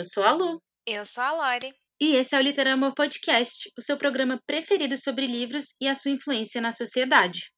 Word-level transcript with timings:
Eu 0.00 0.06
sou 0.06 0.24
a 0.24 0.32
Lu. 0.32 0.62
Eu 0.86 1.04
sou 1.04 1.22
a 1.22 1.32
Lore. 1.32 1.74
E 2.00 2.16
esse 2.16 2.34
é 2.34 2.38
o 2.38 2.40
Literama 2.40 2.94
Podcast, 2.94 3.70
o 3.78 3.82
seu 3.82 3.98
programa 3.98 4.40
preferido 4.46 4.96
sobre 4.96 5.26
livros 5.26 5.74
e 5.78 5.86
a 5.86 5.94
sua 5.94 6.10
influência 6.10 6.58
na 6.58 6.72
sociedade. 6.72 7.52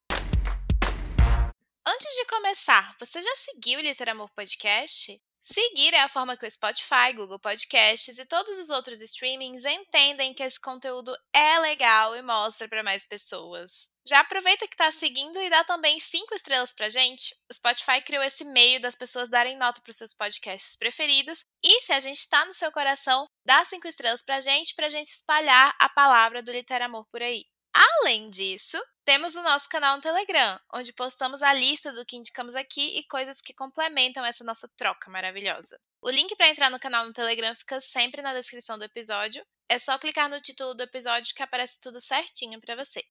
Antes 1.87 2.13
de 2.17 2.27
começar, 2.27 2.97
você 2.99 3.23
já 3.23 3.35
seguiu 3.37 3.79
o 3.79 3.83
Literamor 3.83 4.29
Podcast? 4.35 5.17
Seguir 5.41 5.95
é 5.95 6.01
a 6.01 6.09
forma 6.09 6.37
que 6.37 6.45
o 6.45 6.51
Spotify, 6.51 7.13
Google 7.15 7.39
Podcasts 7.39 8.19
e 8.19 8.27
todos 8.27 8.59
os 8.59 8.71
outros 8.71 9.01
streamings 9.01 9.65
entendem 9.65 10.35
que 10.35 10.43
esse 10.43 10.61
conteúdo 10.61 11.17
é 11.33 11.61
legal 11.61 12.17
e 12.17 12.23
mostra 12.23 12.69
para 12.69 12.83
mais 12.83 13.07
pessoas. 13.07 13.89
Já 14.07 14.21
aproveita 14.21 14.67
que 14.67 14.75
está 14.75 14.91
seguindo 14.91 15.41
e 15.41 15.49
dá 15.49 15.63
também 15.65 16.01
cinco 16.01 16.35
estrelas 16.35 16.73
pra 16.73 16.89
gente. 16.89 17.35
O 17.51 17.55
Spotify 17.55 18.01
criou 18.01 18.23
esse 18.23 18.45
meio 18.45 18.81
das 18.81 18.95
pessoas 18.95 19.29
darem 19.29 19.57
nota 19.57 19.81
para 19.81 19.93
seus 19.93 20.13
podcasts 20.13 20.77
preferidos. 20.77 21.45
E 21.63 21.81
se 21.83 21.93
a 21.93 22.01
gente 22.01 22.19
está 22.19 22.45
no 22.45 22.53
seu 22.53 22.73
coração, 22.73 23.27
dá 23.47 23.65
cinco 23.65 23.87
estrelas 23.87 24.23
pra 24.23 24.41
gente, 24.41 24.75
pra 24.75 24.89
gente 24.89 25.09
espalhar 25.09 25.75
a 25.79 25.89
palavra 25.89 26.43
do 26.43 26.51
Literamor 26.51 27.07
por 27.11 27.23
aí. 27.23 27.45
Além 27.75 28.29
disso, 28.29 28.79
temos 29.05 29.35
o 29.35 29.43
nosso 29.43 29.69
canal 29.69 29.97
no 29.97 30.03
Telegram, 30.03 30.61
onde 30.75 30.93
postamos 30.93 31.43
a 31.43 31.55
lista 31.55 31.91
do 31.93 32.05
que 32.05 32.17
indicamos 32.17 32.55
aqui 32.55 32.99
e 32.99 33.05
coisas 33.05 33.41
que 33.41 33.55
complementam 33.55 34.25
essa 34.25 34.45
nossa 34.45 34.69
troca 34.77 35.11
maravilhosa. 35.11 35.79
O 36.03 36.11
link 36.11 36.37
para 36.37 36.49
entrar 36.49 36.71
no 36.71 36.79
canal 36.79 37.07
no 37.07 37.13
Telegram 37.13 37.55
fica 37.55 37.81
sempre 37.81 38.21
na 38.21 38.35
descrição 38.35 38.77
do 38.77 38.85
episódio. 38.85 39.43
É 39.71 39.79
só 39.79 39.97
clicar 39.99 40.29
no 40.29 40.41
título 40.41 40.75
do 40.75 40.83
episódio 40.83 41.35
que 41.35 41.43
aparece 41.43 41.81
tudo 41.81 42.01
certinho 42.01 42.61
para 42.61 42.77
você. 42.77 43.03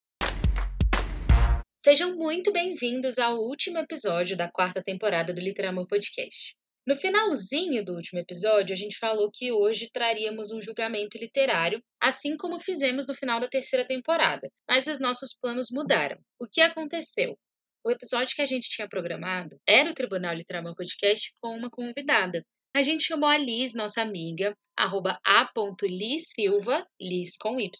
Sejam 1.84 2.14
muito 2.14 2.52
bem-vindos 2.52 3.18
ao 3.18 3.40
último 3.40 3.76
episódio 3.76 4.36
da 4.36 4.48
quarta 4.48 4.80
temporada 4.80 5.34
do 5.34 5.40
Literamor 5.40 5.84
Podcast. 5.88 6.54
No 6.86 6.96
finalzinho 6.96 7.84
do 7.84 7.96
último 7.96 8.20
episódio, 8.20 8.72
a 8.72 8.76
gente 8.76 8.96
falou 8.98 9.28
que 9.34 9.50
hoje 9.50 9.90
traríamos 9.92 10.52
um 10.52 10.62
julgamento 10.62 11.18
literário, 11.18 11.82
assim 12.00 12.36
como 12.36 12.60
fizemos 12.60 13.08
no 13.08 13.16
final 13.16 13.40
da 13.40 13.48
terceira 13.48 13.84
temporada, 13.84 14.48
mas 14.68 14.86
os 14.86 15.00
nossos 15.00 15.36
planos 15.36 15.70
mudaram. 15.72 16.18
O 16.40 16.46
que 16.46 16.60
aconteceu? 16.60 17.36
O 17.84 17.90
episódio 17.90 18.36
que 18.36 18.42
a 18.42 18.46
gente 18.46 18.70
tinha 18.70 18.88
programado 18.88 19.58
era 19.66 19.90
o 19.90 19.94
Tribunal 19.94 20.34
Literário 20.34 20.76
Podcast 20.76 21.32
com 21.40 21.48
uma 21.56 21.68
convidada. 21.68 22.44
A 22.76 22.84
gente 22.84 23.02
chamou 23.02 23.28
a 23.28 23.36
Liz, 23.36 23.74
nossa 23.74 24.00
amiga, 24.02 24.56
arroba 24.78 25.18
a.lisilva, 25.26 26.86
Liz 27.00 27.36
com 27.36 27.58
Y, 27.58 27.70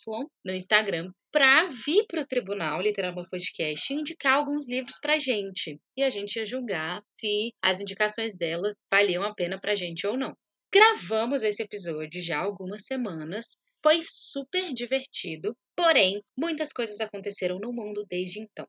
no 0.44 0.53
Instagram, 0.53 1.12
para 1.33 1.66
vir 1.69 2.05
para 2.06 2.20
o 2.20 2.27
Tribunal 2.27 2.83
Literário 2.83 3.27
Podcast 3.28 3.91
e 3.91 3.97
indicar 3.97 4.34
alguns 4.34 4.69
livros 4.69 4.98
para 5.00 5.19
gente. 5.19 5.80
E 5.97 6.02
a 6.02 6.11
gente 6.11 6.36
ia 6.36 6.44
julgar 6.44 7.02
se 7.19 7.55
as 7.62 7.80
indicações 7.80 8.36
dela 8.36 8.77
valiam 8.91 9.22
a 9.22 9.34
pena 9.34 9.58
para 9.58 9.75
gente 9.75 10.06
ou 10.06 10.16
não. 10.16 10.36
Gravamos 10.72 11.42
esse 11.42 11.62
episódio 11.62 12.22
já 12.22 12.38
há 12.38 12.42
algumas 12.42 12.84
semanas. 12.84 13.56
Foi 13.83 14.03
super 14.05 14.72
divertido, 14.75 15.56
porém, 15.75 16.22
muitas 16.36 16.70
coisas 16.72 17.00
aconteceram 17.00 17.58
no 17.58 17.72
mundo 17.72 18.05
desde 18.08 18.41
então. 18.41 18.66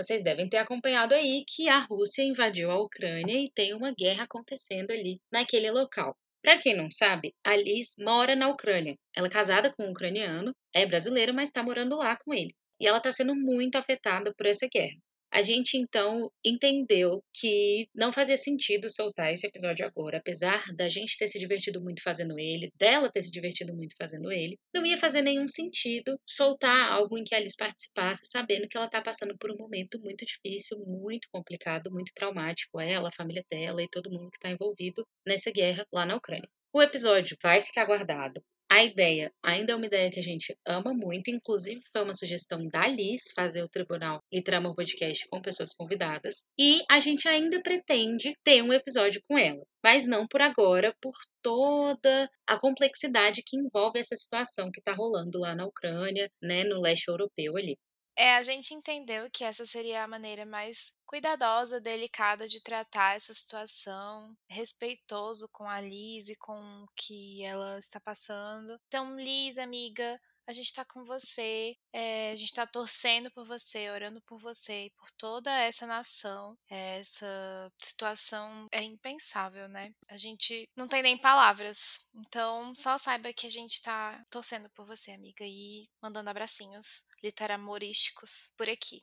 Vocês 0.00 0.22
devem 0.22 0.48
ter 0.48 0.58
acompanhado 0.58 1.12
aí 1.12 1.44
que 1.46 1.68
a 1.68 1.80
Rússia 1.80 2.22
invadiu 2.22 2.70
a 2.70 2.80
Ucrânia 2.80 3.34
e 3.34 3.50
tem 3.50 3.74
uma 3.74 3.92
guerra 3.92 4.24
acontecendo 4.24 4.92
ali 4.92 5.20
naquele 5.32 5.70
local. 5.70 6.16
Para 6.46 6.62
quem 6.62 6.76
não 6.76 6.88
sabe, 6.92 7.34
a 7.42 7.56
Liz 7.56 7.88
mora 7.98 8.36
na 8.36 8.48
Ucrânia. 8.48 8.96
Ela 9.12 9.26
é 9.26 9.30
casada 9.30 9.74
com 9.74 9.84
um 9.84 9.90
ucraniano, 9.90 10.54
é 10.72 10.86
brasileira, 10.86 11.32
mas 11.32 11.48
está 11.48 11.60
morando 11.60 11.96
lá 11.96 12.16
com 12.16 12.32
ele. 12.32 12.54
E 12.78 12.86
ela 12.86 12.98
está 12.98 13.12
sendo 13.12 13.34
muito 13.34 13.74
afetada 13.74 14.32
por 14.32 14.46
essa 14.46 14.68
guerra. 14.72 14.94
A 15.36 15.42
gente 15.42 15.76
então 15.76 16.32
entendeu 16.42 17.22
que 17.34 17.90
não 17.94 18.10
fazia 18.10 18.38
sentido 18.38 18.88
soltar 18.88 19.34
esse 19.34 19.46
episódio 19.46 19.84
agora, 19.84 20.16
apesar 20.16 20.64
da 20.74 20.88
gente 20.88 21.18
ter 21.18 21.28
se 21.28 21.38
divertido 21.38 21.78
muito 21.78 22.02
fazendo 22.02 22.38
ele, 22.38 22.72
dela 22.74 23.12
ter 23.12 23.20
se 23.20 23.30
divertido 23.30 23.74
muito 23.74 23.94
fazendo 23.98 24.32
ele, 24.32 24.58
não 24.74 24.86
ia 24.86 24.96
fazer 24.96 25.20
nenhum 25.20 25.46
sentido 25.46 26.18
soltar 26.26 26.90
algo 26.90 27.18
em 27.18 27.22
que 27.22 27.34
a 27.34 27.38
Alice 27.38 27.54
participasse, 27.54 28.24
sabendo 28.32 28.66
que 28.66 28.78
ela 28.78 28.86
está 28.86 29.02
passando 29.02 29.36
por 29.36 29.50
um 29.50 29.58
momento 29.58 30.00
muito 30.00 30.24
difícil, 30.24 30.78
muito 30.86 31.28
complicado, 31.30 31.90
muito 31.90 32.14
traumático, 32.14 32.80
ela, 32.80 33.10
a 33.10 33.14
família 33.14 33.44
dela 33.50 33.82
e 33.82 33.90
todo 33.90 34.10
mundo 34.10 34.30
que 34.30 34.38
está 34.38 34.50
envolvido 34.50 35.06
nessa 35.26 35.50
guerra 35.50 35.86
lá 35.92 36.06
na 36.06 36.16
Ucrânia. 36.16 36.48
O 36.72 36.80
episódio 36.80 37.36
vai 37.42 37.60
ficar 37.60 37.84
guardado 37.84 38.42
a 38.70 38.84
ideia 38.84 39.32
ainda 39.42 39.72
é 39.72 39.76
uma 39.76 39.86
ideia 39.86 40.10
que 40.10 40.20
a 40.20 40.22
gente 40.22 40.56
ama 40.66 40.92
muito, 40.92 41.30
inclusive 41.30 41.80
foi 41.92 42.02
uma 42.02 42.14
sugestão 42.14 42.66
da 42.68 42.86
Liz 42.86 43.22
fazer 43.34 43.62
o 43.62 43.68
Tribunal 43.68 44.20
Literamor 44.32 44.74
Podcast 44.74 45.26
com 45.28 45.40
pessoas 45.40 45.74
convidadas. 45.74 46.42
E 46.58 46.82
a 46.90 47.00
gente 47.00 47.28
ainda 47.28 47.62
pretende 47.62 48.34
ter 48.44 48.62
um 48.62 48.72
episódio 48.72 49.22
com 49.28 49.38
ela, 49.38 49.62
mas 49.82 50.06
não 50.06 50.26
por 50.26 50.42
agora, 50.42 50.94
por 51.00 51.14
toda 51.42 52.28
a 52.46 52.58
complexidade 52.58 53.42
que 53.46 53.56
envolve 53.56 54.00
essa 54.00 54.16
situação 54.16 54.70
que 54.72 54.80
está 54.80 54.92
rolando 54.92 55.38
lá 55.38 55.54
na 55.54 55.66
Ucrânia, 55.66 56.28
né, 56.42 56.64
no 56.64 56.80
leste 56.80 57.08
europeu 57.08 57.56
ali. 57.56 57.76
É, 58.18 58.34
a 58.36 58.42
gente 58.42 58.72
entendeu 58.72 59.28
que 59.30 59.44
essa 59.44 59.66
seria 59.66 60.02
a 60.02 60.08
maneira 60.08 60.46
mais 60.46 60.90
cuidadosa, 61.04 61.78
delicada 61.78 62.48
de 62.48 62.62
tratar 62.62 63.14
essa 63.14 63.34
situação, 63.34 64.34
respeitoso 64.48 65.48
com 65.52 65.68
a 65.68 65.80
Liz 65.82 66.30
e 66.30 66.34
com 66.34 66.58
o 66.58 66.88
que 66.96 67.44
ela 67.44 67.78
está 67.78 68.00
passando. 68.00 68.80
Então, 68.88 69.20
Liz, 69.20 69.58
amiga, 69.58 70.18
a 70.46 70.52
gente 70.52 70.66
está 70.66 70.84
com 70.84 71.04
você, 71.04 71.76
é, 71.92 72.30
a 72.32 72.36
gente 72.36 72.48
está 72.48 72.66
torcendo 72.66 73.30
por 73.30 73.44
você, 73.44 73.90
orando 73.90 74.20
por 74.22 74.38
você 74.38 74.86
e 74.86 74.90
por 74.90 75.10
toda 75.12 75.50
essa 75.50 75.86
nação. 75.86 76.56
Essa 76.68 77.72
situação 77.82 78.68
é 78.70 78.82
impensável, 78.82 79.68
né? 79.68 79.92
A 80.08 80.16
gente 80.16 80.68
não 80.76 80.86
tem 80.86 81.02
nem 81.02 81.18
palavras. 81.18 82.06
Então, 82.14 82.74
só 82.74 82.96
saiba 82.98 83.32
que 83.32 83.46
a 83.46 83.50
gente 83.50 83.72
está 83.72 84.22
torcendo 84.30 84.68
por 84.70 84.86
você, 84.86 85.12
amiga, 85.12 85.44
e 85.44 85.88
mandando 86.00 86.30
abracinhos 86.30 87.06
literamorísticos 87.22 88.52
por 88.56 88.68
aqui. 88.68 89.02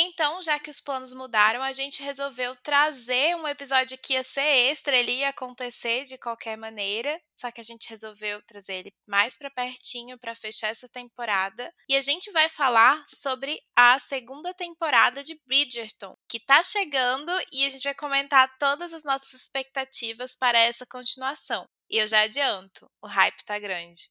Então, 0.00 0.40
já 0.40 0.60
que 0.60 0.70
os 0.70 0.80
planos 0.80 1.12
mudaram, 1.12 1.60
a 1.60 1.72
gente 1.72 2.04
resolveu 2.04 2.54
trazer 2.62 3.34
um 3.34 3.48
episódio 3.48 3.98
que 3.98 4.12
ia 4.12 4.22
ser 4.22 4.70
extra, 4.70 4.96
ele 4.96 5.10
ia 5.10 5.30
acontecer 5.30 6.04
de 6.04 6.16
qualquer 6.16 6.56
maneira, 6.56 7.20
só 7.36 7.50
que 7.50 7.60
a 7.60 7.64
gente 7.64 7.90
resolveu 7.90 8.40
trazer 8.42 8.74
ele 8.74 8.92
mais 9.08 9.36
para 9.36 9.50
pertinho 9.50 10.16
para 10.16 10.36
fechar 10.36 10.68
essa 10.68 10.88
temporada. 10.88 11.74
E 11.88 11.96
a 11.96 12.00
gente 12.00 12.30
vai 12.30 12.48
falar 12.48 13.02
sobre 13.08 13.60
a 13.74 13.98
segunda 13.98 14.54
temporada 14.54 15.24
de 15.24 15.36
Bridgerton, 15.44 16.14
que 16.28 16.38
tá 16.38 16.62
chegando 16.62 17.32
e 17.52 17.66
a 17.66 17.68
gente 17.68 17.82
vai 17.82 17.94
comentar 17.94 18.56
todas 18.56 18.92
as 18.92 19.02
nossas 19.02 19.32
expectativas 19.32 20.36
para 20.36 20.60
essa 20.60 20.86
continuação. 20.86 21.66
E 21.90 21.96
eu 21.96 22.06
já 22.06 22.20
adianto, 22.20 22.88
o 23.02 23.08
hype 23.08 23.44
tá 23.44 23.58
grande. 23.58 24.02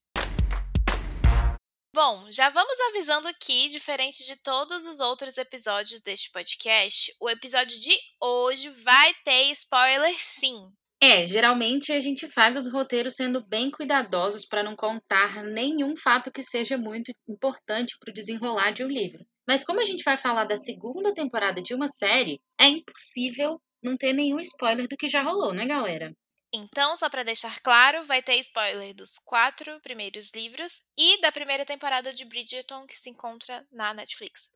Bom, 1.98 2.28
já 2.30 2.48
vamos 2.52 2.80
avisando 2.92 3.28
que, 3.42 3.70
diferente 3.70 4.24
de 4.24 4.40
todos 4.44 4.86
os 4.86 5.00
outros 5.00 5.36
episódios 5.36 6.00
deste 6.00 6.32
podcast, 6.32 7.12
o 7.20 7.28
episódio 7.28 7.76
de 7.80 7.90
hoje 8.22 8.70
vai 8.70 9.12
ter 9.26 9.52
spoiler 9.54 10.14
sim. 10.16 10.70
É, 11.02 11.26
geralmente 11.26 11.92
a 11.92 12.00
gente 12.00 12.30
faz 12.30 12.56
os 12.56 12.72
roteiros 12.72 13.16
sendo 13.16 13.44
bem 13.44 13.72
cuidadosos 13.72 14.46
para 14.46 14.62
não 14.62 14.76
contar 14.76 15.44
nenhum 15.44 15.98
fato 15.98 16.32
que 16.32 16.44
seja 16.44 16.78
muito 16.78 17.12
importante 17.28 17.98
para 18.00 18.12
o 18.12 18.14
desenrolar 18.14 18.74
de 18.74 18.84
um 18.84 18.88
livro. 18.88 19.26
Mas 19.48 19.64
como 19.64 19.82
a 19.82 19.86
gente 19.86 20.04
vai 20.04 20.20
falar 20.20 20.46
da 20.46 20.58
segunda 20.58 21.16
temporada 21.16 21.64
de 21.64 21.74
uma 21.74 21.88
série, 21.88 22.40
é 22.62 22.68
impossível 22.68 23.60
não 23.82 23.98
ter 23.98 24.14
nenhum 24.14 24.40
spoiler 24.42 24.88
do 24.88 24.96
que 24.96 25.10
já 25.10 25.24
rolou, 25.24 25.52
né, 25.52 25.66
galera? 25.66 26.14
Então, 26.54 26.96
só 26.96 27.10
para 27.10 27.24
deixar 27.24 27.60
claro, 27.60 28.06
vai 28.06 28.22
ter 28.22 28.36
spoiler 28.36 28.94
dos 28.94 29.18
quatro 29.20 29.80
primeiros 29.82 30.32
livros 30.32 30.82
e 30.98 31.20
da 31.20 31.32
primeira 31.32 31.66
temporada 31.66 32.14
de 32.14 32.24
Bridgerton 32.24 32.88
que 32.88 32.98
se 32.98 33.10
encontra 33.10 33.66
na 33.72 33.94
Netflix. 33.94 34.50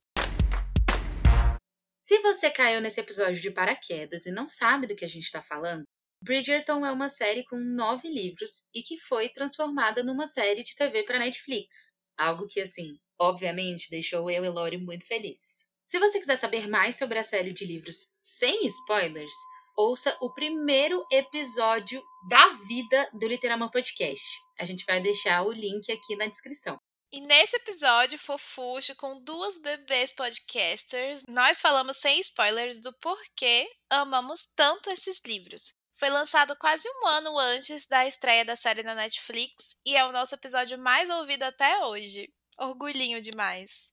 Se 2.02 2.20
você 2.20 2.50
caiu 2.50 2.82
nesse 2.82 3.00
episódio 3.00 3.42
de 3.42 3.52
paraquedas 3.52 4.26
e 4.26 4.32
não 4.32 4.48
sabe 4.48 4.88
do 4.88 4.96
que 4.96 5.06
a 5.06 5.08
gente 5.08 5.26
está 5.26 5.42
falando, 5.42 5.84
Bridgerton 6.24 6.86
é 6.86 6.92
uma 6.92 7.10
série 7.10 7.44
com 7.44 7.58
nove 7.58 8.08
livros 8.08 8.68
e 8.74 8.84
que 8.84 9.00
foi 9.00 9.30
transformada 9.30 10.04
numa 10.04 10.28
série 10.28 10.64
de 10.64 10.76
TV 10.76 11.04
para 11.04 11.20
Netflix. 11.20 11.92
Algo 12.18 12.48
que, 12.48 12.62
assim, 12.62 13.00
obviamente 13.20 13.90
deixou 13.90 14.30
eu 14.30 14.46
e 14.46 14.50
Lori 14.50 14.78
muito 14.78 15.06
felizes. 15.08 15.52
Se 15.88 16.00
você 16.00 16.20
quiser 16.20 16.38
saber 16.38 16.70
mais 16.70 16.98
sobre 16.98 17.20
a 17.20 17.24
série 17.24 17.52
de 17.52 17.66
livros 17.66 18.08
sem 18.24 18.66
spoilers, 18.68 19.34
ouça 19.76 20.16
o 20.22 20.34
primeiro 20.34 21.06
episódio 21.12 22.02
da 22.30 22.54
vida 22.68 23.10
do 23.14 23.28
Literama 23.28 23.70
Podcast. 23.72 24.26
A 24.60 24.66
gente 24.66 24.86
vai 24.86 25.02
deixar 25.02 25.44
o 25.44 25.52
link 25.52 25.92
aqui 25.92 26.16
na 26.16 26.28
descrição. 26.28 26.80
E 27.12 27.20
nesse 27.20 27.58
episódio 27.58 28.18
fofucho 28.18 28.96
com 28.96 29.22
duas 29.22 29.58
bebês 29.58 30.14
podcasters, 30.14 31.24
nós 31.28 31.60
falamos 31.60 31.98
sem 31.98 32.20
spoilers 32.22 32.80
do 32.80 32.94
porquê 33.00 33.70
amamos 33.90 34.46
tanto 34.56 34.90
esses 34.90 35.22
livros. 35.26 35.74
Foi 35.94 36.10
lançado 36.10 36.56
quase 36.56 36.88
um 36.90 37.08
ano 37.08 37.38
antes 37.38 37.86
da 37.86 38.08
estreia 38.08 38.46
da 38.46 38.56
série 38.56 38.82
na 38.82 38.96
Netflix 38.96 39.76
e 39.86 39.96
é 39.96 40.06
o 40.06 40.12
nosso 40.12 40.36
episódio 40.36 40.80
mais 40.80 41.10
ouvido 41.10 41.44
até 41.44 41.86
hoje. 41.86 42.30
Orgulhinho 42.58 43.22
demais. 43.22 43.92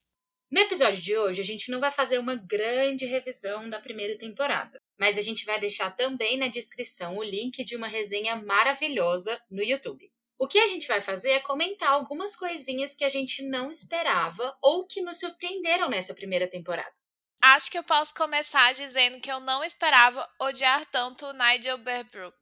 No 0.49 0.61
episódio 0.61 1.01
de 1.01 1.15
hoje, 1.17 1.41
a 1.41 1.45
gente 1.45 1.69
não 1.69 1.79
vai 1.79 1.91
fazer 1.91 2.17
uma 2.17 2.35
grande 2.35 3.05
revisão 3.05 3.69
da 3.69 3.79
primeira 3.79 4.17
temporada. 4.17 4.81
Mas 4.99 5.17
a 5.17 5.21
gente 5.21 5.45
vai 5.45 5.59
deixar 5.59 5.95
também 5.95 6.37
na 6.37 6.49
descrição 6.49 7.17
o 7.17 7.23
link 7.23 7.63
de 7.63 7.75
uma 7.75 7.87
resenha 7.87 8.35
maravilhosa 8.35 9.41
no 9.49 9.63
YouTube. 9.63 10.11
O 10.37 10.47
que 10.47 10.59
a 10.59 10.67
gente 10.67 10.87
vai 10.87 11.01
fazer 11.01 11.31
é 11.31 11.39
comentar 11.39 11.89
algumas 11.89 12.35
coisinhas 12.35 12.93
que 12.95 13.03
a 13.03 13.09
gente 13.09 13.41
não 13.41 13.71
esperava 13.71 14.57
ou 14.61 14.85
que 14.85 15.01
nos 15.01 15.19
surpreenderam 15.19 15.89
nessa 15.89 16.13
primeira 16.13 16.47
temporada. 16.47 16.93
Acho 17.41 17.71
que 17.71 17.77
eu 17.77 17.83
posso 17.83 18.13
começar 18.13 18.73
dizendo 18.73 19.21
que 19.21 19.31
eu 19.31 19.39
não 19.39 19.63
esperava 19.63 20.29
odiar 20.41 20.85
tanto 20.85 21.25
o 21.25 21.33
Nigel 21.33 21.77
Berbrook. 21.77 22.37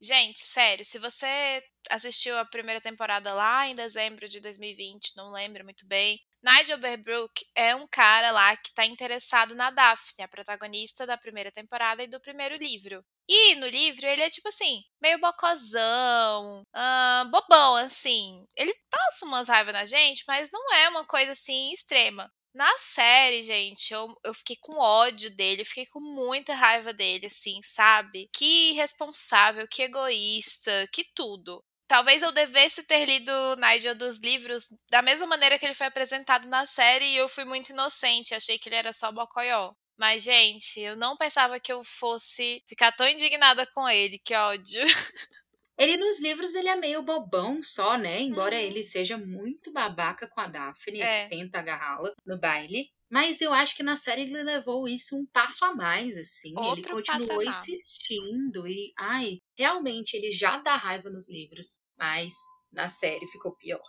Gente, 0.00 0.40
sério, 0.40 0.84
se 0.84 0.98
você 0.98 1.62
assistiu 1.88 2.36
a 2.38 2.44
primeira 2.44 2.80
temporada 2.80 3.32
lá 3.32 3.68
em 3.68 3.74
dezembro 3.74 4.28
de 4.28 4.40
2020, 4.40 5.16
não 5.16 5.30
lembro 5.30 5.62
muito 5.62 5.86
bem, 5.86 6.18
Nigel 6.42 6.78
Berbrook 6.78 7.44
é 7.54 7.74
um 7.74 7.86
cara 7.86 8.30
lá 8.30 8.56
que 8.56 8.68
está 8.70 8.84
interessado 8.86 9.54
na 9.54 9.70
Daphne, 9.70 10.24
a 10.24 10.28
protagonista 10.28 11.06
da 11.06 11.18
primeira 11.18 11.52
temporada 11.52 12.02
e 12.02 12.06
do 12.08 12.20
primeiro 12.20 12.56
livro. 12.56 13.04
E 13.28 13.54
no 13.56 13.66
livro 13.66 14.06
ele 14.06 14.22
é 14.22 14.30
tipo 14.30 14.48
assim, 14.48 14.82
meio 15.00 15.20
bocozão, 15.20 16.62
uh, 16.74 17.30
bobão, 17.30 17.76
assim. 17.76 18.44
Ele 18.56 18.74
passa 18.90 19.26
umas 19.26 19.48
raivas 19.48 19.74
na 19.74 19.84
gente, 19.84 20.24
mas 20.26 20.48
não 20.52 20.74
é 20.74 20.88
uma 20.88 21.04
coisa 21.04 21.32
assim 21.32 21.70
extrema. 21.72 22.30
Na 22.52 22.76
série, 22.78 23.42
gente, 23.44 23.92
eu, 23.92 24.12
eu 24.24 24.34
fiquei 24.34 24.56
com 24.60 24.76
ódio 24.76 25.30
dele, 25.36 25.64
fiquei 25.64 25.86
com 25.86 26.00
muita 26.00 26.52
raiva 26.54 26.92
dele, 26.92 27.26
assim, 27.26 27.60
sabe? 27.62 28.28
Que 28.34 28.70
irresponsável, 28.70 29.68
que 29.68 29.82
egoísta, 29.82 30.88
que 30.92 31.04
tudo. 31.14 31.62
Talvez 31.90 32.22
eu 32.22 32.30
devesse 32.30 32.84
ter 32.84 33.04
lido 33.04 33.32
Nigel 33.56 33.96
dos 33.96 34.20
livros 34.20 34.68
da 34.88 35.02
mesma 35.02 35.26
maneira 35.26 35.58
que 35.58 35.66
ele 35.66 35.74
foi 35.74 35.88
apresentado 35.88 36.46
na 36.46 36.64
série 36.64 37.04
e 37.04 37.16
eu 37.16 37.28
fui 37.28 37.44
muito 37.44 37.70
inocente, 37.70 38.32
achei 38.32 38.60
que 38.60 38.68
ele 38.68 38.76
era 38.76 38.92
só 38.92 39.10
bocoió. 39.10 39.72
Mas, 39.98 40.22
gente, 40.22 40.80
eu 40.80 40.94
não 40.94 41.16
pensava 41.16 41.58
que 41.58 41.72
eu 41.72 41.82
fosse 41.82 42.62
ficar 42.64 42.92
tão 42.92 43.08
indignada 43.08 43.66
com 43.74 43.88
ele, 43.88 44.20
que 44.20 44.32
ódio. 44.32 44.84
Ele 45.76 45.96
nos 45.96 46.20
livros 46.20 46.54
ele 46.54 46.68
é 46.68 46.76
meio 46.76 47.02
bobão 47.02 47.62
só, 47.62 47.96
né? 47.96 48.20
Embora 48.20 48.54
uhum. 48.54 48.60
ele 48.60 48.84
seja 48.84 49.16
muito 49.16 49.72
babaca 49.72 50.28
com 50.28 50.38
a 50.38 50.46
Daphne, 50.46 51.00
é. 51.00 51.26
tenta 51.26 51.58
agarrá-la 51.58 52.12
no 52.26 52.38
baile. 52.38 52.90
Mas 53.10 53.40
eu 53.40 53.50
acho 53.52 53.74
que 53.74 53.82
na 53.82 53.96
série 53.96 54.22
ele 54.22 54.42
levou 54.42 54.86
isso 54.86 55.16
um 55.16 55.24
passo 55.24 55.64
a 55.64 55.74
mais, 55.74 56.14
assim. 56.18 56.52
Outro 56.54 56.98
ele 56.98 57.02
continuou 57.06 57.44
patamar. 57.44 57.62
insistindo 57.62 58.68
e, 58.68 58.92
ai, 58.96 59.38
realmente 59.60 60.14
ele 60.14 60.32
já 60.32 60.56
dá 60.56 60.74
raiva 60.76 61.10
nos 61.10 61.28
livros, 61.28 61.80
mas 61.98 62.32
na 62.72 62.88
série 62.88 63.26
ficou 63.28 63.54
pior. 63.56 63.84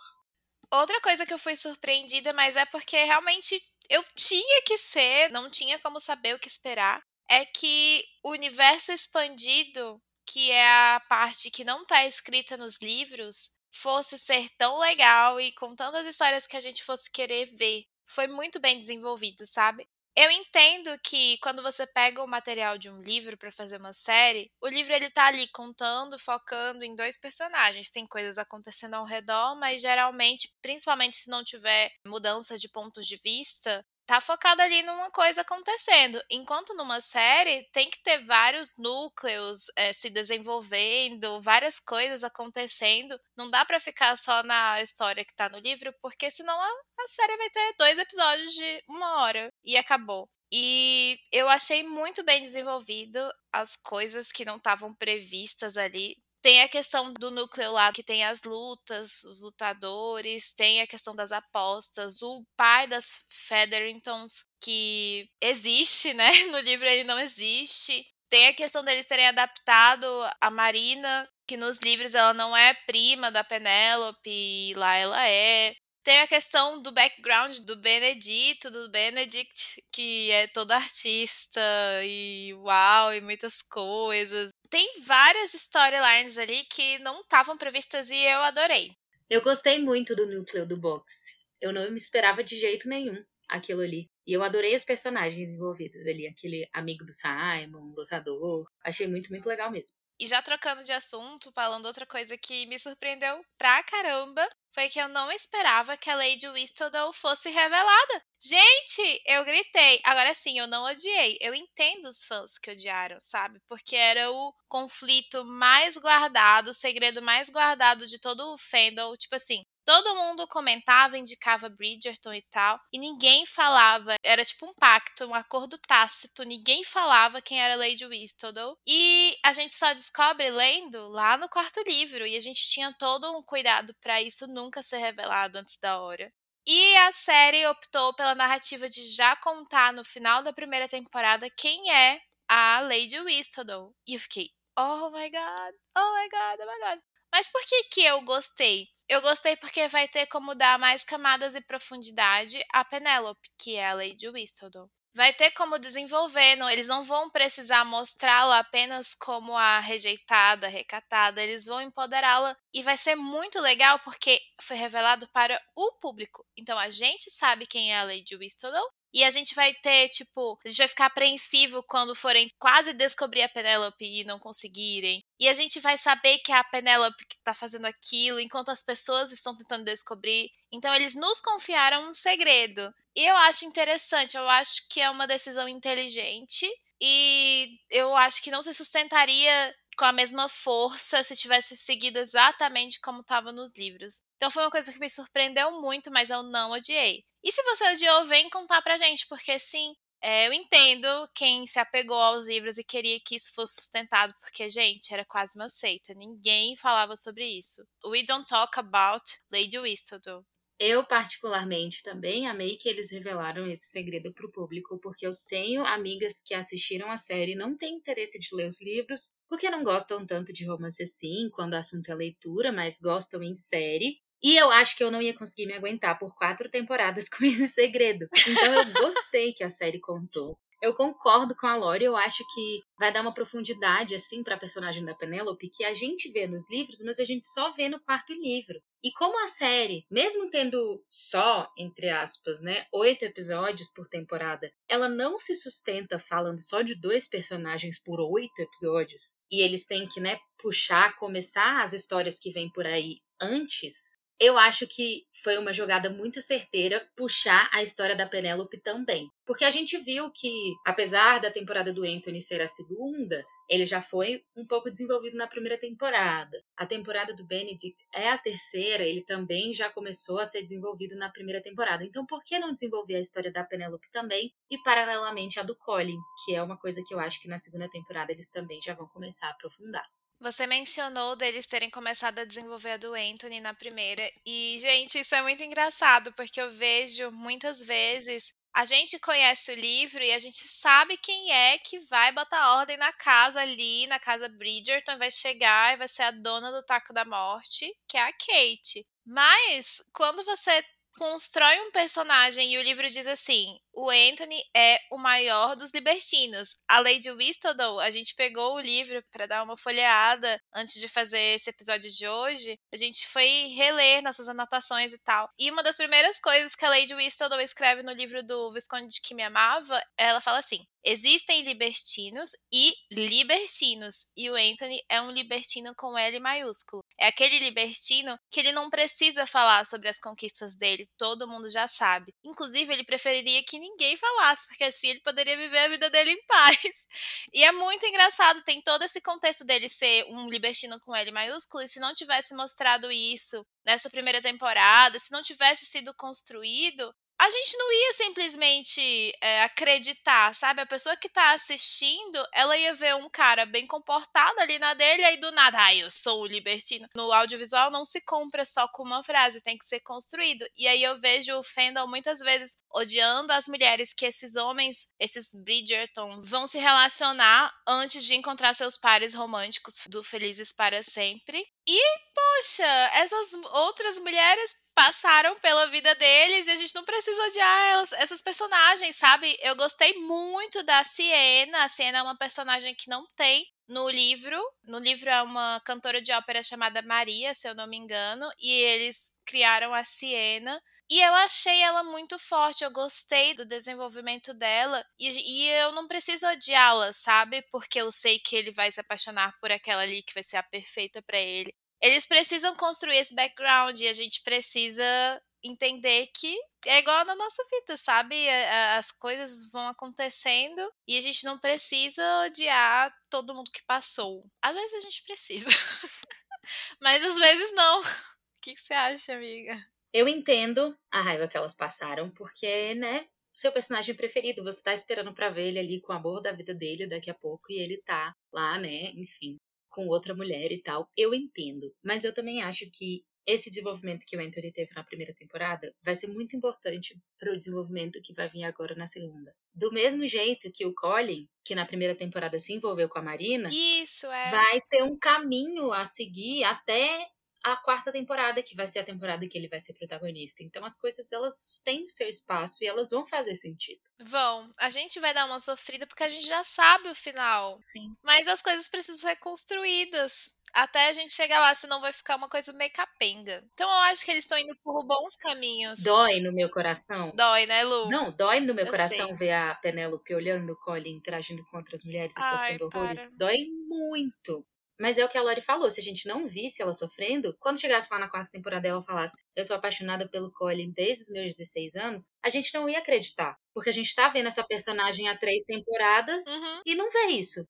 Outra 0.70 1.00
coisa 1.00 1.24
que 1.24 1.32
eu 1.32 1.38
fui 1.38 1.56
surpreendida, 1.56 2.32
mas 2.32 2.56
é 2.56 2.66
porque 2.66 2.96
realmente 3.04 3.58
eu 3.88 4.04
tinha 4.14 4.62
que 4.66 4.76
ser, 4.76 5.30
não 5.30 5.50
tinha 5.50 5.78
como 5.78 5.98
saber 5.98 6.34
o 6.34 6.38
que 6.38 6.48
esperar, 6.48 7.02
é 7.28 7.46
que 7.46 8.04
o 8.22 8.30
universo 8.30 8.92
expandido 8.92 10.00
que 10.26 10.50
é 10.50 10.66
a 10.66 11.00
parte 11.08 11.50
que 11.50 11.64
não 11.64 11.82
está 11.82 12.06
escrita 12.06 12.56
nos 12.56 12.80
livros, 12.80 13.50
fosse 13.70 14.18
ser 14.18 14.48
tão 14.56 14.78
legal 14.78 15.40
e 15.40 15.52
com 15.52 15.74
tantas 15.74 16.06
histórias 16.06 16.46
que 16.46 16.56
a 16.56 16.60
gente 16.60 16.84
fosse 16.84 17.10
querer 17.10 17.46
ver. 17.46 17.84
Foi 18.06 18.26
muito 18.26 18.60
bem 18.60 18.78
desenvolvido, 18.78 19.46
sabe? 19.46 19.88
Eu 20.14 20.30
entendo 20.30 20.90
que 21.02 21.38
quando 21.38 21.62
você 21.62 21.86
pega 21.86 22.22
o 22.22 22.28
material 22.28 22.76
de 22.76 22.90
um 22.90 23.00
livro 23.00 23.36
para 23.38 23.50
fazer 23.50 23.78
uma 23.78 23.94
série, 23.94 24.50
o 24.60 24.68
livro 24.68 24.92
ele 24.92 25.08
tá 25.10 25.26
ali 25.26 25.48
contando, 25.48 26.18
focando 26.18 26.84
em 26.84 26.94
dois 26.94 27.16
personagens. 27.16 27.90
Tem 27.90 28.06
coisas 28.06 28.36
acontecendo 28.36 28.94
ao 28.94 29.06
redor, 29.06 29.56
mas 29.56 29.80
geralmente, 29.80 30.52
principalmente 30.60 31.16
se 31.16 31.30
não 31.30 31.42
tiver 31.42 31.90
mudança 32.06 32.58
de 32.58 32.68
pontos 32.68 33.06
de 33.06 33.16
vista, 33.24 33.82
tá 34.06 34.20
focado 34.20 34.60
ali 34.60 34.82
numa 34.82 35.10
coisa 35.10 35.40
acontecendo. 35.40 36.22
Enquanto 36.30 36.74
numa 36.74 37.00
série 37.00 37.66
tem 37.72 37.88
que 37.88 38.02
ter 38.02 38.18
vários 38.26 38.76
núcleos 38.76 39.66
é, 39.76 39.92
se 39.92 40.10
desenvolvendo, 40.10 41.40
várias 41.40 41.80
coisas 41.80 42.22
acontecendo. 42.22 43.18
Não 43.36 43.48
dá 43.48 43.64
para 43.64 43.80
ficar 43.80 44.16
só 44.18 44.42
na 44.42 44.82
história 44.82 45.24
que 45.24 45.34
tá 45.34 45.48
no 45.48 45.58
livro, 45.58 45.94
porque 46.02 46.30
senão 46.30 46.60
a, 46.60 46.68
a 47.00 47.08
série 47.08 47.36
vai 47.36 47.50
ter 47.50 47.74
dois 47.78 47.98
episódios 47.98 48.52
de 48.52 48.84
uma 48.88 49.22
hora 49.22 49.51
e 49.64 49.76
acabou. 49.76 50.28
E 50.52 51.18
eu 51.32 51.48
achei 51.48 51.82
muito 51.82 52.22
bem 52.24 52.42
desenvolvido 52.42 53.18
as 53.52 53.74
coisas 53.74 54.30
que 54.30 54.44
não 54.44 54.56
estavam 54.56 54.92
previstas 54.92 55.76
ali. 55.78 56.16
Tem 56.42 56.60
a 56.60 56.68
questão 56.68 57.12
do 57.12 57.30
núcleo 57.30 57.72
lá 57.72 57.92
que 57.92 58.02
tem 58.02 58.24
as 58.24 58.42
lutas, 58.42 59.22
os 59.24 59.42
lutadores, 59.42 60.52
tem 60.52 60.82
a 60.82 60.86
questão 60.86 61.14
das 61.14 61.32
apostas, 61.32 62.20
o 62.20 62.44
pai 62.56 62.86
das 62.86 63.24
Featheringtons 63.30 64.44
que 64.62 65.28
existe, 65.40 66.12
né? 66.14 66.28
No 66.52 66.58
livro 66.58 66.86
ele 66.86 67.04
não 67.04 67.18
existe. 67.20 68.04
Tem 68.28 68.48
a 68.48 68.54
questão 68.54 68.82
deles 68.84 69.06
terem 69.06 69.28
adaptado 69.28 70.06
a 70.40 70.50
Marina, 70.50 71.28
que 71.46 71.56
nos 71.56 71.78
livros 71.78 72.14
ela 72.14 72.34
não 72.34 72.56
é 72.56 72.74
prima 72.86 73.30
da 73.30 73.44
Penélope, 73.44 74.30
e 74.30 74.74
lá 74.74 74.96
ela 74.96 75.28
é. 75.28 75.74
Tem 76.02 76.20
a 76.20 76.26
questão 76.26 76.82
do 76.82 76.90
background 76.90 77.58
do 77.58 77.76
Benedito, 77.76 78.70
do 78.70 78.90
Benedict, 78.90 79.84
que 79.92 80.32
é 80.32 80.48
todo 80.48 80.72
artista 80.72 81.60
e 82.04 82.52
uau, 82.54 83.14
e 83.14 83.20
muitas 83.20 83.62
coisas. 83.62 84.50
Tem 84.68 85.00
várias 85.04 85.54
storylines 85.54 86.38
ali 86.38 86.64
que 86.64 86.98
não 86.98 87.20
estavam 87.20 87.56
previstas 87.56 88.10
e 88.10 88.16
eu 88.16 88.40
adorei. 88.40 88.96
Eu 89.30 89.42
gostei 89.42 89.78
muito 89.78 90.16
do 90.16 90.26
núcleo 90.26 90.66
do 90.66 90.76
box. 90.76 91.14
Eu 91.60 91.72
não 91.72 91.88
me 91.88 91.98
esperava 91.98 92.42
de 92.42 92.58
jeito 92.58 92.88
nenhum 92.88 93.24
aquilo 93.48 93.82
ali. 93.82 94.10
E 94.26 94.32
eu 94.32 94.42
adorei 94.42 94.74
os 94.74 94.84
personagens 94.84 95.50
envolvidos 95.50 96.04
ali, 96.06 96.26
aquele 96.26 96.68
amigo 96.72 97.04
do 97.04 97.12
Simon, 97.12 97.92
lutador. 97.96 98.66
Achei 98.84 99.06
muito, 99.06 99.30
muito 99.30 99.48
legal 99.48 99.70
mesmo. 99.70 99.94
E 100.18 100.26
já 100.26 100.40
trocando 100.40 100.84
de 100.84 100.92
assunto, 100.92 101.52
falando 101.52 101.86
outra 101.86 102.06
coisa 102.06 102.36
que 102.38 102.66
me 102.66 102.78
surpreendeu 102.78 103.44
pra 103.58 103.82
caramba, 103.82 104.48
foi 104.72 104.88
que 104.88 105.00
eu 105.00 105.08
não 105.08 105.30
esperava 105.30 105.96
que 105.96 106.08
a 106.08 106.14
Lady 106.16 106.48
Whistledown 106.48 107.12
fosse 107.12 107.50
revelada. 107.50 108.22
Gente, 108.40 109.22
eu 109.26 109.44
gritei. 109.44 110.00
Agora 110.04 110.32
sim, 110.34 110.58
eu 110.58 110.66
não 110.66 110.84
odiei. 110.84 111.38
Eu 111.40 111.54
entendo 111.54 112.06
os 112.06 112.24
fãs 112.24 112.58
que 112.58 112.70
odiaram, 112.70 113.18
sabe? 113.20 113.60
Porque 113.68 113.94
era 113.96 114.30
o 114.30 114.54
conflito 114.68 115.44
mais 115.44 115.96
guardado, 115.96 116.68
o 116.68 116.74
segredo 116.74 117.20
mais 117.20 117.50
guardado 117.50 118.06
de 118.06 118.18
todo 118.18 118.40
o 118.52 118.58
fandom. 118.58 119.14
Tipo 119.16 119.36
assim, 119.36 119.64
Todo 119.84 120.14
mundo 120.14 120.46
comentava, 120.46 121.18
indicava 121.18 121.68
Bridgerton 121.68 122.34
e 122.34 122.42
tal, 122.42 122.80
e 122.92 122.98
ninguém 122.98 123.44
falava, 123.44 124.14
era 124.22 124.44
tipo 124.44 124.66
um 124.66 124.74
pacto, 124.74 125.26
um 125.26 125.34
acordo 125.34 125.76
tácito, 125.78 126.44
ninguém 126.44 126.84
falava 126.84 127.42
quem 127.42 127.60
era 127.60 127.74
Lady 127.74 128.06
Whistledown. 128.06 128.76
E 128.86 129.36
a 129.44 129.52
gente 129.52 129.74
só 129.74 129.92
descobre 129.92 130.50
lendo 130.50 131.08
lá 131.08 131.36
no 131.36 131.48
quarto 131.48 131.82
livro, 131.82 132.26
e 132.26 132.36
a 132.36 132.40
gente 132.40 132.68
tinha 132.68 132.92
todo 132.92 133.36
um 133.36 133.42
cuidado 133.42 133.94
para 134.00 134.22
isso 134.22 134.46
nunca 134.46 134.82
ser 134.82 134.98
revelado 134.98 135.58
antes 135.58 135.76
da 135.78 136.00
hora. 136.00 136.32
E 136.64 136.96
a 136.96 137.10
série 137.10 137.66
optou 137.66 138.14
pela 138.14 138.36
narrativa 138.36 138.88
de 138.88 139.02
já 139.16 139.34
contar 139.36 139.92
no 139.92 140.04
final 140.04 140.44
da 140.44 140.52
primeira 140.52 140.86
temporada 140.86 141.50
quem 141.50 141.90
é 141.90 142.20
a 142.48 142.80
Lady 142.80 143.18
Whistledown. 143.18 143.92
E 144.06 144.14
eu 144.14 144.20
fiquei, 144.20 144.50
oh 144.78 145.10
my 145.10 145.28
god, 145.28 145.74
oh 145.98 146.14
my 146.14 146.28
god, 146.28 146.60
oh 146.60 146.66
my 146.66 146.78
god. 146.78 147.11
Mas 147.32 147.48
por 147.48 147.64
que 147.64 147.84
que 147.84 148.04
eu 148.04 148.20
gostei? 148.22 148.88
Eu 149.08 149.22
gostei 149.22 149.56
porque 149.56 149.88
vai 149.88 150.06
ter 150.06 150.26
como 150.26 150.54
dar 150.54 150.78
mais 150.78 151.02
camadas 151.02 151.54
e 151.54 151.60
profundidade 151.62 152.62
a 152.72 152.84
Penélope, 152.84 153.48
que 153.58 153.76
é 153.76 153.88
a 153.88 153.94
Lady 153.94 154.28
Whistledown. 154.28 154.88
Vai 155.14 155.32
ter 155.32 155.50
como 155.50 155.78
desenvolver, 155.78 156.56
não, 156.56 156.70
eles 156.70 156.88
não 156.88 157.04
vão 157.04 157.28
precisar 157.28 157.84
mostrá-la 157.84 158.58
apenas 158.58 159.14
como 159.14 159.54
a 159.54 159.78
rejeitada, 159.80 160.68
recatada, 160.68 161.42
eles 161.42 161.66
vão 161.66 161.82
empoderá-la 161.82 162.56
e 162.72 162.82
vai 162.82 162.96
ser 162.96 163.14
muito 163.14 163.60
legal 163.60 163.98
porque 163.98 164.40
foi 164.60 164.76
revelado 164.76 165.28
para 165.28 165.60
o 165.76 165.92
público. 166.00 166.46
Então 166.56 166.78
a 166.78 166.88
gente 166.88 167.30
sabe 167.30 167.66
quem 167.66 167.92
é 167.92 167.98
a 167.98 168.04
Lady 168.04 168.36
Whistledown 168.36 168.88
e 169.12 169.24
a 169.24 169.30
gente 169.30 169.54
vai 169.54 169.74
ter, 169.74 170.08
tipo, 170.08 170.58
a 170.64 170.68
gente 170.68 170.78
vai 170.78 170.88
ficar 170.88 171.06
apreensivo 171.06 171.82
quando 171.82 172.14
forem 172.14 172.50
quase 172.58 172.92
descobrir 172.92 173.42
a 173.42 173.48
Penélope 173.48 174.04
e 174.04 174.24
não 174.24 174.38
conseguirem. 174.38 175.22
E 175.38 175.48
a 175.48 175.54
gente 175.54 175.80
vai 175.80 175.96
saber 175.96 176.38
que 176.38 176.52
é 176.52 176.56
a 176.56 176.64
Penélope 176.64 177.26
que 177.26 177.38
tá 177.42 177.52
fazendo 177.52 177.86
aquilo, 177.86 178.40
enquanto 178.40 178.70
as 178.70 178.82
pessoas 178.82 179.32
estão 179.32 179.56
tentando 179.56 179.84
descobrir. 179.84 180.50
Então 180.72 180.94
eles 180.94 181.14
nos 181.14 181.40
confiaram 181.40 182.08
um 182.08 182.14
segredo. 182.14 182.92
E 183.14 183.24
eu 183.24 183.36
acho 183.36 183.66
interessante, 183.66 184.36
eu 184.36 184.48
acho 184.48 184.88
que 184.88 185.00
é 185.00 185.10
uma 185.10 185.26
decisão 185.26 185.68
inteligente. 185.68 186.66
E 187.04 187.78
eu 187.90 188.16
acho 188.16 188.40
que 188.40 188.50
não 188.50 188.62
se 188.62 188.72
sustentaria 188.72 189.74
com 189.96 190.04
a 190.04 190.12
mesma 190.12 190.48
força 190.48 191.22
se 191.22 191.36
tivesse 191.36 191.76
seguido 191.76 192.18
exatamente 192.18 193.00
como 193.00 193.20
estava 193.20 193.52
nos 193.52 193.72
livros. 193.76 194.22
Então 194.36 194.50
foi 194.50 194.62
uma 194.62 194.70
coisa 194.70 194.92
que 194.92 194.98
me 194.98 195.10
surpreendeu 195.10 195.80
muito, 195.80 196.10
mas 196.10 196.30
eu 196.30 196.42
não 196.42 196.72
odiei. 196.72 197.24
E 197.44 197.52
se 197.52 197.62
você 197.62 197.92
odiou, 197.92 198.24
vem 198.26 198.48
contar 198.48 198.82
pra 198.82 198.98
gente, 198.98 199.26
porque 199.26 199.58
sim, 199.58 199.94
é, 200.20 200.46
eu 200.46 200.52
entendo 200.52 201.28
quem 201.34 201.66
se 201.66 201.80
apegou 201.80 202.16
aos 202.16 202.46
livros 202.46 202.78
e 202.78 202.84
queria 202.84 203.18
que 203.18 203.34
isso 203.34 203.52
fosse 203.52 203.74
sustentado, 203.74 204.32
porque, 204.40 204.70
gente, 204.70 205.12
era 205.12 205.24
quase 205.24 205.58
uma 205.58 205.68
seita. 205.68 206.14
Ninguém 206.14 206.76
falava 206.76 207.16
sobre 207.16 207.44
isso. 207.44 207.84
We 208.06 208.24
don't 208.24 208.46
talk 208.46 208.78
about 208.78 209.24
Lady 209.52 209.78
Whistledown. 209.78 210.44
Eu, 210.84 211.04
particularmente, 211.04 212.02
também 212.02 212.48
amei 212.48 212.76
que 212.76 212.88
eles 212.88 213.08
revelaram 213.08 213.68
esse 213.68 213.86
segredo 213.86 214.34
para 214.34 214.44
o 214.44 214.50
público, 214.50 214.98
porque 214.98 215.24
eu 215.24 215.36
tenho 215.48 215.84
amigas 215.84 216.42
que 216.44 216.54
assistiram 216.54 217.08
a 217.08 217.18
série 217.18 217.52
e 217.52 217.54
não 217.54 217.76
têm 217.76 217.94
interesse 217.94 218.36
de 218.36 218.48
ler 218.52 218.66
os 218.66 218.80
livros, 218.82 219.32
porque 219.48 219.70
não 219.70 219.84
gostam 219.84 220.26
tanto 220.26 220.52
de 220.52 220.66
romance 220.66 221.00
assim, 221.00 221.48
quando 221.52 221.74
o 221.74 221.76
assunto 221.76 222.10
é 222.10 222.14
leitura, 222.16 222.72
mas 222.72 222.98
gostam 222.98 223.44
em 223.44 223.54
série. 223.54 224.16
E 224.42 224.56
eu 224.56 224.72
acho 224.72 224.96
que 224.96 225.04
eu 225.04 225.10
não 225.12 225.22
ia 225.22 225.32
conseguir 225.32 225.66
me 225.66 225.74
aguentar 225.74 226.18
por 226.18 226.34
quatro 226.34 226.68
temporadas 226.68 227.28
com 227.30 227.44
esse 227.44 227.68
segredo. 227.68 228.26
Então 228.34 228.74
eu 228.74 228.92
gostei 228.92 229.52
que 229.52 229.62
a 229.62 229.70
série 229.70 230.00
contou. 230.00 230.58
Eu 230.82 230.92
concordo 230.92 231.54
com 231.54 231.68
a 231.68 231.76
Lori, 231.76 232.04
eu 232.04 232.16
acho 232.16 232.42
que 232.52 232.80
vai 232.98 233.12
dar 233.12 233.20
uma 233.20 233.32
profundidade 233.32 234.16
assim 234.16 234.42
para 234.42 234.56
a 234.56 234.58
personagem 234.58 235.04
da 235.04 235.14
Penélope 235.14 235.70
que 235.70 235.84
a 235.84 235.94
gente 235.94 236.28
vê 236.32 236.44
nos 236.48 236.68
livros, 236.68 237.00
mas 237.04 237.20
a 237.20 237.24
gente 237.24 237.46
só 237.46 237.70
vê 237.70 237.88
no 237.88 238.00
quarto 238.00 238.32
livro. 238.32 238.82
E 239.00 239.12
como 239.12 239.44
a 239.44 239.48
série, 239.48 240.04
mesmo 240.10 240.50
tendo 240.50 241.00
só, 241.08 241.70
entre 241.78 242.08
aspas, 242.08 242.60
né, 242.60 242.84
oito 242.92 243.24
episódios 243.24 243.92
por 243.94 244.08
temporada, 244.08 244.72
ela 244.88 245.08
não 245.08 245.38
se 245.38 245.54
sustenta 245.54 246.18
falando 246.18 246.60
só 246.60 246.82
de 246.82 246.96
dois 246.96 247.28
personagens 247.28 248.02
por 248.02 248.18
oito 248.18 248.60
episódios, 248.60 249.36
e 249.52 249.62
eles 249.62 249.86
têm 249.86 250.08
que, 250.08 250.20
né, 250.20 250.36
puxar, 250.60 251.16
começar 251.16 251.84
as 251.84 251.92
histórias 251.92 252.40
que 252.40 252.50
vêm 252.50 252.68
por 252.72 252.86
aí 252.88 253.20
antes, 253.40 254.18
eu 254.40 254.58
acho 254.58 254.86
que 254.86 255.24
foi 255.42 255.58
uma 255.58 255.72
jogada 255.72 256.08
muito 256.08 256.40
certeira 256.40 257.06
puxar 257.16 257.68
a 257.72 257.82
história 257.82 258.14
da 258.14 258.26
Penélope 258.26 258.80
também. 258.80 259.28
Porque 259.44 259.64
a 259.64 259.70
gente 259.70 259.98
viu 259.98 260.30
que, 260.30 260.72
apesar 260.86 261.40
da 261.40 261.50
temporada 261.50 261.92
do 261.92 262.04
Anthony 262.04 262.40
ser 262.40 262.60
a 262.60 262.68
segunda, 262.68 263.44
ele 263.68 263.86
já 263.86 264.00
foi 264.00 264.44
um 264.56 264.66
pouco 264.66 264.90
desenvolvido 264.90 265.36
na 265.36 265.46
primeira 265.46 265.78
temporada. 265.78 266.62
A 266.76 266.86
temporada 266.86 267.34
do 267.34 267.44
Benedict 267.44 268.04
é 268.14 268.28
a 268.30 268.38
terceira, 268.38 269.02
ele 269.02 269.24
também 269.24 269.72
já 269.72 269.90
começou 269.90 270.38
a 270.38 270.46
ser 270.46 270.62
desenvolvido 270.62 271.16
na 271.16 271.30
primeira 271.30 271.62
temporada. 271.62 272.04
Então, 272.04 272.24
por 272.26 272.42
que 272.44 272.58
não 272.58 272.72
desenvolver 272.72 273.16
a 273.16 273.20
história 273.20 273.50
da 273.50 273.64
Penélope 273.64 274.10
também 274.12 274.52
e, 274.70 274.78
paralelamente, 274.82 275.58
a 275.58 275.62
do 275.62 275.76
Colin, 275.76 276.18
que 276.44 276.54
é 276.54 276.62
uma 276.62 276.78
coisa 276.78 277.02
que 277.06 277.14
eu 277.14 277.18
acho 277.18 277.40
que 277.40 277.48
na 277.48 277.58
segunda 277.58 277.88
temporada 277.88 278.32
eles 278.32 278.48
também 278.48 278.80
já 278.80 278.94
vão 278.94 279.08
começar 279.08 279.48
a 279.48 279.50
aprofundar. 279.50 280.06
Você 280.42 280.66
mencionou 280.66 281.36
deles 281.36 281.68
terem 281.68 281.88
começado 281.88 282.40
a 282.40 282.44
desenvolver 282.44 282.90
a 282.90 282.96
do 282.96 283.14
Anthony 283.14 283.60
na 283.60 283.72
primeira. 283.72 284.28
E, 284.44 284.76
gente, 284.80 285.20
isso 285.20 285.36
é 285.36 285.40
muito 285.40 285.62
engraçado, 285.62 286.32
porque 286.32 286.60
eu 286.60 286.68
vejo 286.68 287.30
muitas 287.30 287.78
vezes. 287.78 288.52
A 288.74 288.84
gente 288.84 289.20
conhece 289.20 289.70
o 289.70 289.76
livro 289.76 290.20
e 290.20 290.32
a 290.32 290.40
gente 290.40 290.66
sabe 290.66 291.16
quem 291.16 291.52
é 291.52 291.78
que 291.78 292.00
vai 292.00 292.32
botar 292.32 292.74
ordem 292.74 292.96
na 292.96 293.12
casa 293.12 293.60
ali, 293.60 294.08
na 294.08 294.18
casa 294.18 294.48
Bridgerton, 294.48 295.16
vai 295.16 295.30
chegar 295.30 295.94
e 295.94 295.98
vai 295.98 296.08
ser 296.08 296.22
a 296.22 296.32
dona 296.32 296.72
do 296.72 296.84
taco 296.84 297.12
da 297.12 297.24
morte, 297.24 297.86
que 298.08 298.16
é 298.16 298.22
a 298.22 298.32
Kate. 298.32 299.06
Mas, 299.24 300.02
quando 300.12 300.42
você 300.42 300.84
constrói 301.16 301.78
um 301.82 301.92
personagem 301.92 302.72
e 302.72 302.78
o 302.78 302.82
livro 302.82 303.08
diz 303.08 303.28
assim: 303.28 303.78
o 303.94 304.10
Anthony 304.10 304.62
é 304.74 304.98
o 305.10 305.18
maior 305.18 305.76
dos 305.76 305.92
libertinos. 305.92 306.76
A 306.88 307.00
Lady 307.00 307.30
Whistledown, 307.30 307.98
a 307.98 308.10
gente 308.10 308.34
pegou 308.34 308.74
o 308.74 308.80
livro 308.80 309.22
para 309.30 309.46
dar 309.46 309.62
uma 309.62 309.76
folheada 309.76 310.58
antes 310.74 311.00
de 311.00 311.08
fazer 311.08 311.56
esse 311.56 311.70
episódio 311.70 312.10
de 312.10 312.26
hoje. 312.26 312.78
A 312.92 312.96
gente 312.96 313.26
foi 313.28 313.68
reler 313.76 314.22
nossas 314.22 314.48
anotações 314.48 315.12
e 315.12 315.18
tal. 315.18 315.48
E 315.58 315.70
uma 315.70 315.82
das 315.82 315.96
primeiras 315.96 316.40
coisas 316.40 316.74
que 316.74 316.84
a 316.84 316.90
Lady 316.90 317.14
Whistledown 317.14 317.60
escreve 317.60 318.02
no 318.02 318.12
livro 318.12 318.42
do 318.42 318.72
Visconde 318.72 319.20
que 319.22 319.34
me 319.34 319.42
amava, 319.42 320.02
ela 320.16 320.40
fala 320.40 320.58
assim: 320.58 320.84
Existem 321.04 321.62
libertinos 321.62 322.50
e 322.72 322.92
libertinos, 323.10 324.28
e 324.36 324.48
o 324.48 324.54
Anthony 324.54 325.02
é 325.08 325.20
um 325.20 325.32
libertino 325.32 325.92
com 325.96 326.16
L 326.16 326.38
maiúsculo. 326.38 327.02
É 327.18 327.26
aquele 327.26 327.58
libertino 327.58 328.38
que 328.48 328.60
ele 328.60 328.70
não 328.70 328.88
precisa 328.88 329.44
falar 329.44 329.84
sobre 329.84 330.08
as 330.08 330.20
conquistas 330.20 330.76
dele, 330.76 331.08
todo 331.18 331.48
mundo 331.48 331.68
já 331.68 331.88
sabe. 331.88 332.32
Inclusive, 332.44 332.92
ele 332.92 333.04
preferiria 333.04 333.64
que 333.64 333.80
ninguém 333.82 334.16
falasse, 334.16 334.66
porque 334.68 334.84
assim 334.84 335.08
ele 335.08 335.20
poderia 335.20 335.56
viver 335.56 335.78
a 335.78 335.88
vida 335.88 336.08
dele 336.08 336.30
em 336.30 336.46
paz. 336.46 337.08
E 337.52 337.64
é 337.64 337.72
muito 337.72 338.06
engraçado, 338.06 338.62
tem 338.62 338.80
todo 338.80 339.02
esse 339.02 339.20
contexto 339.20 339.64
dele 339.64 339.88
ser 339.88 340.24
um 340.28 340.48
libertino 340.48 340.98
com 341.00 341.14
L 341.14 341.32
maiúsculo, 341.32 341.82
e 341.82 341.88
se 341.88 341.98
não 341.98 342.14
tivesse 342.14 342.54
mostrado 342.54 343.10
isso 343.10 343.66
nessa 343.84 344.08
primeira 344.08 344.40
temporada, 344.40 345.18
se 345.18 345.32
não 345.32 345.42
tivesse 345.42 345.84
sido 345.84 346.14
construído, 346.14 347.12
a 347.42 347.50
gente 347.50 347.76
não 347.76 347.92
ia 347.92 348.12
simplesmente 348.12 349.36
é, 349.42 349.62
acreditar, 349.64 350.54
sabe? 350.54 350.80
A 350.80 350.86
pessoa 350.86 351.16
que 351.16 351.28
tá 351.28 351.52
assistindo, 351.52 352.40
ela 352.54 352.78
ia 352.78 352.94
ver 352.94 353.16
um 353.16 353.28
cara 353.28 353.66
bem 353.66 353.84
comportado 353.84 354.60
ali 354.60 354.78
na 354.78 354.94
dele, 354.94 355.24
aí 355.24 355.36
do 355.38 355.50
nada, 355.50 355.84
ah, 355.84 355.92
eu 355.92 356.08
sou 356.08 356.42
o 356.42 356.46
libertino. 356.46 357.08
No 357.16 357.32
audiovisual 357.32 357.90
não 357.90 358.04
se 358.04 358.20
compra 358.20 358.64
só 358.64 358.86
com 358.86 359.02
uma 359.02 359.24
frase, 359.24 359.60
tem 359.60 359.76
que 359.76 359.84
ser 359.84 359.98
construído. 360.00 360.64
E 360.76 360.86
aí 360.86 361.02
eu 361.02 361.18
vejo 361.18 361.58
o 361.58 361.64
Fendel 361.64 362.06
muitas 362.06 362.38
vezes 362.38 362.76
odiando 362.94 363.52
as 363.52 363.66
mulheres 363.66 364.14
que 364.14 364.24
esses 364.24 364.54
homens, 364.54 365.08
esses 365.18 365.52
Bridgerton, 365.52 366.40
vão 366.42 366.68
se 366.68 366.78
relacionar 366.78 367.74
antes 367.88 368.24
de 368.24 368.36
encontrar 368.36 368.72
seus 368.72 368.96
pares 368.96 369.34
românticos 369.34 370.06
do 370.06 370.22
Felizes 370.22 370.72
para 370.72 371.02
Sempre. 371.02 371.60
E, 371.88 372.00
poxa, 372.32 373.10
essas 373.14 373.52
outras 373.72 374.16
mulheres 374.18 374.76
passaram 374.94 375.54
pela 375.60 375.86
vida 375.86 376.14
deles 376.14 376.66
e 376.66 376.70
a 376.70 376.76
gente 376.76 376.94
não 376.94 377.04
precisa 377.04 377.42
odiar 377.46 377.84
elas, 377.92 378.12
essas 378.12 378.42
personagens, 378.42 379.16
sabe? 379.16 379.56
Eu 379.60 379.74
gostei 379.76 380.14
muito 380.18 380.82
da 380.82 381.02
Siena. 381.04 381.84
A 381.84 381.88
Siena 381.88 382.18
é 382.18 382.22
uma 382.22 382.36
personagem 382.36 382.94
que 382.94 383.08
não 383.08 383.26
tem 383.34 383.66
no 383.88 384.08
livro. 384.08 384.58
No 384.84 384.98
livro 384.98 385.30
é 385.30 385.42
uma 385.42 385.80
cantora 385.84 386.20
de 386.20 386.32
ópera 386.32 386.62
chamada 386.62 387.02
Maria, 387.02 387.54
se 387.54 387.68
eu 387.68 387.74
não 387.74 387.86
me 387.86 387.96
engano, 387.96 388.48
e 388.60 388.70
eles 388.70 389.30
criaram 389.44 389.94
a 389.94 390.04
Siena. 390.04 390.80
E 391.10 391.20
eu 391.20 391.34
achei 391.34 391.82
ela 391.82 392.02
muito 392.02 392.38
forte, 392.38 392.84
eu 392.84 392.90
gostei 392.90 393.54
do 393.54 393.66
desenvolvimento 393.66 394.54
dela. 394.54 395.04
E, 395.18 395.28
e 395.28 395.68
eu 395.68 395.92
não 395.92 396.08
preciso 396.08 396.46
odiá-la, 396.46 397.12
sabe? 397.12 397.62
Porque 397.70 398.00
eu 398.00 398.10
sei 398.10 398.38
que 398.38 398.56
ele 398.56 398.70
vai 398.70 398.90
se 398.90 399.00
apaixonar 399.00 399.52
por 399.60 399.70
aquela 399.70 400.02
ali 400.02 400.22
que 400.22 400.32
vai 400.34 400.42
ser 400.42 400.56
a 400.56 400.62
perfeita 400.62 401.20
para 401.22 401.38
ele 401.38 401.74
eles 402.02 402.26
precisam 402.26 402.74
construir 402.76 403.16
esse 403.16 403.34
background 403.34 403.98
e 404.00 404.08
a 404.08 404.12
gente 404.12 404.42
precisa 404.42 405.40
entender 405.62 406.26
que 406.34 406.58
é 406.86 406.98
igual 406.98 407.24
na 407.24 407.36
nossa 407.36 407.62
vida, 407.70 407.96
sabe? 407.96 408.48
As 408.96 409.12
coisas 409.12 409.70
vão 409.70 409.86
acontecendo 409.86 410.92
e 411.06 411.16
a 411.16 411.20
gente 411.20 411.44
não 411.44 411.56
precisa 411.56 412.22
odiar 412.46 413.14
todo 413.30 413.54
mundo 413.54 413.70
que 413.70 413.84
passou. 413.86 414.42
Às 414.60 414.74
vezes 414.74 414.94
a 414.94 415.00
gente 415.00 415.22
precisa, 415.22 415.70
mas 417.00 417.24
às 417.24 417.38
vezes 417.38 417.72
não. 417.72 418.02
O 418.54 418.64
que, 418.64 418.76
você 418.76 418.94
acha, 418.94 419.34
amiga? 419.34 419.76
Eu 420.12 420.28
entendo 420.28 420.96
a 421.10 421.20
raiva 421.20 421.48
que 421.48 421.56
elas 421.56 421.74
passaram, 421.74 422.30
porque, 422.30 422.94
né, 422.94 423.26
seu 423.52 423.72
personagem 423.72 424.14
preferido, 424.14 424.62
você 424.62 424.80
tá 424.80 424.94
esperando 424.94 425.34
para 425.34 425.50
ver 425.50 425.66
ele 425.66 425.80
ali 425.80 426.00
com 426.00 426.12
o 426.12 426.16
amor 426.16 426.40
da 426.40 426.52
vida 426.52 426.72
dele 426.72 427.08
daqui 427.08 427.28
a 427.28 427.34
pouco 427.34 427.72
e 427.72 427.80
ele 427.80 428.00
tá 428.02 428.32
lá, 428.52 428.78
né, 428.78 429.10
enfim, 429.16 429.58
com 429.92 430.08
outra 430.08 430.34
mulher 430.34 430.72
e 430.72 430.82
tal, 430.82 431.08
eu 431.16 431.32
entendo. 431.34 431.92
Mas 432.02 432.24
eu 432.24 432.34
também 432.34 432.62
acho 432.62 432.90
que 432.90 433.22
esse 433.46 433.70
desenvolvimento 433.70 434.24
que 434.26 434.36
o 434.36 434.40
Anthony 434.40 434.72
teve 434.72 434.92
na 434.94 435.02
primeira 435.02 435.34
temporada 435.34 435.92
vai 436.02 436.14
ser 436.14 436.28
muito 436.28 436.56
importante 436.56 437.18
para 437.38 437.52
o 437.52 437.58
desenvolvimento 437.58 438.20
que 438.22 438.32
vai 438.32 438.48
vir 438.48 438.64
agora 438.64 438.94
na 438.94 439.06
segunda. 439.06 439.52
Do 439.74 439.90
mesmo 439.90 440.26
jeito 440.26 440.70
que 440.72 440.86
o 440.86 440.94
Colin, 440.94 441.48
que 441.64 441.74
na 441.74 441.86
primeira 441.86 442.14
temporada 442.14 442.58
se 442.58 442.72
envolveu 442.72 443.08
com 443.08 443.18
a 443.18 443.22
Marina, 443.22 443.68
isso 443.72 444.26
é. 444.26 444.50
vai 444.50 444.80
ter 444.88 445.02
um 445.02 445.18
caminho 445.18 445.92
a 445.92 446.06
seguir 446.06 446.62
até 446.64 447.26
a 447.62 447.76
quarta 447.76 448.10
temporada, 448.10 448.62
que 448.62 448.74
vai 448.74 448.88
ser 448.88 449.00
a 449.00 449.04
temporada 449.04 449.46
que 449.46 449.56
ele 449.56 449.68
vai 449.68 449.80
ser 449.80 449.92
protagonista. 449.94 450.62
Então 450.62 450.84
as 450.84 450.98
coisas 450.98 451.30
elas 451.30 451.80
têm 451.84 452.04
o 452.04 452.10
seu 452.10 452.28
espaço 452.28 452.78
e 452.82 452.86
elas 452.86 453.10
vão 453.10 453.26
fazer 453.26 453.56
sentido. 453.56 454.00
Vão. 454.20 454.70
A 454.78 454.90
gente 454.90 455.20
vai 455.20 455.32
dar 455.32 455.46
uma 455.46 455.60
sofrida 455.60 456.06
porque 456.06 456.24
a 456.24 456.30
gente 456.30 456.46
já 456.46 456.64
sabe 456.64 457.08
o 457.08 457.14
final. 457.14 457.78
Sim. 457.86 458.14
Mas 458.22 458.48
as 458.48 458.62
coisas 458.62 458.88
precisam 458.88 459.28
ser 459.28 459.36
construídas. 459.36 460.54
Até 460.72 461.08
a 461.08 461.12
gente 461.12 461.34
chegar 461.34 461.60
lá, 461.60 461.74
senão 461.74 462.00
vai 462.00 462.12
ficar 462.12 462.34
uma 462.36 462.48
coisa 462.48 462.72
meio 462.72 462.90
capenga. 462.92 463.62
Então 463.74 463.88
eu 463.88 463.96
acho 464.10 464.24
que 464.24 464.30
eles 464.30 464.44
estão 464.44 464.56
indo 464.56 464.74
por 464.82 465.04
bons 465.04 465.36
caminhos. 465.36 466.02
Dói 466.02 466.40
no 466.40 466.50
meu 466.50 466.70
coração. 466.70 467.30
Dói, 467.34 467.66
né, 467.66 467.84
Lu? 467.84 468.08
Não, 468.08 468.32
dói 468.32 468.60
no 468.60 468.72
meu 468.72 468.86
eu 468.86 468.90
coração 468.90 469.28
sei. 469.28 469.36
ver 469.36 469.52
a 469.52 469.74
Penélope 469.74 470.34
olhando 470.34 470.72
o 470.72 470.76
Colin 470.76 471.16
interagindo 471.16 471.62
com 471.66 471.76
outras 471.76 472.02
mulheres 472.02 472.34
e 472.34 472.40
Ai, 472.40 472.72
sofrendo 472.72 472.86
horrores. 472.86 473.20
Para. 473.20 473.38
Dói 473.38 473.66
muito. 473.86 474.64
Mas 475.02 475.18
é 475.18 475.24
o 475.24 475.28
que 475.28 475.36
a 475.36 475.42
Lori 475.42 475.60
falou, 475.60 475.90
se 475.90 475.98
a 475.98 476.02
gente 476.02 476.28
não 476.28 476.46
visse 476.46 476.80
ela 476.80 476.92
sofrendo, 476.92 477.56
quando 477.58 477.80
chegasse 477.80 478.06
lá 478.08 478.20
na 478.20 478.30
quarta 478.30 478.52
temporada 478.52 478.86
ela 478.86 479.02
falasse, 479.02 479.42
eu 479.56 479.64
sou 479.64 479.74
apaixonada 479.74 480.28
pelo 480.28 480.52
Colin 480.52 480.92
desde 480.92 481.24
os 481.24 481.28
meus 481.28 481.56
16 481.56 481.96
anos, 481.96 482.30
a 482.40 482.48
gente 482.48 482.72
não 482.72 482.88
ia 482.88 483.00
acreditar. 483.00 483.58
Porque 483.74 483.90
a 483.90 483.92
gente 483.92 484.14
tá 484.14 484.28
vendo 484.28 484.46
essa 484.46 484.62
personagem 484.62 485.28
há 485.28 485.36
três 485.36 485.64
temporadas 485.64 486.46
uhum. 486.46 486.82
e 486.86 486.94
não 486.94 487.10
vê 487.10 487.32
isso. 487.32 487.66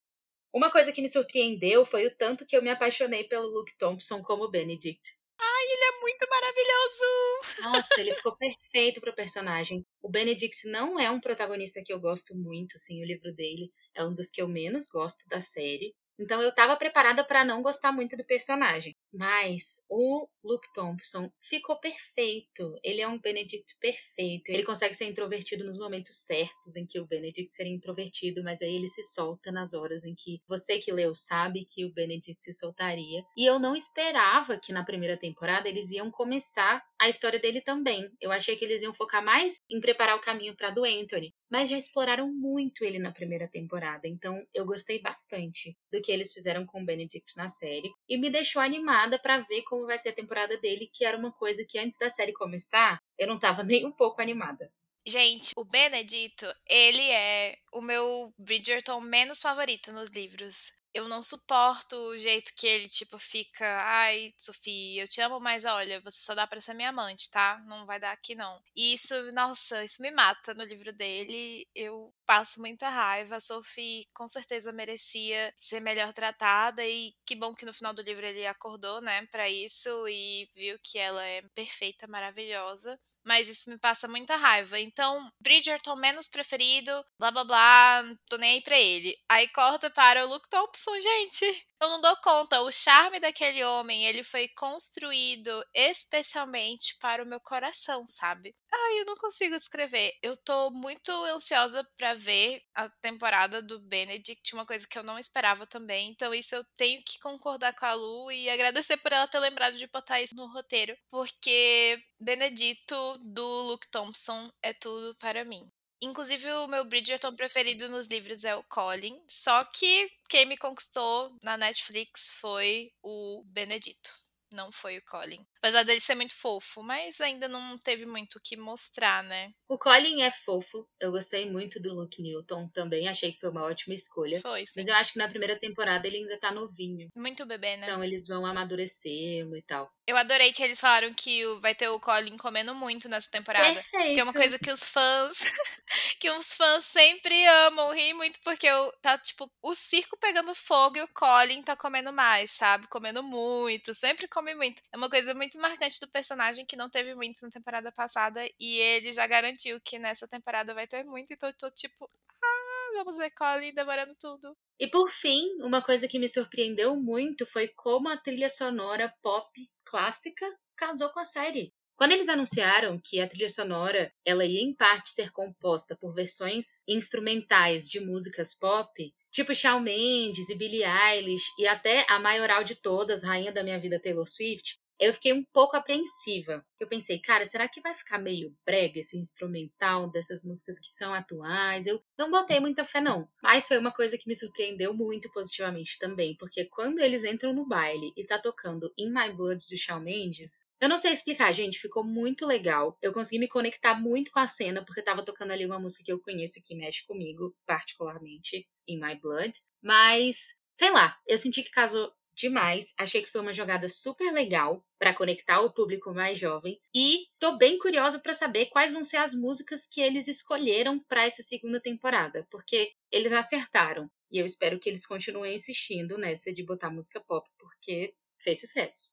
Uma 0.53 0.69
coisa 0.69 0.91
que 0.91 1.01
me 1.01 1.09
surpreendeu 1.09 1.87
foi 1.87 2.05
o 2.05 2.15
tanto 2.15 2.45
que 2.45 2.55
eu 2.55 2.61
me 2.61 2.69
apaixonei 2.69 3.23
pelo 3.23 3.49
Luke 3.49 3.75
Thompson 3.79 4.21
como 4.21 4.47
Benedict. 4.47 5.01
Ai, 5.39 5.65
ele 5.71 5.83
é 5.85 5.99
muito 6.01 6.27
maravilhoso! 6.29 7.63
Nossa, 7.63 7.99
ele 7.99 8.13
ficou 8.13 8.37
perfeito 8.37 9.01
pro 9.01 9.15
personagem. 9.15 9.83
O 10.03 10.07
Benedict 10.07 10.67
não 10.67 10.99
é 10.99 11.09
um 11.09 11.19
protagonista 11.19 11.81
que 11.83 11.91
eu 11.91 11.99
gosto 11.99 12.35
muito, 12.35 12.77
sim, 12.77 13.01
o 13.01 13.07
livro 13.07 13.33
dele 13.33 13.71
é 13.95 14.05
um 14.05 14.13
dos 14.13 14.29
que 14.29 14.39
eu 14.39 14.47
menos 14.47 14.87
gosto 14.87 15.27
da 15.27 15.41
série. 15.41 15.95
Então 16.19 16.41
eu 16.41 16.53
tava 16.53 16.75
preparada 16.77 17.23
para 17.23 17.43
não 17.43 17.61
gostar 17.61 17.91
muito 17.91 18.15
do 18.15 18.23
personagem. 18.23 18.95
Mas 19.11 19.81
o 19.89 20.27
Luke 20.43 20.67
Thompson 20.73 21.31
ficou 21.49 21.79
perfeito. 21.79 22.77
Ele 22.83 23.01
é 23.01 23.07
um 23.07 23.19
Benedict 23.19 23.77
perfeito. 23.79 24.49
Ele 24.49 24.63
consegue 24.63 24.95
ser 24.95 25.05
introvertido 25.05 25.63
nos 25.63 25.77
momentos 25.77 26.17
certos 26.17 26.75
em 26.75 26.85
que 26.85 26.99
o 26.99 27.05
Benedict 27.05 27.53
seria 27.53 27.73
introvertido, 27.73 28.43
mas 28.43 28.61
aí 28.61 28.75
ele 28.75 28.87
se 28.87 29.03
solta 29.03 29.51
nas 29.51 29.73
horas 29.73 30.03
em 30.03 30.15
que 30.15 30.41
você 30.47 30.79
que 30.79 30.91
leu 30.91 31.15
sabe 31.15 31.65
que 31.65 31.85
o 31.85 31.93
Benedict 31.93 32.43
se 32.43 32.53
soltaria. 32.53 33.23
E 33.37 33.45
eu 33.45 33.59
não 33.59 33.75
esperava 33.75 34.57
que 34.57 34.73
na 34.73 34.83
primeira 34.83 35.17
temporada 35.17 35.67
eles 35.67 35.91
iam 35.91 36.11
começar 36.11 36.83
a 36.99 37.09
história 37.09 37.39
dele 37.39 37.61
também. 37.61 38.09
Eu 38.21 38.31
achei 38.31 38.55
que 38.55 38.65
eles 38.65 38.81
iam 38.81 38.93
focar 38.93 39.23
mais 39.23 39.61
em 39.69 39.79
preparar 39.81 40.15
o 40.15 40.21
caminho 40.21 40.55
para 40.55 40.69
do 40.69 40.83
Anthony, 40.83 41.33
mas 41.53 41.69
já 41.69 41.77
exploraram 41.77 42.33
muito 42.33 42.83
ele 42.83 42.97
na 42.97 43.11
primeira 43.11 43.47
temporada. 43.47 44.07
Então 44.07 44.43
eu 44.55 44.65
gostei 44.65 44.99
bastante 44.99 45.77
do 45.91 46.01
que 46.01 46.11
eles 46.11 46.33
fizeram 46.33 46.65
com 46.65 46.81
o 46.81 46.85
Benedict 46.85 47.37
na 47.37 47.47
série 47.47 47.91
e 48.09 48.17
me 48.17 48.31
deixou 48.31 48.59
animada 48.59 49.19
para 49.19 49.37
ver 49.41 49.61
como 49.61 49.85
vai 49.85 49.99
ser 49.99 50.09
a 50.09 50.15
temporada 50.15 50.57
dele, 50.57 50.89
que 50.91 51.05
era 51.05 51.15
uma 51.15 51.31
coisa 51.31 51.63
que 51.63 51.77
antes 51.77 51.95
da 51.99 52.09
série 52.09 52.33
começar, 52.33 52.99
eu 53.19 53.27
não 53.27 53.37
tava 53.37 53.61
nem 53.63 53.85
um 53.85 53.91
pouco 53.91 54.19
animada. 54.19 54.67
Gente, 55.05 55.51
o 55.55 55.63
Benedito, 55.63 56.47
ele 56.67 57.11
é 57.11 57.55
o 57.71 57.81
meu 57.81 58.33
Bridgerton 58.35 58.99
menos 59.01 59.39
favorito 59.39 59.91
nos 59.91 60.09
livros 60.09 60.71
eu 60.93 61.07
não 61.07 61.23
suporto 61.23 61.95
o 61.95 62.17
jeito 62.17 62.51
que 62.55 62.67
ele, 62.67 62.87
tipo, 62.87 63.17
fica. 63.19 63.65
Ai, 63.83 64.31
Sofia, 64.37 65.03
eu 65.03 65.07
te 65.07 65.21
amo, 65.21 65.39
mas 65.39 65.65
olha, 65.65 65.99
você 66.01 66.21
só 66.21 66.35
dá 66.35 66.45
pra 66.47 66.61
ser 66.61 66.73
minha 66.73 66.89
amante, 66.89 67.29
tá? 67.31 67.61
Não 67.65 67.85
vai 67.85 67.99
dar 67.99 68.11
aqui, 68.11 68.35
não. 68.35 68.61
E 68.75 68.93
isso, 68.93 69.13
nossa, 69.33 69.83
isso 69.83 70.01
me 70.01 70.11
mata 70.11 70.53
no 70.53 70.63
livro 70.63 70.93
dele. 70.93 71.67
Eu 71.75 72.13
passo 72.25 72.59
muita 72.61 72.89
raiva. 72.89 73.37
A 73.37 73.39
Sophie 73.39 74.07
com 74.13 74.27
certeza 74.27 74.71
merecia 74.71 75.53
ser 75.57 75.79
melhor 75.79 76.13
tratada. 76.13 76.85
E 76.85 77.13
que 77.25 77.35
bom 77.35 77.53
que 77.53 77.65
no 77.65 77.73
final 77.73 77.93
do 77.93 78.01
livro 78.01 78.25
ele 78.25 78.45
acordou, 78.45 79.01
né, 79.01 79.25
pra 79.27 79.49
isso 79.49 80.07
e 80.07 80.49
viu 80.55 80.77
que 80.83 80.97
ela 80.99 81.23
é 81.25 81.41
perfeita, 81.55 82.07
maravilhosa 82.07 82.99
mas 83.23 83.49
isso 83.49 83.69
me 83.69 83.77
passa 83.77 84.07
muita 84.07 84.35
raiva. 84.35 84.79
Então, 84.79 85.29
Bridgerton 85.39 85.95
menos 85.95 86.27
preferido, 86.27 86.91
blá 87.17 87.31
blá 87.31 87.43
blá, 87.43 88.03
tô 88.29 88.37
nem 88.37 88.53
aí 88.55 88.61
pra 88.61 88.79
ele. 88.79 89.15
Aí 89.29 89.47
corta 89.49 89.89
para 89.89 90.25
o 90.25 90.29
Luke 90.29 90.49
Thompson, 90.49 90.99
gente 90.99 91.65
eu 91.83 91.89
não 91.89 92.01
dou 92.01 92.15
conta. 92.17 92.61
O 92.61 92.71
charme 92.71 93.19
daquele 93.19 93.63
homem, 93.63 94.05
ele 94.05 94.23
foi 94.23 94.47
construído 94.49 95.51
especialmente 95.73 96.97
para 96.99 97.23
o 97.23 97.25
meu 97.25 97.39
coração, 97.39 98.05
sabe? 98.07 98.55
Ai, 98.71 99.01
eu 99.01 99.05
não 99.05 99.15
consigo 99.15 99.57
descrever. 99.57 100.13
Eu 100.21 100.37
tô 100.37 100.71
muito 100.71 101.11
ansiosa 101.25 101.85
para 101.97 102.13
ver 102.13 102.61
a 102.73 102.89
temporada 103.01 103.61
do 103.61 103.79
Benedict, 103.81 104.53
uma 104.53 104.65
coisa 104.65 104.87
que 104.87 104.97
eu 104.97 105.03
não 105.03 105.19
esperava 105.19 105.67
também. 105.67 106.09
Então, 106.09 106.33
isso 106.33 106.55
eu 106.55 106.63
tenho 106.77 107.03
que 107.05 107.19
concordar 107.19 107.73
com 107.73 107.85
a 107.85 107.93
Lu 107.93 108.31
e 108.31 108.49
agradecer 108.49 108.97
por 108.97 109.11
ela 109.11 109.27
ter 109.27 109.39
lembrado 109.39 109.77
de 109.77 109.87
botar 109.87 110.21
isso 110.21 110.35
no 110.35 110.47
roteiro, 110.47 110.95
porque 111.09 112.01
Benedito 112.19 112.95
do 113.19 113.45
Luke 113.63 113.87
Thompson 113.91 114.49
é 114.61 114.73
tudo 114.73 115.15
para 115.17 115.43
mim. 115.43 115.69
Inclusive, 116.03 116.51
o 116.51 116.67
meu 116.67 116.83
Bridgerton 116.83 117.33
preferido 117.33 117.87
nos 117.87 118.07
livros 118.07 118.43
é 118.43 118.53
o 118.55 118.63
Colin. 118.63 119.17
Só 119.25 119.63
que 119.63 120.11
quem 120.27 120.45
me 120.45 120.57
conquistou 120.57 121.33
na 121.41 121.57
Netflix 121.57 122.29
foi 122.33 122.91
o 123.01 123.41
Benedito. 123.45 124.13
Não 124.51 124.69
foi 124.69 124.97
o 124.97 125.05
Colin. 125.05 125.45
Apesar 125.63 125.83
dele 125.83 126.01
ser 126.01 126.15
muito 126.15 126.35
fofo, 126.35 126.83
mas 126.83 127.21
ainda 127.21 127.47
não 127.47 127.77
teve 127.77 128.05
muito 128.05 128.35
o 128.35 128.41
que 128.43 128.57
mostrar, 128.57 129.23
né? 129.23 129.53
O 129.69 129.77
Colin 129.77 130.21
é 130.21 130.29
fofo. 130.43 130.85
Eu 130.99 131.09
gostei 131.09 131.49
muito 131.49 131.79
do 131.79 131.93
Luke 131.93 132.21
Newton 132.21 132.67
também. 132.73 133.07
Achei 133.07 133.31
que 133.31 133.39
foi 133.39 133.49
uma 133.49 133.63
ótima 133.63 133.95
escolha. 133.95 134.41
Foi, 134.41 134.65
sim. 134.65 134.81
Mas 134.81 134.87
eu 134.87 134.93
acho 134.95 135.13
que 135.13 135.19
na 135.19 135.29
primeira 135.29 135.57
temporada 135.57 136.05
ele 136.05 136.17
ainda 136.17 136.37
tá 136.37 136.51
novinho. 136.51 137.07
Muito 137.15 137.45
bebê, 137.45 137.77
né? 137.77 137.85
Então 137.87 138.03
eles 138.03 138.27
vão 138.27 138.45
amadurecer 138.45 139.47
e 139.55 139.61
tal. 139.65 139.89
Eu 140.05 140.17
adorei 140.17 140.51
que 140.51 140.61
eles 140.61 140.81
falaram 140.81 141.13
que 141.13 141.45
vai 141.61 141.73
ter 141.73 141.87
o 141.87 141.99
Colin 141.99 142.35
comendo 142.35 142.75
muito 142.75 143.07
nessa 143.07 143.31
temporada. 143.31 143.73
Perfeito. 143.73 144.15
Que 144.15 144.19
é 144.19 144.23
uma 144.23 144.33
coisa 144.33 144.59
que 144.59 144.69
os 144.69 144.83
fãs. 144.83 145.37
que 146.19 146.29
os 146.29 146.53
fãs 146.55 146.83
sempre 146.83 147.45
amam 147.45 147.93
rir 147.93 148.13
muito, 148.13 148.37
porque 148.43 148.67
tá, 149.01 149.17
tipo, 149.17 149.49
o 149.61 149.73
circo 149.73 150.17
pegando 150.19 150.53
fogo 150.53 150.97
e 150.97 151.03
o 151.03 151.07
Colin 151.13 151.61
tá 151.61 151.73
comendo 151.73 152.11
mais, 152.11 152.51
sabe? 152.51 152.85
Comendo 152.87 153.23
muito. 153.23 153.93
Sempre 153.93 154.27
come 154.27 154.53
muito. 154.53 154.81
É 154.91 154.97
uma 154.97 155.09
coisa 155.09 155.33
muito 155.33 155.52
marcante 155.57 155.99
do 155.99 156.07
personagem 156.07 156.65
que 156.65 156.75
não 156.75 156.89
teve 156.89 157.15
muito 157.15 157.41
na 157.41 157.49
temporada 157.49 157.91
passada. 157.91 158.41
E 158.59 158.77
ele 158.77 159.13
já 159.13 159.25
garantiu 159.27 159.79
que 159.81 159.99
nessa 159.99 160.27
temporada 160.27 160.73
vai 160.73 160.87
ter 160.87 161.03
muito. 161.03 161.33
Então 161.33 161.49
eu 161.49 161.55
tô 161.55 161.69
tipo. 161.71 162.09
Ah, 162.43 162.91
vamos 162.95 163.17
ver 163.17 163.31
Colin 163.31 163.73
demorando 163.73 164.15
tudo. 164.19 164.55
E 164.79 164.87
por 164.87 165.11
fim, 165.11 165.47
uma 165.61 165.81
coisa 165.81 166.07
que 166.07 166.19
me 166.19 166.27
surpreendeu 166.27 166.95
muito 166.95 167.45
foi 167.47 167.67
como 167.69 168.09
a 168.09 168.17
trilha 168.17 168.49
sonora 168.49 169.13
pop 169.21 169.49
clássica 169.85 170.45
casou 170.75 171.09
com 171.09 171.19
a 171.19 171.25
série. 171.25 171.71
Quando 171.95 172.11
eles 172.11 172.27
anunciaram 172.27 172.99
que 173.01 173.21
a 173.21 173.29
trilha 173.29 173.49
sonora 173.49 174.11
ela 174.25 174.43
ia 174.43 174.61
em 174.61 174.73
parte 174.73 175.11
ser 175.11 175.31
composta 175.31 175.95
por 175.95 176.13
versões 176.13 176.83
instrumentais 176.87 177.87
de 177.87 177.99
músicas 177.99 178.53
pop, 178.53 179.13
tipo 179.31 179.53
Shawn 179.53 179.79
Mendes 179.79 180.49
e 180.49 180.55
Billie 180.55 180.83
Eilish 180.83 181.45
e 181.57 181.67
até 181.67 182.05
a 182.09 182.19
maioral 182.19 182.63
de 182.63 182.75
todas, 182.75 183.23
rainha 183.23 183.51
da 183.51 183.63
minha 183.63 183.79
vida 183.79 184.01
Taylor 184.01 184.27
Swift, 184.27 184.79
eu 185.03 185.13
fiquei 185.13 185.33
um 185.33 185.43
pouco 185.53 185.75
apreensiva. 185.75 186.65
Eu 186.79 186.87
pensei, 186.87 187.19
cara, 187.19 187.45
será 187.45 187.67
que 187.67 187.81
vai 187.81 187.93
ficar 187.93 188.17
meio 188.17 188.55
brega 188.65 188.99
esse 188.99 189.17
instrumental 189.17 190.09
dessas 190.09 190.43
músicas 190.43 190.79
que 190.79 190.91
são 190.91 191.13
atuais? 191.13 191.85
Eu 191.85 192.01
não 192.17 192.31
botei 192.31 192.59
muita 192.59 192.85
fé, 192.85 193.01
não. 193.01 193.27
Mas 193.41 193.67
foi 193.67 193.77
uma 193.77 193.91
coisa 193.91 194.17
que 194.17 194.27
me 194.27 194.35
surpreendeu 194.35 194.93
muito 194.93 195.29
positivamente 195.31 195.97
também, 195.99 196.35
porque 196.37 196.65
quando 196.65 196.99
eles 196.99 197.23
entram 197.23 197.53
no 197.53 197.67
baile 197.67 198.11
e 198.15 198.25
tá 198.25 198.39
tocando 198.39 198.93
In 198.97 199.11
My 199.11 199.31
Blood 199.31 199.65
do 199.69 199.77
Shawn 199.77 199.99
Mendes, 199.99 200.63
eu 200.79 200.89
não 200.89 200.97
sei 200.97 201.13
explicar, 201.13 201.53
gente, 201.53 201.79
ficou 201.79 202.03
muito 202.03 202.45
legal. 202.45 202.97
Eu 203.01 203.13
consegui 203.13 203.39
me 203.39 203.47
conectar 203.47 203.99
muito 203.99 204.31
com 204.31 204.39
a 204.39 204.47
cena, 204.47 204.83
porque 204.85 205.01
tava 205.01 205.23
tocando 205.23 205.51
ali 205.51 205.65
uma 205.65 205.79
música 205.79 206.03
que 206.03 206.11
eu 206.11 206.19
conheço 206.19 206.61
que 206.61 206.75
mexe 206.75 207.05
comigo, 207.05 207.55
particularmente, 207.65 208.67
In 208.87 208.99
My 208.99 209.15
Blood. 209.19 209.53
Mas, 209.81 210.53
sei 210.75 210.91
lá, 210.91 211.17
eu 211.27 211.37
senti 211.37 211.63
que 211.63 211.71
casou 211.71 212.11
demais. 212.35 212.85
Achei 212.97 213.21
que 213.21 213.31
foi 213.31 213.41
uma 213.41 213.53
jogada 213.53 213.87
super 213.89 214.31
legal 214.31 214.83
para 214.99 215.13
conectar 215.13 215.61
o 215.61 215.71
público 215.71 216.13
mais 216.13 216.39
jovem 216.39 216.79
e 216.93 217.25
tô 217.39 217.57
bem 217.57 217.77
curiosa 217.77 218.19
para 218.19 218.33
saber 218.33 218.67
quais 218.67 218.91
vão 218.91 219.05
ser 219.05 219.17
as 219.17 219.33
músicas 219.33 219.87
que 219.87 220.01
eles 220.01 220.27
escolheram 220.27 220.99
para 220.99 221.25
essa 221.25 221.43
segunda 221.43 221.79
temporada, 221.79 222.47
porque 222.49 222.91
eles 223.11 223.31
acertaram 223.31 224.09
e 224.31 224.39
eu 224.39 224.45
espero 224.45 224.79
que 224.79 224.89
eles 224.89 225.05
continuem 225.05 225.55
insistindo 225.55 226.17
nessa 226.17 226.51
de 226.51 226.63
botar 226.63 226.89
música 226.89 227.21
pop, 227.21 227.47
porque 227.57 228.15
fez 228.39 228.59
sucesso. 228.59 229.11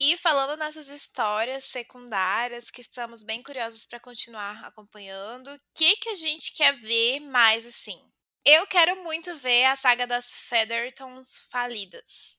E 0.00 0.16
falando 0.18 0.58
nessas 0.58 0.88
histórias 0.88 1.64
secundárias 1.64 2.68
que 2.68 2.80
estamos 2.80 3.22
bem 3.22 3.42
curiosos 3.42 3.86
para 3.86 4.00
continuar 4.00 4.64
acompanhando, 4.64 5.48
o 5.54 5.60
que 5.74 5.96
que 5.96 6.10
a 6.10 6.14
gente 6.14 6.52
quer 6.54 6.74
ver 6.74 7.20
mais 7.20 7.64
assim? 7.64 7.98
Eu 8.46 8.66
quero 8.66 9.02
muito 9.02 9.34
ver 9.36 9.64
a 9.64 9.74
saga 9.74 10.06
das 10.06 10.40
Feathertons 10.40 11.46
falidas. 11.50 12.38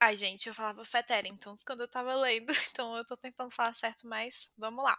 Ai, 0.00 0.16
gente, 0.16 0.48
eu 0.48 0.54
falava 0.54 0.82
Feathertons 0.82 1.62
quando 1.62 1.82
eu 1.82 1.88
tava 1.88 2.14
lendo, 2.14 2.50
então 2.72 2.96
eu 2.96 3.04
tô 3.04 3.14
tentando 3.14 3.50
falar 3.50 3.74
certo, 3.74 4.08
mas 4.08 4.50
vamos 4.56 4.82
lá. 4.82 4.98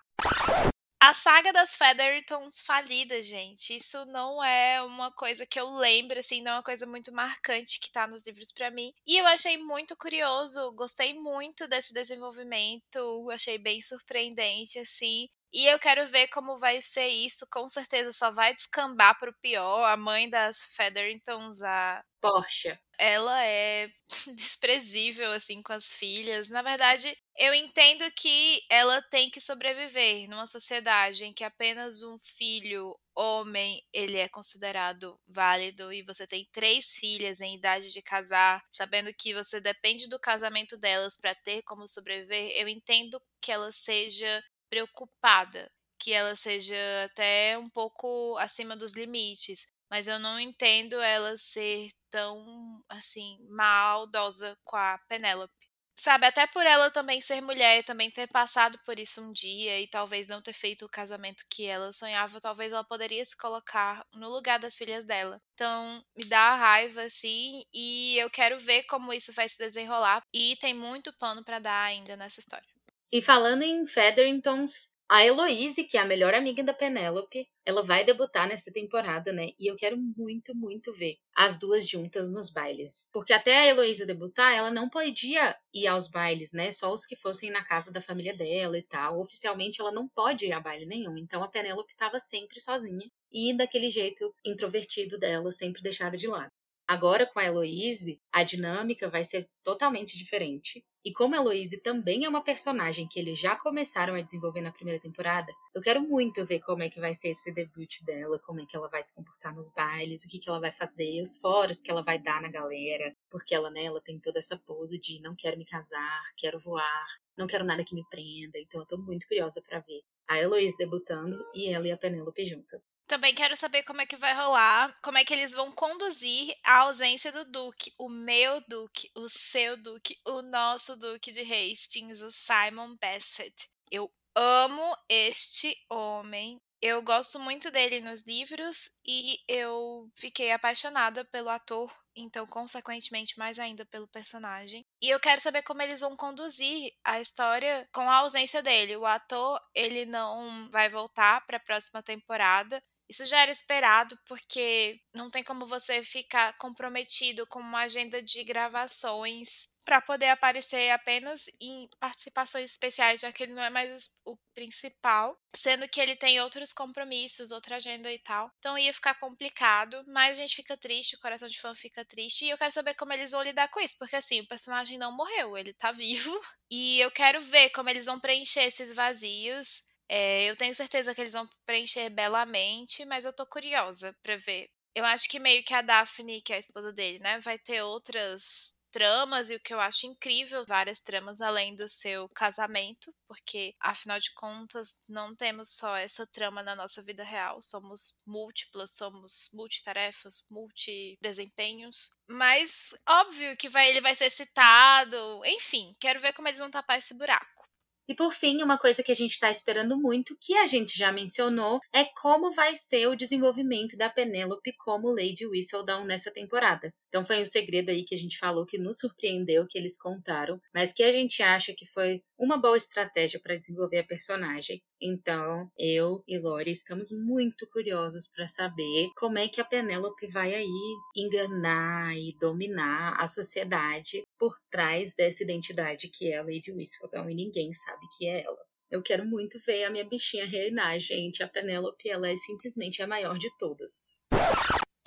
A 1.02 1.12
saga 1.12 1.52
das 1.52 1.76
Feathertons 1.76 2.62
falidas, 2.62 3.26
gente. 3.26 3.78
Isso 3.78 4.06
não 4.06 4.44
é 4.44 4.80
uma 4.84 5.12
coisa 5.12 5.44
que 5.44 5.60
eu 5.60 5.68
lembro, 5.76 6.20
assim, 6.20 6.40
não 6.40 6.52
é 6.52 6.56
uma 6.58 6.64
coisa 6.64 6.86
muito 6.86 7.12
marcante 7.12 7.80
que 7.80 7.92
tá 7.92 8.06
nos 8.06 8.28
livros 8.28 8.52
para 8.52 8.70
mim. 8.70 8.94
E 9.08 9.18
eu 9.18 9.26
achei 9.26 9.58
muito 9.58 9.98
curioso, 9.98 10.72
gostei 10.74 11.16
muito 11.16 11.68
desse 11.68 11.96
desenvolvimento, 11.96 13.28
achei 13.32 13.58
bem 13.58 13.82
surpreendente, 13.82 14.78
assim. 14.78 15.28
E 15.52 15.66
eu 15.66 15.80
quero 15.80 16.06
ver 16.08 16.28
como 16.28 16.58
vai 16.58 16.82
ser 16.82 17.08
isso. 17.08 17.48
Com 17.52 17.68
certeza 17.68 18.12
só 18.12 18.32
vai 18.32 18.54
descambar 18.54 19.18
pro 19.20 19.34
pior. 19.42 19.84
A 19.84 19.98
mãe 19.98 20.30
das 20.30 20.64
Featheringtons, 20.76 21.64
a 21.64 22.04
Porsche. 22.22 22.78
Ela 22.98 23.46
é 23.46 23.90
desprezível 24.36 25.32
assim 25.32 25.62
com 25.62 25.72
as 25.74 25.86
filhas. 25.94 26.50
Na 26.50 26.62
verdade, 26.62 27.16
eu 27.38 27.54
entendo 27.54 28.04
que 28.12 28.62
ela 28.70 29.02
tem 29.04 29.30
que 29.30 29.40
sobreviver 29.40 30.30
numa 30.30 30.46
sociedade 30.46 31.24
em 31.24 31.34
que 31.34 31.44
apenas 31.44 32.04
um 32.04 32.18
filho 32.20 32.98
homem 33.16 33.82
ele 33.94 34.18
é 34.18 34.30
considerado 34.30 35.20
válido 35.28 35.92
e 35.92 36.04
você 36.04 36.28
tem 36.28 36.48
três 36.52 36.96
filhas 36.96 37.42
em 37.42 37.56
idade 37.56 37.92
de 37.92 38.02
casar, 38.02 38.62
sabendo 38.72 39.14
que 39.14 39.34
você 39.34 39.60
depende 39.60 40.08
do 40.10 40.20
casamento 40.20 40.78
delas 40.78 41.18
para 41.18 41.36
ter 41.36 41.62
como 41.64 41.88
sobreviver, 41.88 42.52
eu 42.56 42.68
entendo 42.68 43.22
que 43.42 43.52
ela 43.52 43.72
seja 43.72 44.42
preocupada 44.70 45.70
que 46.00 46.14
ela 46.14 46.36
seja 46.36 46.76
até 47.06 47.58
um 47.58 47.70
pouco 47.70 48.38
acima 48.38 48.76
dos 48.76 48.94
limites, 48.94 49.68
mas 49.90 50.08
eu 50.08 50.18
não 50.20 50.40
entendo 50.40 51.02
ela 51.02 51.36
ser 51.38 51.90
tão 52.10 52.84
assim 52.90 53.38
maldosa 53.50 54.58
com 54.64 54.78
a 54.78 54.98
Penélope. 55.10 55.54
Sabe, 55.98 56.26
até 56.28 56.48
por 56.48 56.66
ela 56.66 56.90
também 56.90 57.20
ser 57.20 57.42
mulher, 57.42 57.84
também 57.84 58.10
ter 58.10 58.26
passado 58.28 58.80
por 58.86 58.98
isso 58.98 59.22
um 59.22 59.34
dia 59.34 59.82
e 59.82 59.88
talvez 59.88 60.28
não 60.28 60.42
ter 60.42 60.54
feito 60.54 60.86
o 60.86 60.90
casamento 60.90 61.44
que 61.52 61.66
ela 61.66 61.92
sonhava, 61.92 62.40
talvez 62.40 62.72
ela 62.72 62.86
poderia 62.86 63.24
se 63.26 63.36
colocar 63.36 64.06
no 64.14 64.30
lugar 64.30 64.60
das 64.60 64.78
filhas 64.78 65.04
dela. 65.04 65.42
Então, 65.54 66.02
me 66.16 66.24
dá 66.24 66.56
raiva, 66.56 67.02
assim, 67.04 67.64
e 67.74 68.18
eu 68.18 68.30
quero 68.30 68.58
ver 68.60 68.84
como 68.84 69.12
isso 69.12 69.34
vai 69.34 69.50
se 69.50 69.58
desenrolar. 69.58 70.22
E 70.34 70.56
tem 70.62 70.74
muito 70.74 71.12
pano 71.18 71.44
para 71.44 71.60
dar 71.60 71.84
ainda 71.84 72.16
nessa 72.16 72.40
história. 72.40 72.79
E 73.12 73.22
falando 73.22 73.64
em 73.64 73.88
Featheringtons, 73.88 74.90
a 75.08 75.26
Heloise, 75.26 75.84
que 75.84 75.98
é 75.98 76.02
a 76.02 76.06
melhor 76.06 76.36
amiga 76.36 76.64
da 76.64 76.74
Penélope, 76.74 77.48
ela 77.66 77.82
vai 77.84 78.06
debutar 78.06 78.48
nessa 78.48 78.72
temporada, 78.72 79.34
né? 79.34 79.50
E 79.60 79.66
eu 79.66 79.76
quero 79.76 79.98
muito, 79.98 80.56
muito 80.56 80.94
ver 80.94 81.18
as 81.36 81.58
duas 81.58 81.88
juntas 81.90 82.30
nos 82.30 82.52
bailes. 82.52 83.10
Porque 83.12 83.34
até 83.34 83.58
a 83.58 83.66
Heloísa 83.66 84.06
debutar, 84.06 84.54
ela 84.54 84.70
não 84.70 84.88
podia 84.88 85.56
ir 85.74 85.88
aos 85.88 86.08
bailes, 86.08 86.52
né? 86.54 86.72
Só 86.72 86.94
os 86.94 87.08
que 87.08 87.16
fossem 87.16 87.50
na 87.50 87.64
casa 87.66 87.92
da 87.92 88.02
família 88.02 88.38
dela 88.38 88.78
e 88.78 88.84
tal. 88.84 89.20
Oficialmente, 89.20 89.82
ela 89.82 89.92
não 89.92 90.08
pode 90.08 90.46
ir 90.46 90.52
a 90.52 90.60
baile 90.60 90.86
nenhum. 90.86 91.18
Então, 91.18 91.44
a 91.44 91.48
Penélope 91.48 91.92
estava 91.92 92.20
sempre 92.20 92.62
sozinha 92.62 93.10
e 93.32 93.58
daquele 93.58 93.90
jeito 93.90 94.32
introvertido 94.46 95.18
dela, 95.18 95.52
sempre 95.52 95.82
deixada 95.82 96.16
de 96.16 96.28
lado. 96.28 96.52
Agora, 96.90 97.28
com 97.28 97.38
a 97.38 97.46
Heloise, 97.46 98.20
a 98.32 98.44
dinâmica 98.44 99.08
vai 99.08 99.24
ser 99.24 99.48
totalmente 99.64 100.18
diferente. 100.18 100.84
E 101.06 101.14
como 101.14 101.36
a 101.36 101.38
Heloise 101.38 101.78
também 101.84 102.26
é 102.26 102.28
uma 102.28 102.44
personagem 102.44 103.08
que 103.08 103.20
eles 103.20 103.38
já 103.38 103.56
começaram 103.56 104.16
a 104.16 104.22
desenvolver 104.22 104.62
na 104.62 104.72
primeira 104.72 105.00
temporada, 105.00 105.54
eu 105.76 105.84
quero 105.84 106.02
muito 106.02 106.44
ver 106.48 106.62
como 106.62 106.82
é 106.82 106.90
que 106.90 107.00
vai 107.00 107.14
ser 107.14 107.28
esse 107.28 107.54
debut 107.54 108.04
dela, 108.04 108.40
como 108.40 108.62
é 108.62 108.66
que 108.66 108.76
ela 108.76 108.90
vai 108.90 109.06
se 109.06 109.14
comportar 109.14 109.54
nos 109.54 109.70
bailes, 109.70 110.24
o 110.24 110.28
que, 110.28 110.40
que 110.40 110.50
ela 110.50 110.60
vai 110.60 110.72
fazer, 110.72 111.22
os 111.22 111.38
foros 111.38 111.80
que 111.80 111.92
ela 111.92 112.02
vai 112.02 112.18
dar 112.18 112.42
na 112.42 112.50
galera, 112.50 113.16
porque 113.30 113.54
ela, 113.54 113.70
né, 113.70 113.84
ela 113.84 114.02
tem 114.02 114.20
toda 114.20 114.40
essa 114.40 114.58
pose 114.58 114.98
de 114.98 115.22
não 115.22 115.36
quero 115.36 115.60
me 115.60 115.66
casar, 115.66 116.24
quero 116.38 116.60
voar, 116.60 117.06
não 117.38 117.46
quero 117.46 117.64
nada 117.64 117.86
que 117.86 117.94
me 117.94 118.04
prenda, 118.10 118.58
então 118.58 118.82
eu 118.82 118.88
tô 118.88 118.98
muito 118.98 119.28
curiosa 119.28 119.62
para 119.62 119.80
ver 119.82 120.02
a 120.28 120.40
Heloise 120.40 120.76
debutando 120.76 121.38
e 121.54 121.70
ela 121.70 121.88
e 121.88 121.92
a 121.92 121.98
Penélope 121.98 122.44
juntas. 122.50 122.89
Também 123.10 123.34
quero 123.34 123.58
saber 123.58 123.82
como 123.82 124.02
é 124.02 124.06
que 124.06 124.16
vai 124.16 124.36
rolar, 124.36 124.96
como 125.02 125.18
é 125.18 125.26
que 125.26 125.34
eles 125.34 125.52
vão 125.52 125.72
conduzir 125.72 126.56
a 126.64 126.82
ausência 126.82 127.32
do 127.32 127.44
Duque, 127.44 127.92
o 127.98 128.08
meu 128.08 128.64
Duque, 128.68 129.10
o 129.16 129.28
seu 129.28 129.76
Duque, 129.76 130.16
o 130.28 130.44
nosso 130.44 130.96
Duque 130.96 131.32
de 131.32 131.42
Hastings, 131.42 132.22
o 132.22 132.30
Simon 132.30 132.96
Bassett. 133.02 133.68
Eu 133.90 134.12
amo 134.36 134.96
este 135.10 135.76
homem. 135.90 136.62
Eu 136.80 137.02
gosto 137.02 137.40
muito 137.40 137.72
dele 137.72 138.00
nos 138.00 138.22
livros 138.22 138.92
e 139.04 139.40
eu 139.48 140.08
fiquei 140.14 140.52
apaixonada 140.52 141.26
pelo 141.26 141.50
ator, 141.50 141.92
então, 142.16 142.46
consequentemente, 142.46 143.40
mais 143.40 143.58
ainda 143.58 143.88
pelo 143.88 144.08
personagem. 144.08 144.86
E 145.02 145.10
eu 145.10 145.20
quero 145.20 145.42
saber 145.42 145.64
como 145.64 145.82
eles 145.82 146.00
vão 146.00 146.16
conduzir 146.16 146.94
a 147.04 147.20
história 147.20 147.90
com 147.92 148.02
a 148.02 148.18
ausência 148.18 148.62
dele. 148.62 148.96
O 148.96 149.06
ator, 149.06 149.60
ele 149.74 150.06
não 150.06 150.70
vai 150.70 150.88
voltar 150.88 151.44
para 151.48 151.58
a 151.58 151.60
próxima 151.60 152.04
temporada. 152.04 152.80
Isso 153.10 153.26
já 153.26 153.42
era 153.42 153.52
esperado, 153.52 154.18
porque 154.28 155.02
não 155.16 155.30
tem 155.30 155.44
como 155.44 155.66
você 155.66 156.04
ficar 156.04 156.56
comprometido 156.58 157.48
com 157.48 157.60
uma 157.60 157.82
agenda 157.82 158.22
de 158.22 158.44
gravações 158.44 159.68
para 159.84 160.00
poder 160.02 160.28
aparecer 160.28 160.92
apenas 160.92 161.46
em 161.60 161.90
participações 162.00 162.70
especiais, 162.70 163.22
já 163.22 163.32
que 163.32 163.42
ele 163.42 163.54
não 163.54 163.64
é 163.64 163.72
mais 163.72 164.12
o 164.24 164.38
principal, 164.54 165.36
sendo 165.56 165.90
que 165.90 166.00
ele 166.00 166.16
tem 166.16 166.40
outros 166.40 166.72
compromissos, 166.72 167.50
outra 167.50 167.78
agenda 167.78 168.14
e 168.14 168.20
tal. 168.20 168.52
Então 168.60 168.78
ia 168.78 168.94
ficar 168.94 169.16
complicado, 169.16 170.04
mas 170.08 170.38
a 170.38 170.42
gente 170.42 170.56
fica 170.56 170.78
triste, 170.78 171.16
o 171.16 171.20
coração 171.20 171.48
de 171.48 171.60
fã 171.60 171.74
fica 171.74 172.06
triste, 172.06 172.46
e 172.46 172.52
eu 172.52 172.58
quero 172.60 172.72
saber 172.72 172.94
como 172.94 173.14
eles 173.14 173.32
vão 173.32 173.42
lidar 173.42 173.70
com 173.70 173.80
isso, 173.80 173.98
porque 173.98 174.18
assim, 174.18 174.42
o 174.42 174.48
personagem 174.48 175.00
não 175.00 175.12
morreu, 175.12 175.58
ele 175.58 175.74
tá 175.74 175.92
vivo, 175.92 176.40
e 176.70 177.00
eu 177.00 177.10
quero 177.10 177.42
ver 177.42 177.72
como 177.72 177.90
eles 177.90 178.06
vão 178.06 178.20
preencher 178.20 178.66
esses 178.66 178.94
vazios. 178.94 179.82
É, 180.10 180.50
eu 180.50 180.56
tenho 180.56 180.74
certeza 180.74 181.14
que 181.14 181.22
eles 181.22 181.34
vão 181.34 181.46
preencher 181.66 182.10
belamente, 182.10 183.06
mas 183.06 183.26
eu 183.26 183.34
tô 183.34 183.46
curiosa 183.46 184.16
pra 184.24 184.38
ver. 184.38 184.70
Eu 184.96 185.06
acho 185.06 185.30
que 185.30 185.40
meio 185.40 185.64
que 185.64 185.74
a 185.74 185.82
Daphne, 185.82 186.42
que 186.42 186.52
é 186.52 186.56
a 186.56 186.60
esposa 186.60 186.92
dele, 186.92 187.20
né, 187.20 187.40
vai 187.40 187.60
ter 187.60 187.82
outras 187.84 188.74
tramas 188.92 189.52
e 189.52 189.56
o 189.56 189.60
que 189.60 189.72
eu 189.72 189.80
acho 189.80 190.08
incrível, 190.08 190.66
várias 190.66 191.00
tramas 191.00 191.42
além 191.42 191.76
do 191.76 191.88
seu 191.88 192.28
casamento, 192.30 193.14
porque 193.28 193.76
afinal 193.80 194.20
de 194.20 194.34
contas 194.34 194.98
não 195.08 195.36
temos 195.36 195.70
só 195.70 195.96
essa 195.96 196.26
trama 196.26 196.64
na 196.64 196.76
nossa 196.76 197.02
vida 197.04 197.24
real, 197.24 197.62
somos 197.62 198.20
múltiplas, 198.26 198.92
somos 198.96 199.50
multitarefas, 199.54 200.44
multidesempenhos. 200.50 202.12
Mas 202.28 202.96
óbvio 203.08 203.56
que 203.58 203.70
vai, 203.70 203.90
ele 203.90 204.02
vai 204.02 204.16
ser 204.16 204.32
citado, 204.32 205.18
enfim, 205.46 205.96
quero 206.00 206.20
ver 206.20 206.34
como 206.34 206.48
eles 206.48 206.60
vão 206.60 206.72
tapar 206.72 206.98
esse 206.98 207.14
buraco. 207.14 207.69
E 208.10 208.16
por 208.16 208.34
fim, 208.34 208.64
uma 208.64 208.80
coisa 208.80 209.04
que 209.04 209.12
a 209.12 209.16
gente 209.16 209.34
está 209.34 209.52
esperando 209.52 209.96
muito, 209.96 210.36
que 210.42 210.56
a 210.56 210.66
gente 210.66 210.98
já 210.98 211.12
mencionou, 211.12 211.80
é 211.94 212.06
como 212.20 212.52
vai 212.56 212.76
ser 212.76 213.06
o 213.08 213.16
desenvolvimento 213.16 213.96
da 213.96 214.10
Penélope 214.10 214.74
como 214.80 215.12
Lady 215.12 215.46
Whistledown 215.46 216.06
nessa 216.06 216.32
temporada. 216.32 216.92
Então 217.10 217.24
foi 217.24 217.40
um 217.40 217.46
segredo 217.46 217.92
aí 217.92 218.04
que 218.04 218.16
a 218.16 218.18
gente 218.18 218.40
falou 218.40 218.66
que 218.66 218.80
nos 218.80 218.98
surpreendeu, 218.98 219.68
que 219.70 219.78
eles 219.78 219.96
contaram, 219.96 220.60
mas 220.74 220.92
que 220.92 221.04
a 221.04 221.12
gente 221.12 221.44
acha 221.44 221.72
que 221.78 221.86
foi 221.94 222.24
uma 222.40 222.58
boa 222.58 222.78
estratégia 222.78 223.40
para 223.40 223.58
desenvolver 223.58 224.00
a 224.00 224.08
personagem. 224.08 224.82
Então, 225.02 225.70
eu 225.78 226.24
e 226.26 226.40
Lori 226.40 226.72
estamos 226.72 227.12
muito 227.12 227.68
curiosos 227.70 228.30
para 228.30 228.48
saber 228.48 229.10
como 229.18 229.38
é 229.38 229.50
que 229.50 229.60
a 229.60 229.66
Penélope 229.66 230.26
vai 230.28 230.56
aí 230.56 230.96
enganar 231.16 232.16
e 232.16 232.34
dominar 232.40 233.20
a 233.20 233.28
sociedade 233.28 234.24
por 234.38 234.56
trás 234.72 235.14
dessa 235.14 235.44
identidade 235.44 236.08
que 236.08 236.32
é 236.32 236.38
a 236.38 236.44
Lady 236.44 236.72
Whistledown 236.72 237.30
e 237.30 237.36
ninguém 237.36 237.74
sabe 237.74 238.06
que 238.18 238.26
é 238.26 238.46
ela. 238.46 238.70
Eu 238.90 239.04
quero 239.04 239.26
muito 239.26 239.60
ver 239.68 239.84
a 239.84 239.92
minha 239.92 240.08
bichinha 240.08 240.48
reinar, 240.48 240.98
gente. 241.00 241.44
A 241.44 241.48
Penélope, 241.48 242.10
ela 242.10 242.28
é 242.28 242.36
simplesmente 242.38 243.04
a 243.04 243.08
maior 243.08 243.38
de 243.38 243.50
todas. 243.60 244.16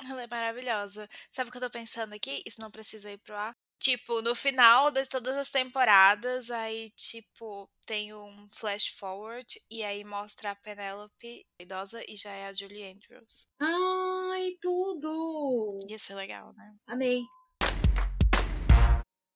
Ela 0.08 0.22
é 0.22 0.26
maravilhosa. 0.28 1.08
Sabe 1.30 1.48
o 1.48 1.50
que 1.50 1.56
eu 1.56 1.62
tô 1.62 1.70
pensando 1.70 2.12
aqui? 2.12 2.42
Isso 2.46 2.60
não 2.60 2.70
precisa 2.70 3.10
ir 3.10 3.18
pro 3.18 3.34
ar. 3.34 3.56
Tipo, 3.82 4.22
no 4.22 4.32
final 4.32 4.92
de 4.92 5.04
todas 5.08 5.36
as 5.36 5.50
temporadas, 5.50 6.52
aí, 6.52 6.90
tipo, 6.90 7.68
tem 7.84 8.14
um 8.14 8.48
flash 8.48 8.86
forward 8.96 9.44
e 9.68 9.82
aí 9.82 10.04
mostra 10.04 10.52
a 10.52 10.54
Penelope 10.54 11.44
idosa 11.58 12.00
e 12.06 12.14
já 12.14 12.30
é 12.30 12.46
a 12.46 12.52
Julie 12.52 12.84
Andrews. 12.84 13.50
Ai, 13.60 14.52
tudo! 14.60 15.80
Ia 15.88 15.98
ser 15.98 16.14
legal, 16.14 16.54
né? 16.54 16.76
Amei. 16.86 17.24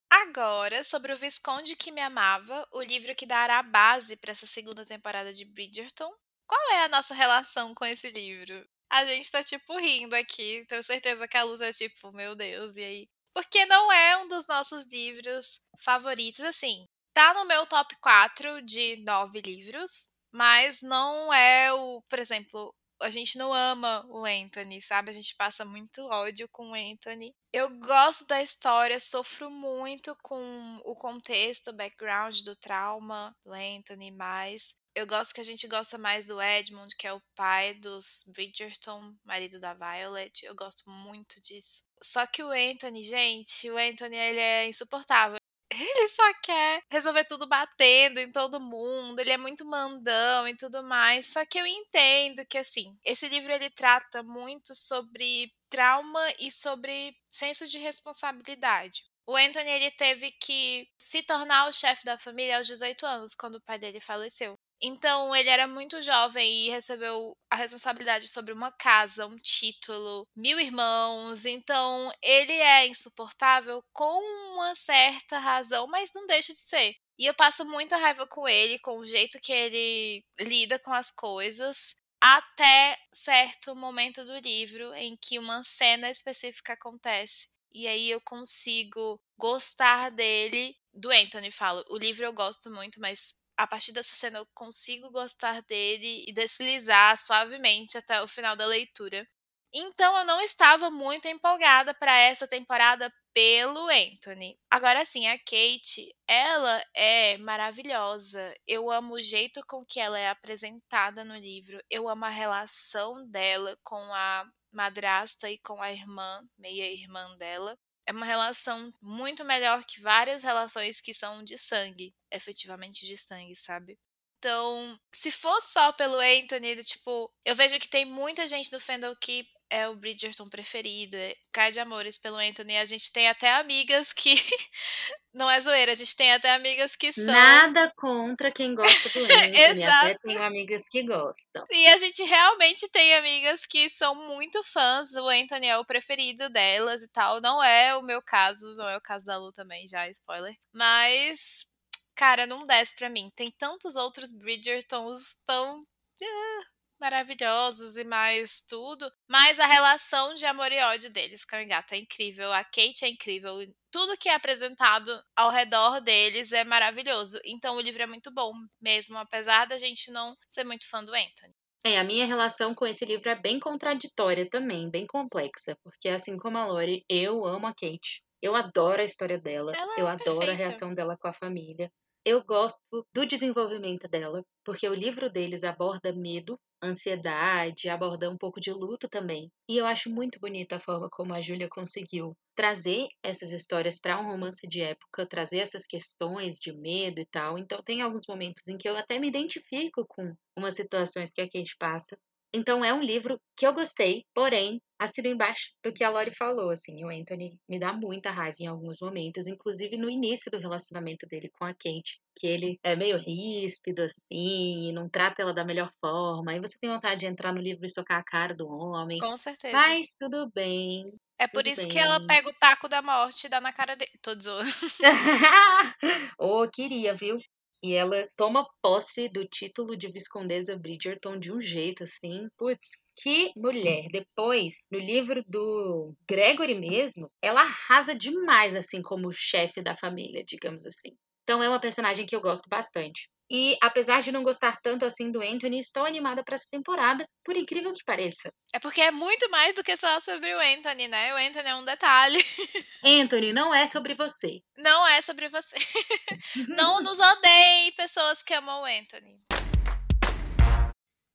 Agora, 0.09 0.85
sobre 0.85 1.13
o 1.13 1.17
Visconde 1.17 1.75
que 1.75 1.91
me 1.91 2.01
amava, 2.01 2.65
o 2.71 2.81
livro 2.83 3.17
que 3.17 3.27
dará 3.27 3.59
a 3.59 3.65
base 3.65 4.17
para 4.17 4.31
essa 4.31 4.47
segunda 4.47 4.87
temporada 4.87 5.33
de 5.33 5.45
Bridgerton. 5.45 6.15
Qual 6.47 6.71
é 6.71 6.85
a 6.85 6.89
nossa 6.89 7.15
relação 7.15 7.75
com 7.75 7.85
esse 7.85 8.11
livro? 8.11 8.65
A 8.89 9.05
gente 9.07 9.29
tá, 9.29 9.43
tipo, 9.43 9.77
rindo 9.77 10.15
aqui. 10.15 10.65
Tenho 10.69 10.85
certeza 10.85 11.27
que 11.27 11.37
a 11.37 11.43
luta 11.43 11.67
é 11.67 11.73
tipo, 11.73 12.13
meu 12.13 12.37
Deus, 12.37 12.77
e 12.77 12.85
aí? 12.85 13.09
Porque 13.37 13.67
não 13.67 13.93
é 13.93 14.17
um 14.17 14.29
dos 14.29 14.47
nossos 14.47 14.87
livros 14.87 15.61
favoritos. 15.81 16.41
Assim, 16.41 16.87
tá 17.13 17.35
no 17.35 17.45
meu 17.45 17.67
top 17.67 17.95
4 18.01 18.63
de 18.63 18.97
nove 19.05 19.43
livros, 19.43 20.09
mas 20.33 20.81
não 20.81 21.31
é 21.35 21.71
o, 21.71 22.01
por 22.09 22.19
exemplo, 22.19 22.75
a 22.99 23.11
gente 23.11 23.37
não 23.37 23.53
ama 23.53 24.07
o 24.09 24.25
Anthony, 24.25 24.81
sabe? 24.81 25.11
A 25.11 25.13
gente 25.13 25.37
passa 25.37 25.67
muito 25.67 26.01
ódio 26.07 26.49
com 26.51 26.71
o 26.71 26.75
Anthony. 26.75 27.35
Eu 27.53 27.69
gosto 27.79 28.27
da 28.27 28.41
história, 28.41 28.99
sofro 28.99 29.51
muito 29.51 30.17
com 30.23 30.81
o 30.83 30.97
contexto, 30.97 31.69
o 31.69 31.77
background 31.77 32.41
do 32.41 32.57
trauma 32.57 33.37
do 33.45 33.53
Anthony, 33.53 34.11
mas 34.13 34.75
eu 34.97 35.07
gosto 35.07 35.35
que 35.35 35.41
a 35.43 35.45
gente 35.45 35.69
gosta 35.69 35.99
mais 35.99 36.25
do 36.25 36.41
Edmund, 36.41 36.97
que 36.97 37.07
é 37.07 37.13
o 37.13 37.21
pai 37.35 37.75
dos 37.75 38.25
Bridgerton, 38.29 39.15
marido 39.23 39.61
da 39.61 39.75
Violet. 39.75 40.45
Eu 40.47 40.55
gosto 40.57 40.89
muito 40.89 41.39
disso. 41.43 41.83
Só 42.03 42.27
que 42.27 42.43
o 42.43 42.51
Anthony, 42.51 43.05
gente, 43.05 43.71
o 43.71 43.77
Anthony 43.77 44.17
ele 44.17 44.41
é 44.41 44.67
insuportável. 44.67 45.37
Ele 45.69 46.09
só 46.09 46.33
quer 46.45 46.81
resolver 46.89 47.25
tudo 47.25 47.45
batendo 47.45 48.21
em 48.21 48.31
todo 48.31 48.61
mundo, 48.61 49.19
ele 49.19 49.33
é 49.33 49.37
muito 49.37 49.65
mandão 49.65 50.47
e 50.47 50.57
tudo 50.57 50.85
mais. 50.85 51.27
Só 51.27 51.45
que 51.45 51.59
eu 51.59 51.67
entendo 51.67 52.47
que 52.47 52.57
assim, 52.57 52.97
esse 53.05 53.29
livro 53.29 53.53
ele 53.53 53.69
trata 53.69 54.23
muito 54.23 54.77
sobre 54.77 55.53
trauma 55.69 56.23
e 56.39 56.53
sobre 56.53 57.17
senso 57.29 57.67
de 57.67 57.79
responsabilidade. 57.79 59.03
O 59.27 59.37
Anthony 59.37 59.71
ele 59.71 59.91
teve 59.91 60.31
que 60.33 60.89
se 61.01 61.23
tornar 61.23 61.69
o 61.69 61.73
chefe 61.73 62.05
da 62.05 62.19
família 62.19 62.59
aos 62.59 62.67
18 62.67 63.05
anos, 63.05 63.35
quando 63.35 63.57
o 63.57 63.63
pai 63.63 63.79
dele 63.79 64.01
faleceu. 64.01 64.55
Então, 64.81 65.35
ele 65.35 65.49
era 65.49 65.67
muito 65.67 66.03
jovem 66.03 66.67
e 66.67 66.71
recebeu 66.71 67.35
a 67.51 67.57
responsabilidade 67.57 68.29
sobre 68.29 68.53
uma 68.53 68.71
casa, 68.71 69.27
um 69.27 69.37
título, 69.37 70.27
mil 70.37 70.61
irmãos. 70.61 71.47
Então, 71.47 72.13
ele 72.23 72.53
é 72.53 72.87
insuportável 72.87 73.83
com 73.93 74.21
uma 74.55 74.75
certa 74.75 75.39
razão, 75.39 75.87
mas 75.87 76.11
não 76.15 76.27
deixa 76.27 76.53
de 76.53 76.61
ser. 76.61 76.95
E 77.19 77.25
eu 77.27 77.35
passo 77.35 77.65
muita 77.65 77.97
raiva 77.97 78.27
com 78.27 78.47
ele, 78.47 78.79
com 78.81 78.99
o 78.99 79.05
jeito 79.05 79.41
que 79.41 79.53
ele 79.53 80.23
lida 80.39 80.79
com 80.79 80.93
as 80.93 81.11
coisas, 81.11 81.95
até 82.21 82.99
certo 83.15 83.75
momento 83.75 84.25
do 84.25 84.39
livro 84.41 84.93
em 84.95 85.17
que 85.17 85.39
uma 85.39 85.65
cena 85.65 86.11
específica 86.11 86.75
acontece. 86.75 87.49
E 87.77 87.87
aí 87.87 88.11
eu 88.11 88.23
consigo 88.23 89.21
gostar 89.39 90.11
dele 90.11 90.75
do 90.95 91.11
Anthony 91.11 91.51
falo, 91.51 91.85
o 91.91 91.99
livro 91.99 92.25
eu 92.25 92.33
gosto 92.33 92.71
muito, 92.71 92.99
mas 92.99 93.35
a 93.55 93.67
partir 93.67 93.93
dessa 93.93 94.15
cena 94.15 94.39
eu 94.39 94.47
consigo 94.55 95.11
gostar 95.11 95.61
dele 95.61 96.25
e 96.27 96.33
deslizar 96.33 97.15
suavemente 97.19 97.99
até 97.99 98.23
o 98.23 98.27
final 98.29 98.57
da 98.57 98.65
leitura. 98.65 99.29
Então 99.75 100.17
eu 100.17 100.25
não 100.25 100.41
estava 100.41 100.91
muito 100.91 101.29
empolgada 101.29 101.93
para 101.93 102.19
essa 102.19 102.49
temporada 102.49 103.13
pelo 103.35 103.89
Anthony. 103.91 104.59
Agora 104.71 105.05
sim, 105.05 105.27
a 105.27 105.39
Kate, 105.39 106.17
ela 106.27 106.83
é 106.95 107.37
maravilhosa. 107.37 108.55
Eu 108.67 108.91
amo 108.91 109.17
o 109.17 109.21
jeito 109.21 109.61
com 109.67 109.85
que 109.85 110.01
ela 110.01 110.19
é 110.19 110.31
apresentada 110.31 111.23
no 111.23 111.37
livro. 111.37 111.79
Eu 111.91 112.09
amo 112.09 112.25
a 112.25 112.31
relação 112.31 113.29
dela 113.29 113.79
com 113.85 114.03
a 114.15 114.47
madrasta 114.77 115.51
e 115.51 115.59
com 115.59 115.81
a 115.81 115.91
irmã, 115.91 116.47
meia-irmã 116.59 117.37
dela. 117.39 117.77
É 118.07 118.13
uma 118.13 118.27
relação 118.27 118.91
muito 119.01 119.45
melhor 119.45 119.85
que 119.85 120.01
várias 120.01 120.43
relações 120.43 121.01
que 121.01 121.13
são 121.13 121.43
de 121.43 121.59
sangue, 121.59 122.15
efetivamente 122.31 123.05
de 123.07 123.17
sangue, 123.17 123.57
sabe? 123.57 123.99
Então, 124.39 124.97
se 125.13 125.33
for 125.33 125.61
só 125.61 125.93
pelo 125.93 126.21
Anthony, 126.21 126.85
tipo, 126.85 127.33
eu 127.45 127.57
vejo 127.57 127.81
que 127.81 127.89
tem 127.89 128.05
muita 128.05 128.47
gente 128.47 128.71
no 128.71 128.79
fandom 128.79 129.17
que 129.17 129.49
é 129.69 129.89
o 129.89 129.97
Bridgerton 129.97 130.49
preferido, 130.49 131.17
é, 131.17 131.35
cai 131.53 131.73
de 131.73 131.81
amores 131.81 132.19
pelo 132.19 132.37
Anthony. 132.37 132.77
A 132.77 132.85
gente 132.85 133.13
tem 133.13 133.29
até 133.29 133.53
amigas 133.55 134.13
que. 134.13 134.35
Não 135.35 135.51
é 135.51 135.61
zoeira, 135.61 135.93
a 135.93 135.95
gente 135.95 136.17
tem 136.17 136.33
até 136.33 136.55
amigas 136.55 136.97
que 136.97 137.13
são. 137.13 137.27
Nada 137.27 137.93
contra 137.97 138.51
quem 138.51 138.75
gosta 138.75 139.09
do 139.11 139.25
Anthony. 139.27 139.59
Exato. 139.59 140.07
Até 140.07 140.19
tenho 140.23 140.43
amigas 140.43 140.83
que 140.89 141.03
gostam. 141.03 141.67
E 141.71 141.87
a 141.89 141.99
gente 141.99 142.23
realmente 142.23 142.89
tem 142.89 143.15
amigas 143.15 143.67
que 143.67 143.89
são 143.91 144.15
muito 144.15 144.63
fãs. 144.63 145.15
O 145.15 145.29
Anthony 145.29 145.67
é 145.67 145.77
o 145.77 145.85
preferido 145.85 146.49
delas 146.49 147.03
e 147.03 147.09
tal. 147.09 147.41
Não 147.41 147.63
é 147.63 147.95
o 147.97 148.03
meu 148.03 148.23
caso, 148.23 148.75
não 148.77 148.89
é 148.89 148.97
o 148.97 149.01
caso 149.01 149.27
da 149.27 149.37
Lu 149.37 149.53
também, 149.53 149.87
já, 149.87 150.09
spoiler. 150.09 150.57
Mas. 150.73 151.67
Cara, 152.15 152.47
não 152.47 152.67
desce 152.67 152.97
pra 152.97 153.11
mim. 153.11 153.31
Tem 153.37 153.51
tantos 153.51 153.95
outros 153.95 154.33
Bridgertons 154.33 155.37
tão. 155.45 155.83
Uh, 156.23 156.76
maravilhosos 157.01 157.97
e 157.97 158.05
mais 158.05 158.63
tudo, 158.69 159.11
mas 159.29 159.59
a 159.61 159.67
relação 159.67 160.35
de 160.35 160.45
amor 160.47 160.71
e 160.73 160.79
ódio 160.81 161.11
deles 161.11 161.45
com 161.45 161.57
a 161.57 161.65
gata 161.65 161.95
é 161.97 161.99
incrível, 161.99 162.53
a 162.53 162.65
Kate 162.65 163.05
é 163.05 163.09
incrível, 163.09 163.57
tudo 163.91 164.17
que 164.19 164.29
é 164.29 164.35
apresentado 164.35 165.11
ao 165.37 165.51
redor 165.51 166.01
deles 166.01 166.53
é 166.53 166.65
maravilhoso. 166.65 167.39
Então 167.45 167.77
o 167.77 167.81
livro 167.81 168.03
é 168.03 168.07
muito 168.07 168.31
bom, 168.33 168.53
mesmo 168.81 169.17
apesar 169.19 169.67
da 169.67 169.79
gente 169.79 170.11
não 170.11 170.37
ser 170.49 170.65
muito 170.65 170.89
fã 170.89 171.05
do 171.05 171.13
Anthony. 171.15 171.55
É, 171.85 171.99
a 171.99 172.05
minha 172.05 172.27
relação 172.27 172.75
com 172.75 172.85
esse 172.87 173.05
livro 173.05 173.29
é 173.31 173.35
bem 173.37 173.61
contraditória 173.61 174.49
também, 174.51 174.91
bem 174.91 175.07
complexa, 175.07 175.77
porque 175.85 176.09
assim 176.09 176.37
como 176.37 176.59
a 176.59 176.67
Lori, 176.67 177.05
eu 177.09 177.45
amo 177.45 177.67
a 177.67 177.73
Kate. 177.75 178.23
Eu 178.43 178.55
adoro 178.57 179.01
a 179.01 179.05
história 179.05 179.39
dela, 179.39 179.73
Ela 179.75 179.95
eu 179.97 180.07
é 180.09 180.11
adoro 180.11 180.39
perfeita. 180.39 180.53
a 180.53 180.55
reação 180.55 180.95
dela 180.95 181.17
com 181.17 181.29
a 181.29 181.33
família. 181.33 181.91
Eu 182.27 182.45
gosto 182.45 183.07
do 183.15 183.25
desenvolvimento 183.25 184.07
dela, 184.07 184.45
porque 184.65 184.87
o 184.89 184.93
livro 184.95 185.31
deles 185.31 185.65
aborda 185.65 186.13
medo, 186.13 186.59
ansiedade, 186.83 187.89
aborda 187.89 188.29
um 188.31 188.37
pouco 188.37 188.61
de 188.61 188.71
luto 188.73 189.09
também. 189.09 189.51
E 189.69 189.79
eu 189.79 189.87
acho 189.87 190.11
muito 190.11 190.39
bonita 190.39 190.77
a 190.77 190.81
forma 190.81 191.09
como 191.09 191.33
a 191.33 191.41
Júlia 191.41 191.69
conseguiu 191.71 192.37
trazer 192.55 193.07
essas 193.23 193.51
histórias 193.53 193.99
para 193.99 194.21
um 194.21 194.27
romance 194.27 194.67
de 194.69 194.83
época, 194.83 195.27
trazer 195.27 195.59
essas 195.61 195.87
questões 195.87 196.57
de 196.59 196.73
medo 196.77 197.19
e 197.21 197.27
tal. 197.27 197.57
Então 197.59 197.83
tem 197.83 198.03
alguns 198.03 198.27
momentos 198.29 198.63
em 198.67 198.77
que 198.77 198.89
eu 198.89 198.97
até 198.97 199.19
me 199.19 199.29
identifico 199.29 200.05
com 200.07 200.35
umas 200.59 200.75
situações 200.75 201.31
que 201.31 201.41
a 201.41 201.47
Kate 201.49 201.77
passa. 201.79 202.19
Então 202.53 202.85
é 202.85 202.93
um 202.93 203.03
livro 203.03 203.39
que 203.57 203.67
eu 203.67 203.75
gostei, 203.75 204.25
porém, 204.35 204.81
assino 204.99 205.29
embaixo 205.29 205.71
do 205.85 205.93
que 205.93 206.03
a 206.03 206.11
Lori 206.11 206.35
falou, 206.35 206.71
assim, 206.71 207.05
o 207.05 207.09
Anthony 207.09 207.59
me 207.69 207.79
dá 207.79 207.93
muita 207.93 208.31
raiva 208.31 208.57
em 208.61 208.67
alguns 208.67 208.99
momentos, 209.01 209.47
inclusive 209.47 209.97
no 209.97 210.09
início 210.09 210.51
do 210.51 210.59
relacionamento 210.59 211.27
dele 211.27 211.51
com 211.59 211.65
a 211.65 211.75
Kate, 211.75 212.19
que 212.35 212.47
ele 212.47 212.79
é 212.83 212.97
meio 212.97 213.19
ríspido, 213.19 214.03
assim, 214.03 214.89
e 214.89 214.93
não 214.93 215.09
trata 215.09 215.43
ela 215.43 215.53
da 215.53 215.65
melhor 215.65 215.91
forma, 216.01 216.53
aí 216.53 216.61
você 216.61 216.79
tem 216.81 216.91
vontade 216.91 217.21
de 217.21 217.27
entrar 217.27 217.53
no 217.53 217.61
livro 217.61 217.85
e 217.85 217.91
socar 217.91 218.19
a 218.19 218.25
cara 218.25 218.55
do 218.55 218.67
homem. 218.67 219.19
Com 219.19 219.37
certeza. 219.37 219.77
Mas 219.77 220.15
tudo 220.19 220.51
bem. 220.55 221.13
É 221.39 221.47
por 221.47 221.67
isso 221.67 221.83
bem. 221.83 221.91
que 221.91 221.99
ela 221.99 222.27
pega 222.27 222.49
o 222.49 222.55
taco 222.55 222.89
da 222.89 223.03
morte 223.03 223.47
e 223.47 223.51
dá 223.51 223.61
na 223.61 223.73
cara 223.73 223.95
dele. 223.95 224.11
Tô 224.23 224.35
zoando. 224.39 224.69
oh, 226.39 226.67
queria, 226.71 227.15
viu? 227.15 227.39
E 227.87 227.95
ela 227.95 228.29
toma 228.37 228.69
posse 228.83 229.29
do 229.29 229.47
título 229.47 229.97
de 229.97 230.09
Viscondesa 230.09 230.77
Bridgerton 230.77 231.39
de 231.39 231.53
um 231.53 231.61
jeito 231.61 232.03
assim, 232.03 232.49
putz, 232.59 232.91
que 233.15 233.53
mulher. 233.55 234.09
Depois, 234.11 234.85
no 234.91 234.99
livro 234.99 235.45
do 235.47 236.13
Gregory 236.29 236.75
mesmo, 236.75 237.31
ela 237.41 237.61
arrasa 237.61 238.13
demais, 238.13 238.75
assim, 238.75 239.01
como 239.01 239.33
chefe 239.33 239.81
da 239.81 239.97
família, 239.97 240.43
digamos 240.45 240.85
assim. 240.85 241.17
Então 241.45 241.63
é 241.63 241.69
uma 241.69 241.79
personagem 241.81 242.27
que 242.27 242.35
eu 242.35 242.41
gosto 242.41 242.69
bastante. 242.69 243.31
E 243.49 243.77
apesar 243.81 244.23
de 244.23 244.33
não 244.33 244.43
gostar 244.43 244.81
tanto 244.83 245.05
assim 245.05 245.31
do 245.31 245.41
Anthony, 245.41 245.79
estou 245.79 246.05
animada 246.05 246.43
para 246.43 246.57
essa 246.57 246.67
temporada, 246.69 247.25
por 247.45 247.57
incrível 247.57 247.95
que 247.95 248.05
pareça. 248.05 248.51
É 248.75 248.81
porque 248.81 249.01
é 249.01 249.13
muito 249.13 249.49
mais 249.51 249.73
do 249.75 249.85
que 249.85 249.97
só 249.97 250.19
sobre 250.19 250.53
o 250.53 250.59
Anthony, 250.59 251.07
né? 251.07 251.33
O 251.33 251.37
Anthony 251.37 251.69
é 251.69 251.75
um 251.77 251.85
detalhe. 251.85 252.39
Anthony, 253.05 253.53
não 253.53 253.73
é 253.73 253.87
sobre 253.87 254.15
você. 254.15 254.61
Não 254.77 255.07
é 255.07 255.23
sobre 255.23 255.49
você. 255.49 255.77
não 256.69 257.01
nos 257.03 257.21
odeiem 257.21 257.93
pessoas 257.93 258.43
que 258.43 258.53
amam 258.53 258.83
o 258.83 258.85
Anthony. 258.85 259.41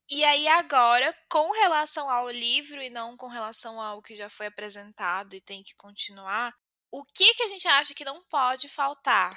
E 0.10 0.26
aí 0.26 0.46
agora, 0.50 1.16
com 1.30 1.52
relação 1.54 2.10
ao 2.10 2.30
livro 2.30 2.82
e 2.82 2.90
não 2.90 3.16
com 3.16 3.28
relação 3.28 3.80
ao 3.80 4.02
que 4.02 4.14
já 4.14 4.28
foi 4.28 4.48
apresentado 4.48 5.34
e 5.34 5.40
tem 5.40 5.64
que 5.64 5.74
continuar, 5.78 6.54
o 6.92 7.02
que 7.04 7.34
que 7.34 7.44
a 7.44 7.48
gente 7.48 7.66
acha 7.70 7.94
que 7.94 8.04
não 8.04 8.22
pode 8.24 8.68
faltar? 8.68 9.32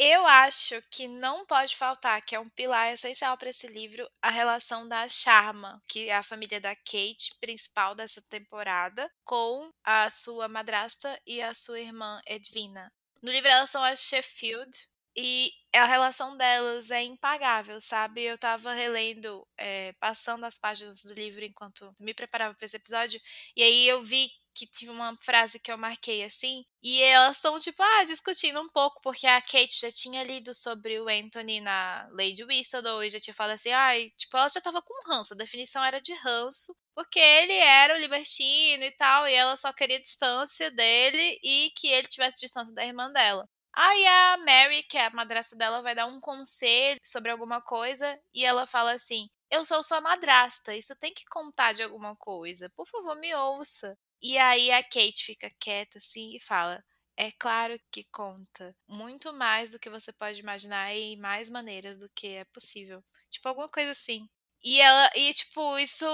Eu 0.00 0.24
acho 0.24 0.80
que 0.92 1.08
não 1.08 1.44
pode 1.44 1.74
faltar, 1.74 2.22
que 2.22 2.32
é 2.36 2.38
um 2.38 2.48
pilar 2.48 2.92
essencial 2.92 3.36
para 3.36 3.50
esse 3.50 3.66
livro, 3.66 4.08
a 4.22 4.30
relação 4.30 4.86
da 4.86 5.08
Charma, 5.08 5.82
que 5.88 6.08
é 6.08 6.14
a 6.14 6.22
família 6.22 6.60
da 6.60 6.76
Kate, 6.76 7.34
principal 7.40 7.96
dessa 7.96 8.22
temporada, 8.22 9.10
com 9.24 9.72
a 9.82 10.08
sua 10.08 10.46
madrasta 10.46 11.20
e 11.26 11.42
a 11.42 11.52
sua 11.52 11.80
irmã 11.80 12.22
Edwina. 12.28 12.92
No 13.20 13.32
livro 13.32 13.50
elas 13.50 13.70
são 13.70 13.82
as 13.82 14.00
Sheffield, 14.02 14.70
e 15.16 15.52
a 15.74 15.84
relação 15.84 16.36
delas 16.36 16.92
é 16.92 17.02
impagável, 17.02 17.80
sabe? 17.80 18.22
Eu 18.22 18.38
tava 18.38 18.72
relendo, 18.72 19.44
é, 19.56 19.92
passando 19.94 20.44
as 20.44 20.56
páginas 20.56 21.02
do 21.02 21.12
livro 21.12 21.44
enquanto 21.44 21.92
me 21.98 22.14
preparava 22.14 22.54
para 22.54 22.64
esse 22.64 22.76
episódio, 22.76 23.20
e 23.56 23.64
aí 23.64 23.88
eu 23.88 24.00
vi 24.00 24.30
que 24.66 24.78
tinha 24.78 24.92
uma 24.92 25.14
frase 25.22 25.58
que 25.60 25.70
eu 25.70 25.78
marquei 25.78 26.22
assim, 26.24 26.64
e 26.82 27.02
elas 27.02 27.36
estão, 27.36 27.58
tipo, 27.60 27.82
ah, 27.82 28.04
discutindo 28.04 28.60
um 28.60 28.68
pouco, 28.68 29.00
porque 29.02 29.26
a 29.26 29.40
Kate 29.40 29.80
já 29.80 29.90
tinha 29.92 30.24
lido 30.24 30.54
sobre 30.54 31.00
o 31.00 31.08
Anthony 31.08 31.60
na 31.60 32.08
Lady 32.12 32.44
Whistledown 32.44 33.02
e 33.02 33.10
já 33.10 33.20
tinha 33.20 33.34
falado 33.34 33.54
assim, 33.54 33.70
ai, 33.70 34.10
tipo, 34.16 34.36
ela 34.36 34.48
já 34.48 34.60
tava 34.60 34.82
com 34.82 35.10
ranço, 35.10 35.34
a 35.34 35.36
definição 35.36 35.84
era 35.84 36.00
de 36.00 36.14
ranço, 36.14 36.74
porque 36.94 37.18
ele 37.18 37.54
era 37.54 37.94
o 37.94 38.00
libertino 38.00 38.84
e 38.84 38.90
tal, 38.92 39.28
e 39.28 39.32
ela 39.34 39.56
só 39.56 39.72
queria 39.72 40.00
distância 40.00 40.70
dele 40.70 41.38
e 41.42 41.70
que 41.76 41.88
ele 41.88 42.08
tivesse 42.08 42.40
distância 42.40 42.74
da 42.74 42.84
irmã 42.84 43.10
dela. 43.12 43.48
Aí 43.80 44.06
a 44.06 44.36
Mary, 44.38 44.82
que 44.82 44.98
é 44.98 45.06
a 45.06 45.10
madrasta 45.10 45.54
dela, 45.54 45.80
vai 45.82 45.94
dar 45.94 46.06
um 46.06 46.18
conselho 46.18 46.98
sobre 47.02 47.30
alguma 47.30 47.60
coisa 47.62 48.18
e 48.34 48.44
ela 48.44 48.66
fala 48.66 48.92
assim: 48.92 49.28
Eu 49.50 49.64
sou 49.64 49.82
sua 49.84 50.00
madrasta, 50.00 50.74
isso 50.74 50.96
tem 50.98 51.14
que 51.14 51.24
contar 51.30 51.72
de 51.74 51.84
alguma 51.84 52.16
coisa. 52.16 52.68
Por 52.70 52.86
favor, 52.88 53.14
me 53.16 53.32
ouça. 53.34 53.96
E 54.22 54.36
aí 54.38 54.70
a 54.72 54.82
Kate 54.82 55.24
fica 55.24 55.50
quieta 55.60 55.98
assim 55.98 56.34
e 56.36 56.40
fala: 56.40 56.82
É 57.16 57.30
claro 57.32 57.78
que 57.90 58.04
conta. 58.12 58.74
Muito 58.88 59.32
mais 59.32 59.70
do 59.70 59.78
que 59.78 59.90
você 59.90 60.12
pode 60.12 60.40
imaginar 60.40 60.94
e 60.94 61.16
mais 61.16 61.50
maneiras 61.50 61.98
do 61.98 62.08
que 62.14 62.28
é 62.28 62.44
possível. 62.46 63.02
Tipo, 63.30 63.48
alguma 63.48 63.68
coisa 63.68 63.90
assim. 63.92 64.28
E 64.62 64.80
ela, 64.80 65.10
e 65.14 65.32
tipo, 65.34 65.78
isso 65.78 66.04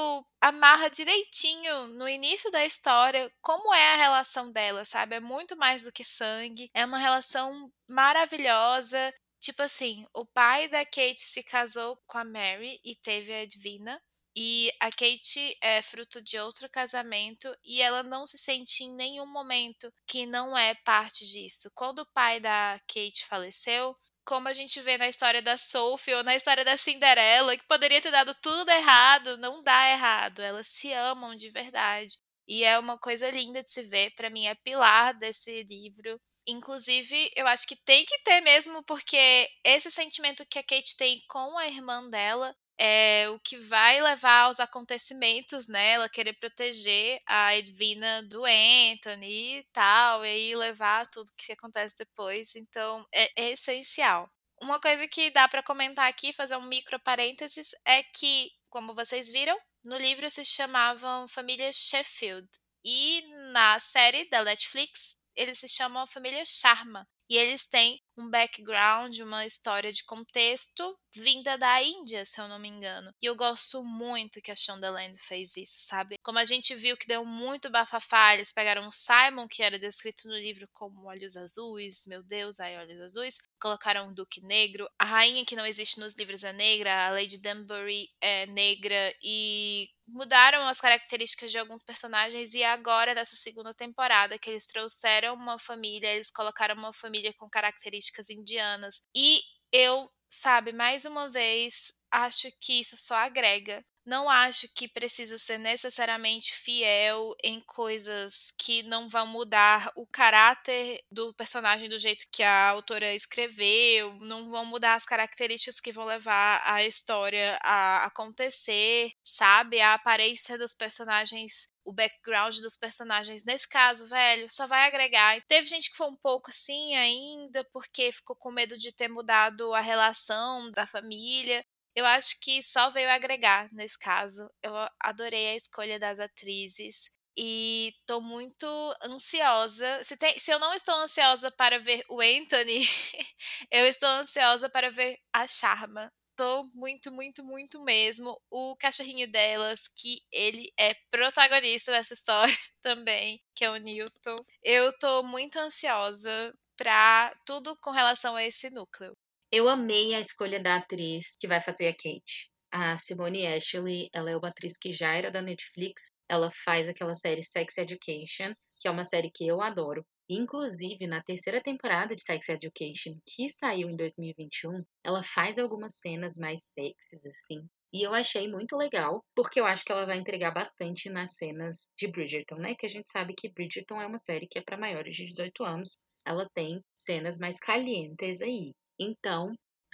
amarra 0.41 0.89
direitinho 0.91 1.89
no 1.89 2.07
início 2.09 2.51
da 2.51 2.65
história 2.65 3.33
como 3.41 3.73
é 3.75 3.95
a 3.95 3.97
relação 3.97 4.53
dela, 4.53 4.85
sabe? 4.85 5.17
É 5.17 5.21
muito 5.21 5.57
mais 5.57 5.83
do 5.85 5.93
que 5.93 6.05
sangue. 6.05 6.71
É 6.75 6.85
uma 6.85 6.99
relação 6.99 7.73
maravilhosa. 7.89 9.13
Tipo 9.41 9.63
assim, 9.63 10.07
o 10.15 10.27
pai 10.27 10.69
da 10.69 10.85
Kate 10.85 11.21
se 11.23 11.43
casou 11.43 11.99
com 12.07 12.19
a 12.19 12.25
Mary 12.25 12.79
e 12.85 12.95
teve 12.97 13.33
a 13.33 13.43
Edwina. 13.43 14.01
E 14.37 14.73
a 14.81 14.91
Kate 14.91 15.57
é 15.61 15.81
fruto 15.81 16.21
de 16.21 16.39
outro 16.39 16.69
casamento 16.69 17.57
e 17.63 17.81
ela 17.81 18.03
não 18.03 18.27
se 18.27 18.37
sente 18.37 18.83
em 18.83 18.93
nenhum 18.93 19.27
momento 19.27 19.93
que 20.07 20.27
não 20.27 20.59
é 20.59 20.75
parte 20.85 21.25
disso. 21.25 21.71
Quando 21.73 22.01
o 22.01 22.13
pai 22.13 22.41
da 22.41 22.81
Kate 22.89 23.25
faleceu, 23.27 23.97
como 24.25 24.49
a 24.49 24.53
gente 24.53 24.81
vê 24.81 24.99
na 24.99 25.09
história 25.09 25.41
da 25.41 25.57
Sophie 25.57 26.15
ou 26.15 26.25
na 26.25 26.35
história 26.35 26.65
da 26.65 26.77
Cinderela, 26.77 27.57
que 27.57 27.67
poderia 27.67 28.01
ter 28.01 28.11
dado 28.11 28.35
tudo 28.43 28.71
errado, 28.71 29.37
não 29.37 29.63
dá 29.63 29.91
errado. 29.91 30.41
Elas 30.41 30.67
se 30.67 30.93
amam 30.93 31.37
de 31.37 31.51
verdade. 31.51 32.19
E 32.49 32.65
é 32.65 32.79
uma 32.79 32.99
coisa 32.99 33.31
linda 33.31 33.63
de 33.63 33.71
se 33.71 33.83
ver. 33.83 34.15
Para 34.15 34.31
mim, 34.31 34.47
é 34.47 34.55
pilar 34.55 35.15
desse 35.15 35.63
livro. 35.65 36.21
Inclusive, 36.47 37.31
eu 37.37 37.47
acho 37.47 37.67
que 37.67 37.77
tem 37.77 38.05
que 38.05 38.19
ter 38.23 38.41
mesmo, 38.41 38.83
porque 38.85 39.49
esse 39.65 39.91
sentimento 39.91 40.45
que 40.47 40.59
a 40.59 40.63
Kate 40.63 40.97
tem 40.97 41.19
com 41.29 41.57
a 41.57 41.67
irmã 41.67 42.09
dela 42.09 42.55
é 42.79 43.29
o 43.31 43.39
que 43.41 43.57
vai 43.57 44.01
levar 44.01 44.43
aos 44.43 44.61
acontecimentos, 44.61 45.69
né? 45.69 45.93
Ela 45.93 46.09
querer 46.09 46.35
proteger 46.35 47.21
a 47.27 47.57
Edwina 47.57 48.23
do 48.25 48.45
Anthony 48.45 49.59
e 49.59 49.67
tal, 49.73 50.25
e 50.25 50.29
aí 50.29 50.57
levar 50.57 51.07
tudo 51.07 51.31
que 51.37 51.53
acontece 51.53 51.95
depois. 51.99 52.55
Então, 52.57 53.07
é, 53.13 53.31
é 53.37 53.51
essencial. 53.53 54.31
Uma 54.63 54.81
coisa 54.81 55.07
que 55.09 55.31
dá 55.31 55.49
para 55.49 55.63
comentar 55.63 56.09
aqui, 56.09 56.33
fazer 56.33 56.57
um 56.57 56.63
micro 56.63 56.99
parênteses, 57.01 57.71
é 57.85 58.03
que, 58.03 58.51
como 58.71 58.95
vocês 58.95 59.29
viram, 59.29 59.59
no 59.85 59.99
livro 59.99 60.29
se 60.31 60.45
chamavam 60.45 61.29
Família 61.29 61.71
Sheffield. 61.73 62.49
E 62.85 63.23
na 63.53 63.79
série 63.79 64.29
da 64.29 64.45
Netflix, 64.45 65.17
eles 65.37 65.59
se 65.59 65.69
chamam 65.69 66.07
Família 66.07 66.45
Sharma. 66.45 67.07
E 67.29 67.37
eles 67.37 67.67
têm 67.67 68.01
um 68.17 68.29
background, 68.29 69.19
uma 69.19 69.45
história 69.45 69.93
de 69.93 70.05
contexto 70.05 70.97
vinda 71.15 71.57
da 71.57 71.83
Índia, 71.83 72.25
se 72.25 72.41
eu 72.41 72.49
não 72.49 72.59
me 72.59 72.69
engano. 72.69 73.13
E 73.23 73.27
eu 73.27 73.37
gosto 73.37 73.85
muito 73.85 74.41
que 74.43 74.51
a 74.51 74.57
Shondaland 74.57 75.17
fez 75.19 75.57
isso, 75.57 75.87
sabe? 75.87 76.17
Como 76.23 76.39
a 76.39 76.45
gente 76.45 76.75
viu 76.75 76.97
que 76.97 77.07
deu 77.07 77.25
muito 77.25 77.71
bafafá, 77.71 78.35
eles 78.35 78.53
pegaram 78.53 78.89
o 78.89 78.93
Simon, 78.93 79.47
que 79.49 79.63
era 79.63 79.79
descrito 79.79 80.27
no 80.27 80.35
livro 80.35 80.69
como 80.73 81.07
olhos 81.07 81.37
azuis, 81.37 82.05
meu 82.07 82.23
Deus, 82.23 82.59
aí 82.59 82.77
olhos 82.77 83.01
azuis, 83.01 83.39
colocaram 83.61 84.09
um 84.09 84.15
duque 84.15 84.41
negro. 84.43 84.89
A 84.99 85.05
rainha 85.05 85.45
que 85.45 85.57
não 85.57 85.67
existe 85.67 86.01
nos 86.01 86.17
livros 86.17 86.43
é 86.43 86.53
negra, 86.53 87.07
a 87.07 87.11
Lady 87.11 87.39
Danbury 87.39 88.09
é 88.21 88.47
negra 88.47 89.15
e 89.23 89.89
mudaram 90.09 90.67
as 90.69 90.81
características 90.81 91.51
de 91.51 91.59
alguns 91.59 91.83
personagens 91.83 92.53
e 92.55 92.63
agora 92.63 93.15
nessa 93.15 93.37
segunda 93.37 93.73
temporada 93.73 94.39
que 94.39 94.51
eles 94.51 94.67
trouxeram 94.67 95.35
uma 95.35 95.59
família, 95.59 96.13
eles 96.13 96.31
colocaram 96.31 96.75
uma 96.75 96.93
família 96.93 97.33
com 97.39 97.49
características 97.49 98.04
indianas. 98.31 99.03
E 99.15 99.41
eu, 99.73 100.09
sabe, 100.31 100.73
mais 100.73 101.05
uma 101.05 101.29
vez, 101.31 101.93
acho 102.11 102.49
que 102.61 102.81
isso 102.81 102.97
só 102.97 103.17
agrega 103.17 103.85
não 104.05 104.29
acho 104.29 104.69
que 104.75 104.89
precisa 104.89 105.39
ser 105.39 105.59
necessariamente 105.59 106.55
fiel 106.55 107.35
em 107.43 107.61
coisas 107.61 108.53
que 108.59 108.83
não 108.83 109.09
vão 109.09 109.27
mudar 109.27 109.91
o 109.97 110.07
caráter 110.07 111.03
do 111.11 111.33
personagem 111.35 111.89
do 111.89 111.99
jeito 111.99 112.27
que 112.31 112.43
a 112.43 112.69
autora 112.69 113.15
escreveu, 113.15 114.15
não 114.21 114.51
vão 114.51 114.65
mudar 114.65 114.95
as 114.95 115.05
características 115.05 115.81
que 115.81 115.93
vão 115.93 116.05
levar 116.05 116.63
a 116.65 116.85
história 116.85 117.59
a 117.63 118.05
acontecer, 118.05 119.13
sabe? 119.25 119.81
A 119.81 119.95
aparência 119.95 120.59
dos 120.59 120.75
personagens 120.75 121.69
o 121.85 121.93
background 121.93 122.57
dos 122.61 122.77
personagens. 122.77 123.45
Nesse 123.45 123.69
caso, 123.69 124.09
velho, 124.09 124.49
só 124.51 124.67
vai 124.67 124.87
agregar. 124.89 125.41
Teve 125.43 125.67
gente 125.69 125.91
que 125.91 125.97
foi 125.97 126.07
um 126.07 126.17
pouco 126.17 126.51
assim 126.51 126.95
ainda, 126.97 127.63
porque 127.73 128.11
ficou 128.11 128.35
com 128.35 128.51
medo 128.51 128.79
de 128.79 128.93
ter 128.93 129.09
mudado 129.09 129.75
a 129.75 129.81
relação 129.81 130.71
da 130.71 130.87
família. 130.87 131.65
Eu 131.95 132.05
acho 132.07 132.41
que 132.41 132.63
só 132.63 132.91
veio 132.91 133.09
agregar 133.11 133.69
nesse 133.73 133.99
caso. 133.99 134.49
Eu 134.63 134.73
adorei 135.01 135.49
a 135.49 135.55
escolha 135.57 135.99
das 135.99 136.19
atrizes 136.21 137.11
e 137.37 137.93
tô 138.07 138.21
muito 138.21 138.67
ansiosa. 139.03 140.03
Se, 140.05 140.17
tem, 140.17 140.39
se 140.39 140.51
eu 140.53 140.59
não 140.59 140.73
estou 140.75 140.95
ansiosa 140.97 141.51
para 141.51 141.79
ver 141.79 142.05
o 142.09 142.21
Anthony, 142.21 142.87
eu 143.71 143.87
estou 143.87 144.09
ansiosa 144.09 144.69
para 144.69 144.91
ver 144.91 145.19
a 145.33 145.47
Charma. 145.47 146.13
Tô 146.37 146.65
muito, 146.75 147.13
muito, 147.13 147.45
muito 147.45 147.83
mesmo. 147.83 148.41
O 148.51 148.77
cachorrinho 148.77 149.31
delas, 149.31 149.87
que 149.89 150.21
ele 150.33 150.73
é 150.79 150.95
protagonista 151.11 151.93
dessa 151.93 152.15
história 152.15 152.55
também, 152.83 153.41
que 153.55 153.65
é 153.65 153.71
o 153.71 153.77
Newton. 153.77 154.37
Eu 154.63 154.93
tô 154.99 155.23
muito 155.23 155.59
ansiosa 155.59 156.53
para 156.77 157.33
tudo 157.47 157.77
com 157.81 157.91
relação 157.91 158.35
a 158.37 158.45
esse 158.45 158.69
núcleo. 158.71 159.17
Eu 159.57 159.69
amei 159.69 160.13
a 160.15 160.19
escolha 160.19 160.61
da 160.61 160.75
atriz 160.79 161.37
que 161.39 161.47
vai 161.47 161.63
fazer 161.63 161.87
a 161.87 161.93
Kate. 161.93 162.51
A 162.73 162.99
Simone 162.99 163.47
Ashley, 163.47 164.09
ela 164.13 164.29
é 164.29 164.37
uma 164.37 164.49
atriz 164.49 164.77
que 164.77 164.93
já 164.93 165.15
era 165.15 165.31
da 165.31 165.41
Netflix. 165.41 166.11
Ela 166.29 166.51
faz 166.65 166.89
aquela 166.89 167.15
série 167.15 167.41
Sex 167.41 167.79
Education, 167.79 168.53
que 168.81 168.89
é 168.89 168.91
uma 168.91 169.05
série 169.05 169.31
que 169.31 169.47
eu 169.47 169.63
adoro. 169.63 170.05
Inclusive, 170.29 171.07
na 171.07 171.23
terceira 171.23 171.63
temporada 171.63 172.17
de 172.17 172.23
Sex 172.23 172.49
Education, 172.49 173.17
que 173.25 173.49
saiu 173.49 173.89
em 173.89 173.95
2021, 173.95 174.85
ela 175.05 175.23
faz 175.23 175.57
algumas 175.57 176.01
cenas 176.01 176.37
mais 176.37 176.65
sexys, 176.77 177.25
assim. 177.25 177.65
E 177.93 178.03
eu 178.03 178.13
achei 178.13 178.51
muito 178.51 178.77
legal, 178.77 179.25
porque 179.37 179.61
eu 179.61 179.67
acho 179.67 179.85
que 179.85 179.93
ela 179.93 180.05
vai 180.05 180.19
entregar 180.19 180.51
bastante 180.51 181.09
nas 181.09 181.37
cenas 181.37 181.87
de 181.97 182.09
Bridgerton, 182.09 182.57
né? 182.57 182.75
Que 182.75 182.87
a 182.87 182.91
gente 182.91 183.09
sabe 183.09 183.35
que 183.39 183.53
Bridgerton 183.53 184.01
é 184.01 184.07
uma 184.09 184.19
série 184.19 184.49
que 184.49 184.59
é 184.59 184.63
para 184.63 184.77
maiores 184.77 185.15
de 185.15 185.27
18 185.27 185.63
anos. 185.63 185.97
Ela 186.27 186.51
tem 186.53 186.83
cenas 186.97 187.39
mais 187.39 187.57
calientes 187.57 188.41
aí. 188.41 188.75
Então, 188.99 189.53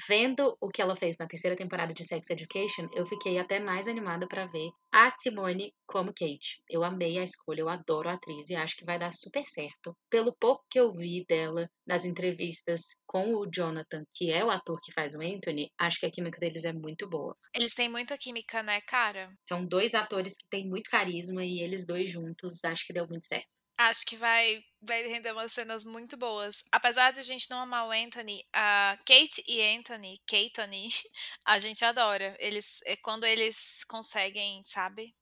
vendo 0.09 0.57
o 0.61 0.69
que 0.69 0.81
ela 0.81 0.97
fez 0.97 1.17
na 1.19 1.27
terceira 1.27 1.57
temporada 1.57 1.93
de 1.93 2.05
Sex 2.05 2.29
Education, 2.31 2.89
eu 2.95 3.07
fiquei 3.07 3.39
até 3.39 3.59
mais 3.61 3.87
animada 3.87 4.27
para 4.27 4.47
ver 4.47 4.71
a 4.93 5.11
Simone 5.19 5.75
como 5.87 6.13
Kate. 6.15 6.63
Eu 6.69 6.85
amei 6.85 7.19
a 7.19 7.23
escolha, 7.23 7.61
eu 7.61 7.69
adoro 7.69 8.09
a 8.09 8.15
atriz 8.15 8.49
e 8.49 8.55
acho 8.55 8.77
que 8.77 8.85
vai 8.85 8.99
dar 8.99 9.13
super 9.13 9.45
certo. 9.47 9.97
Pelo 10.11 10.35
pouco 10.35 10.65
que 10.71 10.79
eu 10.81 10.93
vi 10.93 11.25
dela 11.29 11.69
nas 11.87 12.05
entrevistas 12.05 12.81
com 13.07 13.35
o 13.35 13.47
Jonathan, 13.51 14.05
que 14.15 14.31
é 14.31 14.45
o 14.45 14.51
ator 14.51 14.79
que 14.83 14.93
faz 14.93 15.15
o 15.15 15.21
Anthony, 15.21 15.71
acho 15.79 16.01
que 16.01 16.07
a 16.07 16.11
química 16.11 16.39
deles 16.39 16.65
é 16.65 16.73
muito 16.73 17.09
boa. 17.09 17.37
Eles 17.55 17.75
têm 17.75 17.89
muita 17.89 18.17
química, 18.19 18.63
né, 18.63 18.81
cara? 18.81 19.29
São 19.49 19.67
dois 19.67 19.95
atores 19.95 20.37
que 20.37 20.47
têm 20.49 20.69
muito 20.69 20.91
carisma 20.91 21.45
e 21.45 21.61
eles 21.61 21.85
dois 21.85 22.11
juntos, 22.11 22.65
acho 22.65 22.87
que 22.87 22.93
deu 22.93 23.07
muito 23.07 23.27
certo. 23.27 23.49
Acho 23.89 24.05
que 24.05 24.15
vai, 24.15 24.63
vai 24.83 25.03
render 25.07 25.33
umas 25.33 25.53
cenas 25.53 25.85
muito 25.85 26.15
boas. 26.17 26.63
Apesar 26.71 27.13
de 27.13 27.21
a 27.21 27.23
gente 27.23 27.49
não 27.51 27.61
amar 27.61 27.89
o 27.89 27.91
Anthony, 27.91 28.45
a 28.53 28.99
Kate 29.07 29.43
e 29.49 29.63
Anthony, 29.75 30.21
Kate 30.27 30.61
a 31.47 31.59
gente 31.59 31.83
adora. 31.83 32.37
Eles, 32.39 32.81
é 32.85 32.95
quando 32.97 33.25
eles 33.25 33.83
conseguem, 33.85 34.63
sabe? 34.65 35.15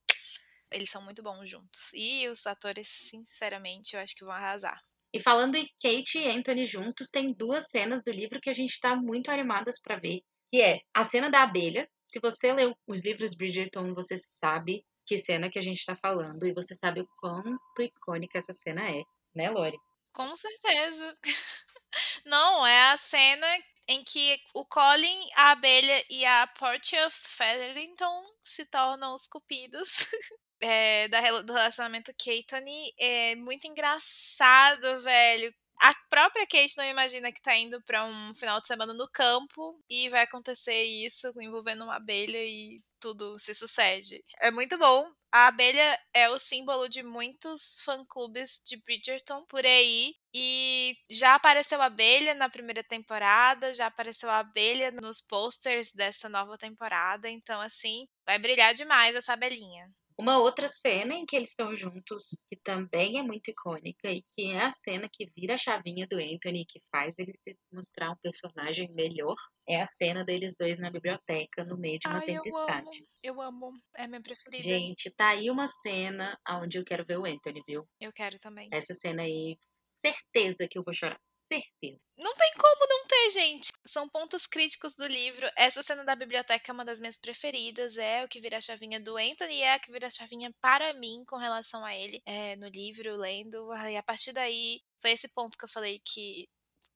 Eles 0.72 0.90
são 0.90 1.00
muito 1.00 1.22
bons 1.22 1.48
juntos. 1.48 1.92
E 1.94 2.26
os 2.26 2.48
atores, 2.48 2.88
sinceramente, 2.88 3.94
eu 3.94 4.00
acho 4.00 4.16
que 4.16 4.24
vão 4.24 4.34
arrasar. 4.34 4.80
E 5.14 5.20
falando 5.20 5.54
em 5.54 5.68
Kate 5.80 6.18
e 6.18 6.28
Anthony 6.28 6.66
juntos, 6.66 7.10
tem 7.10 7.32
duas 7.32 7.70
cenas 7.70 8.02
do 8.02 8.10
livro 8.10 8.40
que 8.40 8.50
a 8.50 8.54
gente 8.54 8.72
está 8.72 8.96
muito 8.96 9.30
animadas 9.30 9.80
para 9.80 10.00
ver, 10.00 10.20
que 10.50 10.60
é 10.60 10.80
a 10.92 11.04
cena 11.04 11.30
da 11.30 11.44
abelha. 11.44 11.88
Se 12.08 12.18
você 12.18 12.52
leu 12.52 12.74
os 12.88 13.02
livros 13.04 13.36
Bridgerton, 13.36 13.94
você 13.94 14.16
sabe 14.42 14.84
que 15.08 15.18
cena 15.18 15.50
que 15.50 15.58
a 15.58 15.62
gente 15.62 15.84
tá 15.86 15.96
falando 15.96 16.46
e 16.46 16.52
você 16.52 16.76
sabe 16.76 17.00
o 17.00 17.08
quanto 17.18 17.58
icônica 17.80 18.38
essa 18.38 18.54
cena 18.54 18.88
é, 18.90 19.02
né, 19.34 19.48
Lori? 19.48 19.78
Com 20.12 20.36
certeza. 20.36 21.16
Não, 22.26 22.66
é 22.66 22.90
a 22.90 22.96
cena 22.98 23.46
em 23.88 24.04
que 24.04 24.38
o 24.52 24.66
Colin, 24.66 25.26
a 25.34 25.52
abelha 25.52 26.04
e 26.10 26.26
a 26.26 26.46
Portia 26.46 27.08
Featherington 27.08 28.22
se 28.44 28.66
tornam 28.66 29.14
os 29.14 29.26
cupidos. 29.26 30.06
É, 30.60 31.06
da, 31.06 31.20
do 31.42 31.52
relacionamento 31.52 32.12
Keitany 32.18 32.92
é 32.98 33.36
muito 33.36 33.64
engraçado, 33.68 35.00
velho. 35.02 35.54
A 35.80 35.94
própria 36.10 36.44
Kate 36.48 36.76
não 36.76 36.84
imagina 36.84 37.30
que 37.30 37.40
tá 37.40 37.56
indo 37.56 37.80
para 37.82 38.04
um 38.04 38.34
final 38.34 38.60
de 38.60 38.66
semana 38.66 38.92
no 38.92 39.08
campo 39.08 39.80
e 39.88 40.08
vai 40.08 40.22
acontecer 40.22 40.82
isso 40.82 41.30
envolvendo 41.40 41.84
uma 41.84 41.94
abelha 41.94 42.44
e 42.44 42.80
tudo 43.00 43.38
se 43.38 43.54
sucede. 43.54 44.22
É 44.40 44.50
muito 44.50 44.78
bom. 44.78 45.10
A 45.30 45.48
abelha 45.48 45.98
é 46.14 46.28
o 46.30 46.38
símbolo 46.38 46.88
de 46.88 47.02
muitos 47.02 47.80
fã-clubes 47.84 48.60
de 48.64 48.76
Bridgerton 48.78 49.44
por 49.46 49.64
aí. 49.64 50.14
E 50.34 50.96
já 51.10 51.34
apareceu 51.34 51.80
a 51.82 51.86
abelha 51.86 52.34
na 52.34 52.48
primeira 52.48 52.82
temporada, 52.82 53.74
já 53.74 53.86
apareceu 53.86 54.30
a 54.30 54.38
abelha 54.38 54.90
nos 54.90 55.20
posters 55.20 55.92
dessa 55.92 56.28
nova 56.28 56.56
temporada. 56.56 57.28
Então, 57.28 57.60
assim, 57.60 58.06
vai 58.26 58.38
brilhar 58.38 58.74
demais 58.74 59.14
essa 59.14 59.32
abelhinha. 59.34 59.90
Uma 60.18 60.38
outra 60.38 60.68
cena 60.68 61.14
em 61.14 61.24
que 61.24 61.36
eles 61.36 61.50
estão 61.50 61.76
juntos, 61.76 62.42
que 62.50 62.58
também 62.64 63.20
é 63.20 63.22
muito 63.22 63.50
icônica, 63.50 64.10
e 64.10 64.24
que 64.34 64.50
é 64.50 64.64
a 64.64 64.72
cena 64.72 65.08
que 65.12 65.30
vira 65.36 65.54
a 65.54 65.58
chavinha 65.58 66.08
do 66.08 66.16
Anthony, 66.16 66.66
que 66.66 66.82
faz 66.90 67.16
ele 67.20 67.32
se 67.36 67.56
mostrar 67.72 68.10
um 68.10 68.16
personagem 68.16 68.92
melhor, 68.92 69.36
é 69.68 69.80
a 69.80 69.86
cena 69.86 70.24
deles 70.24 70.56
dois 70.58 70.76
na 70.78 70.90
biblioteca, 70.90 71.64
no 71.64 71.78
meio 71.78 72.00
de 72.00 72.08
uma 72.08 72.18
Ai, 72.18 72.26
tempestade. 72.26 72.98
Eu 73.22 73.40
amo, 73.40 73.66
eu 73.66 73.68
amo, 73.68 73.74
é 73.96 74.08
minha 74.08 74.20
preferida. 74.20 74.62
Gente, 74.62 75.08
tá 75.10 75.28
aí 75.28 75.50
uma 75.50 75.68
cena 75.68 76.36
onde 76.50 76.78
eu 76.78 76.84
quero 76.84 77.04
ver 77.06 77.18
o 77.18 77.24
Anthony, 77.24 77.62
viu? 77.64 77.88
Eu 78.00 78.12
quero 78.12 78.38
também. 78.40 78.68
Essa 78.72 78.94
cena 78.94 79.22
aí, 79.22 79.56
certeza 80.04 80.66
que 80.68 80.78
eu 80.78 80.82
vou 80.82 80.94
chorar 80.94 81.20
certeza. 81.48 81.98
Não 82.16 82.34
tem 82.34 82.52
como 82.52 82.88
não 82.88 82.97
ter, 83.18 83.30
gente. 83.30 83.72
São 83.84 84.08
pontos 84.08 84.46
críticos 84.46 84.94
do 84.94 85.06
livro. 85.06 85.48
Essa 85.56 85.82
cena 85.82 86.04
da 86.04 86.14
biblioteca 86.14 86.70
é 86.70 86.72
uma 86.72 86.84
das 86.84 87.00
minhas 87.00 87.18
preferidas. 87.18 87.98
É 87.98 88.24
o 88.24 88.28
que 88.28 88.40
vira 88.40 88.58
a 88.58 88.60
chavinha 88.60 89.00
do 89.00 89.16
Anthony 89.16 89.54
e 89.54 89.62
é 89.62 89.74
a 89.74 89.78
que 89.78 89.90
vira 89.90 90.06
a 90.06 90.10
chavinha 90.10 90.52
para 90.60 90.94
mim 90.94 91.24
com 91.26 91.36
relação 91.36 91.84
a 91.84 91.94
ele 91.94 92.22
é, 92.24 92.56
no 92.56 92.68
livro, 92.68 93.16
lendo. 93.16 93.74
E 93.74 93.96
a 93.96 94.02
partir 94.02 94.32
daí, 94.32 94.82
foi 95.00 95.12
esse 95.12 95.28
ponto 95.28 95.56
que 95.58 95.64
eu 95.64 95.68
falei 95.68 96.00
que 96.04 96.48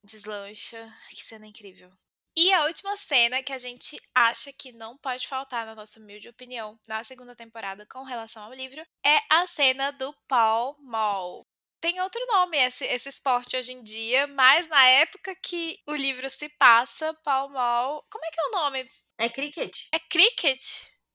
deslancha. 0.04 0.88
Que 1.10 1.24
cena 1.24 1.46
incrível. 1.46 1.90
E 2.34 2.50
a 2.52 2.64
última 2.64 2.96
cena 2.96 3.42
que 3.42 3.52
a 3.52 3.58
gente 3.58 4.00
acha 4.14 4.52
que 4.54 4.72
não 4.72 4.96
pode 4.96 5.28
faltar, 5.28 5.66
na 5.66 5.74
nossa 5.74 6.00
humilde 6.00 6.30
opinião, 6.30 6.80
na 6.88 7.04
segunda 7.04 7.36
temporada 7.36 7.84
com 7.84 8.02
relação 8.04 8.44
ao 8.44 8.54
livro, 8.54 8.80
é 9.04 9.18
a 9.28 9.46
cena 9.46 9.90
do 9.90 10.14
Paul 10.26 10.76
Mall 10.80 11.41
tem 11.82 12.00
outro 12.00 12.24
nome 12.28 12.56
esse, 12.56 12.86
esse 12.86 13.08
esporte 13.08 13.56
hoje 13.56 13.72
em 13.72 13.82
dia, 13.82 14.28
mas 14.28 14.68
na 14.68 14.86
época 14.86 15.34
que 15.34 15.80
o 15.86 15.94
livro 15.94 16.30
se 16.30 16.48
passa, 16.50 17.12
Pau 17.24 17.50
Mal. 17.50 18.06
Como 18.08 18.24
é 18.24 18.30
que 18.30 18.40
é 18.40 18.44
o 18.44 18.50
nome? 18.52 18.88
É 19.18 19.28
cricket. 19.28 19.88
É 19.92 19.98
cricket? 19.98 20.60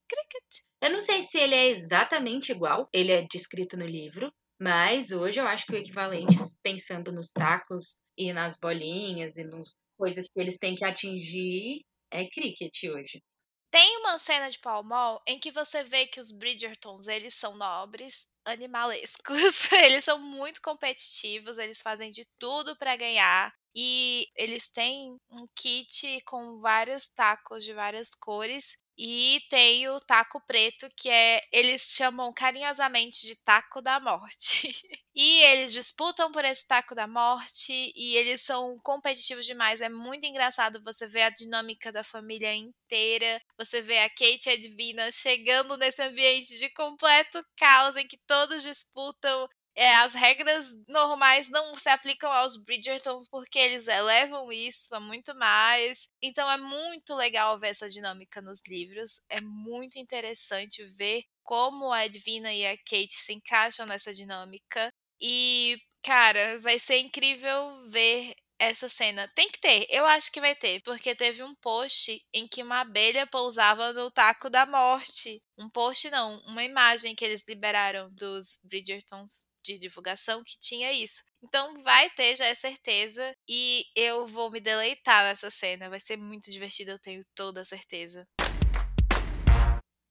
Cricket. 0.10 0.66
Eu 0.82 0.92
não 0.92 1.00
sei 1.00 1.24
se 1.24 1.38
ele 1.38 1.56
é 1.56 1.70
exatamente 1.70 2.52
igual, 2.52 2.90
ele 2.94 3.14
é 3.14 3.26
descrito 3.32 3.78
no 3.78 3.86
livro, 3.86 4.32
mas 4.62 5.12
hoje 5.12 5.40
eu 5.40 5.48
acho 5.48 5.66
que 5.66 5.74
o 5.74 5.78
equivalente, 5.78 6.36
pensando 6.62 7.14
nos 7.14 7.32
tacos 7.32 7.96
e 8.18 8.34
nas 8.34 8.60
bolinhas 8.60 9.38
e 9.38 9.46
nas 9.46 9.74
coisas 9.98 10.26
que 10.26 10.40
eles 10.40 10.58
têm 10.58 10.76
que 10.76 10.84
atingir, 10.84 11.82
é 12.12 12.28
cricket 12.28 12.84
hoje. 12.84 13.24
Tem 13.70 13.98
uma 13.98 14.18
cena 14.18 14.50
de 14.50 14.60
Pall 14.60 14.84
Mall 14.84 15.22
em 15.28 15.40
que 15.40 15.52
você 15.52 15.84
vê 15.84 16.08
que 16.08 16.20
os 16.20 16.32
Bridgertons, 16.32 17.08
eles 17.08 17.34
são 17.34 17.56
nobres, 17.58 18.28
animalescos, 18.48 19.72
eles 19.74 20.04
são 20.06 20.20
muito 20.20 20.62
competitivos, 20.62 21.58
eles 21.58 21.82
fazem 21.82 22.12
de 22.12 22.26
tudo 22.40 22.76
para 22.78 22.96
ganhar. 22.96 23.54
E 23.76 24.28
eles 24.36 24.70
têm 24.70 25.20
um 25.30 25.46
kit 25.56 26.22
com 26.26 26.60
vários 26.60 27.08
tacos 27.10 27.64
de 27.64 27.74
várias 27.74 28.16
cores 28.16 28.78
e 28.98 29.42
tem 29.50 29.88
o 29.90 30.00
taco 30.00 30.42
preto, 30.48 30.90
que 30.96 31.10
é. 31.10 31.42
Eles 31.52 31.94
chamam 31.96 32.34
carinhosamente 32.34 33.28
de 33.28 33.36
taco 33.36 33.82
da 33.82 34.00
morte. 34.00 34.72
e 35.16 35.42
eles 35.44 35.72
disputam 35.72 36.32
por 36.32 36.44
esse 36.44 36.66
taco 36.68 36.96
da 36.96 37.08
morte 37.08 37.94
e 37.96 38.16
eles 38.18 38.42
são 38.42 38.78
competitivos 38.84 39.46
demais. 39.46 39.82
É 39.82 39.90
muito 39.90 40.26
engraçado 40.26 40.82
você 40.84 41.06
ver 41.08 41.24
a 41.24 41.30
dinâmica 41.30 41.92
da 41.92 42.04
família 42.04 42.54
inteira. 42.56 43.42
Você 43.58 43.82
vê 43.82 44.00
a 44.00 44.10
Kate 44.10 44.48
e 44.48 44.52
a 44.52 44.58
Divina 44.58 45.12
chegando 45.12 45.78
nesse 45.78 46.02
ambiente 46.02 46.58
de 46.58 46.70
completo 46.74 47.44
caos 47.56 47.96
em 47.98 48.08
que 48.08 48.18
todos 48.26 48.64
disputam 48.64 49.48
é, 49.78 49.94
as 49.98 50.16
regras 50.16 50.76
normais 50.88 51.50
não 51.50 51.76
se 51.76 51.88
aplicam 51.88 52.32
aos 52.32 52.58
Bridgerton 52.64 53.24
porque 53.30 53.60
eles 53.60 53.88
elevam 53.88 54.52
isso 54.52 54.94
a 54.96 55.00
muito 55.00 55.36
mais. 55.36 56.08
Então 56.20 56.50
é 56.50 56.58
muito 56.58 57.14
legal 57.14 57.60
ver 57.60 57.68
essa 57.68 57.88
dinâmica 57.88 58.42
nos 58.42 58.60
livros. 58.68 59.22
É 59.30 59.40
muito 59.40 60.00
interessante 60.00 60.84
ver 60.98 61.24
como 61.44 61.92
a 61.92 62.08
Edwina 62.08 62.52
e 62.52 62.66
a 62.66 62.76
Kate 62.76 63.14
se 63.20 63.34
encaixam 63.34 63.86
nessa 63.86 64.12
dinâmica. 64.12 64.92
E, 65.22 65.78
cara, 66.04 66.60
vai 66.60 66.80
ser 66.80 66.98
incrível 66.98 67.88
ver 67.92 68.34
essa 68.60 68.90
cena. 68.90 69.28
Tem 69.36 69.48
que 69.52 69.60
ter, 69.60 69.86
eu 69.92 70.08
acho 70.08 70.32
que 70.32 70.42
vai 70.42 70.56
ter, 70.56 70.82
porque 70.82 71.14
teve 71.16 71.44
um 71.44 71.54
post 71.62 72.20
em 72.34 72.48
que 72.48 72.64
uma 72.64 72.82
abelha 72.82 73.28
pousava 73.28 73.94
no 73.94 74.10
taco 74.10 74.50
da 74.50 74.66
morte. 74.66 75.40
Um 75.56 75.70
post 75.70 76.10
não, 76.10 76.40
uma 76.48 76.64
imagem 76.64 77.14
que 77.16 77.24
eles 77.24 77.46
liberaram 77.48 78.10
dos 78.12 78.60
Bridgertons 78.64 79.46
de 79.74 79.80
divulgação 79.80 80.42
que 80.44 80.58
tinha 80.60 80.92
isso. 80.92 81.22
Então 81.44 81.76
vai 81.84 82.10
ter, 82.12 82.36
já 82.36 82.46
é 82.46 82.56
certeza. 82.56 83.34
E 83.48 83.84
eu 83.96 84.26
vou 84.26 84.50
me 84.50 84.60
deleitar 84.60 85.24
nessa 85.24 85.50
cena. 85.50 85.90
Vai 85.90 86.00
ser 86.00 86.18
muito 86.18 86.50
divertido, 86.50 86.92
eu 86.92 87.00
tenho 87.00 87.24
toda 87.36 87.62
a 87.62 87.66
certeza. 87.66 88.26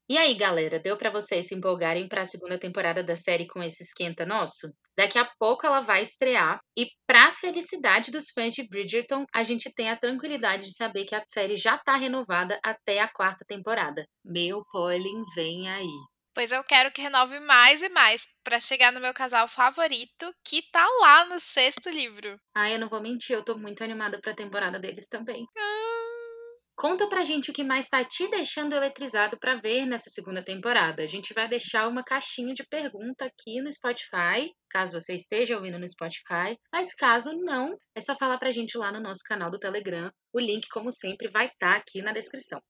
E 0.08 0.16
aí, 0.16 0.34
galera, 0.36 0.78
deu 0.78 0.96
para 0.96 1.10
vocês 1.10 1.48
se 1.48 1.54
empolgarem 1.56 2.06
para 2.06 2.22
a 2.22 2.26
segunda 2.26 2.56
temporada 2.60 3.02
da 3.02 3.16
série 3.16 3.48
com 3.48 3.60
esse 3.60 3.82
esquenta 3.82 4.24
nosso? 4.24 4.72
Daqui 4.96 5.18
a 5.18 5.28
pouco 5.36 5.66
ela 5.66 5.80
vai 5.80 6.02
estrear 6.02 6.60
e 6.78 6.86
para 7.04 7.32
felicidade 7.32 8.12
dos 8.12 8.30
fãs 8.30 8.54
de 8.54 8.66
Bridgerton, 8.68 9.24
a 9.34 9.42
gente 9.42 9.68
tem 9.74 9.90
a 9.90 9.96
tranquilidade 9.96 10.66
de 10.66 10.76
saber 10.76 11.06
que 11.06 11.14
a 11.14 11.24
série 11.26 11.56
já 11.56 11.76
tá 11.78 11.96
renovada 11.96 12.56
até 12.64 13.00
a 13.00 13.12
quarta 13.12 13.44
temporada. 13.48 14.06
Meu 14.24 14.62
Pauline 14.72 15.24
vem 15.34 15.68
aí. 15.68 15.90
Pois 16.36 16.52
eu 16.52 16.62
quero 16.62 16.90
que 16.90 17.00
renove 17.00 17.40
mais 17.40 17.80
e 17.80 17.88
mais 17.88 18.28
para 18.44 18.60
chegar 18.60 18.92
no 18.92 19.00
meu 19.00 19.14
casal 19.14 19.48
favorito, 19.48 20.30
que 20.44 20.60
tá 20.70 20.86
lá 21.00 21.24
no 21.24 21.40
sexto 21.40 21.88
livro. 21.88 22.38
Ah, 22.54 22.70
eu 22.70 22.78
não 22.78 22.90
vou 22.90 23.00
mentir, 23.00 23.34
eu 23.34 23.42
tô 23.42 23.56
muito 23.56 23.82
animada 23.82 24.20
pra 24.20 24.34
temporada 24.34 24.78
deles 24.78 25.08
também. 25.08 25.46
Ah. 25.56 25.96
Conta 26.76 27.08
pra 27.08 27.24
gente 27.24 27.50
o 27.50 27.54
que 27.54 27.64
mais 27.64 27.88
tá 27.88 28.04
te 28.04 28.28
deixando 28.28 28.74
eletrizado 28.74 29.38
para 29.38 29.54
ver 29.54 29.86
nessa 29.86 30.10
segunda 30.10 30.44
temporada. 30.44 31.02
A 31.02 31.06
gente 31.06 31.32
vai 31.32 31.48
deixar 31.48 31.88
uma 31.88 32.04
caixinha 32.04 32.52
de 32.52 32.66
pergunta 32.68 33.24
aqui 33.24 33.62
no 33.62 33.72
Spotify, 33.72 34.52
caso 34.68 34.92
você 34.92 35.14
esteja 35.14 35.56
ouvindo 35.56 35.78
no 35.78 35.88
Spotify. 35.88 36.54
Mas 36.70 36.94
caso 36.94 37.32
não, 37.32 37.78
é 37.94 38.02
só 38.02 38.14
falar 38.14 38.36
pra 38.36 38.52
gente 38.52 38.76
lá 38.76 38.92
no 38.92 39.00
nosso 39.00 39.22
canal 39.24 39.50
do 39.50 39.58
Telegram. 39.58 40.10
O 40.34 40.38
link, 40.38 40.68
como 40.68 40.92
sempre, 40.92 41.30
vai 41.30 41.46
estar 41.46 41.72
tá 41.72 41.76
aqui 41.76 42.02
na 42.02 42.12
descrição. 42.12 42.60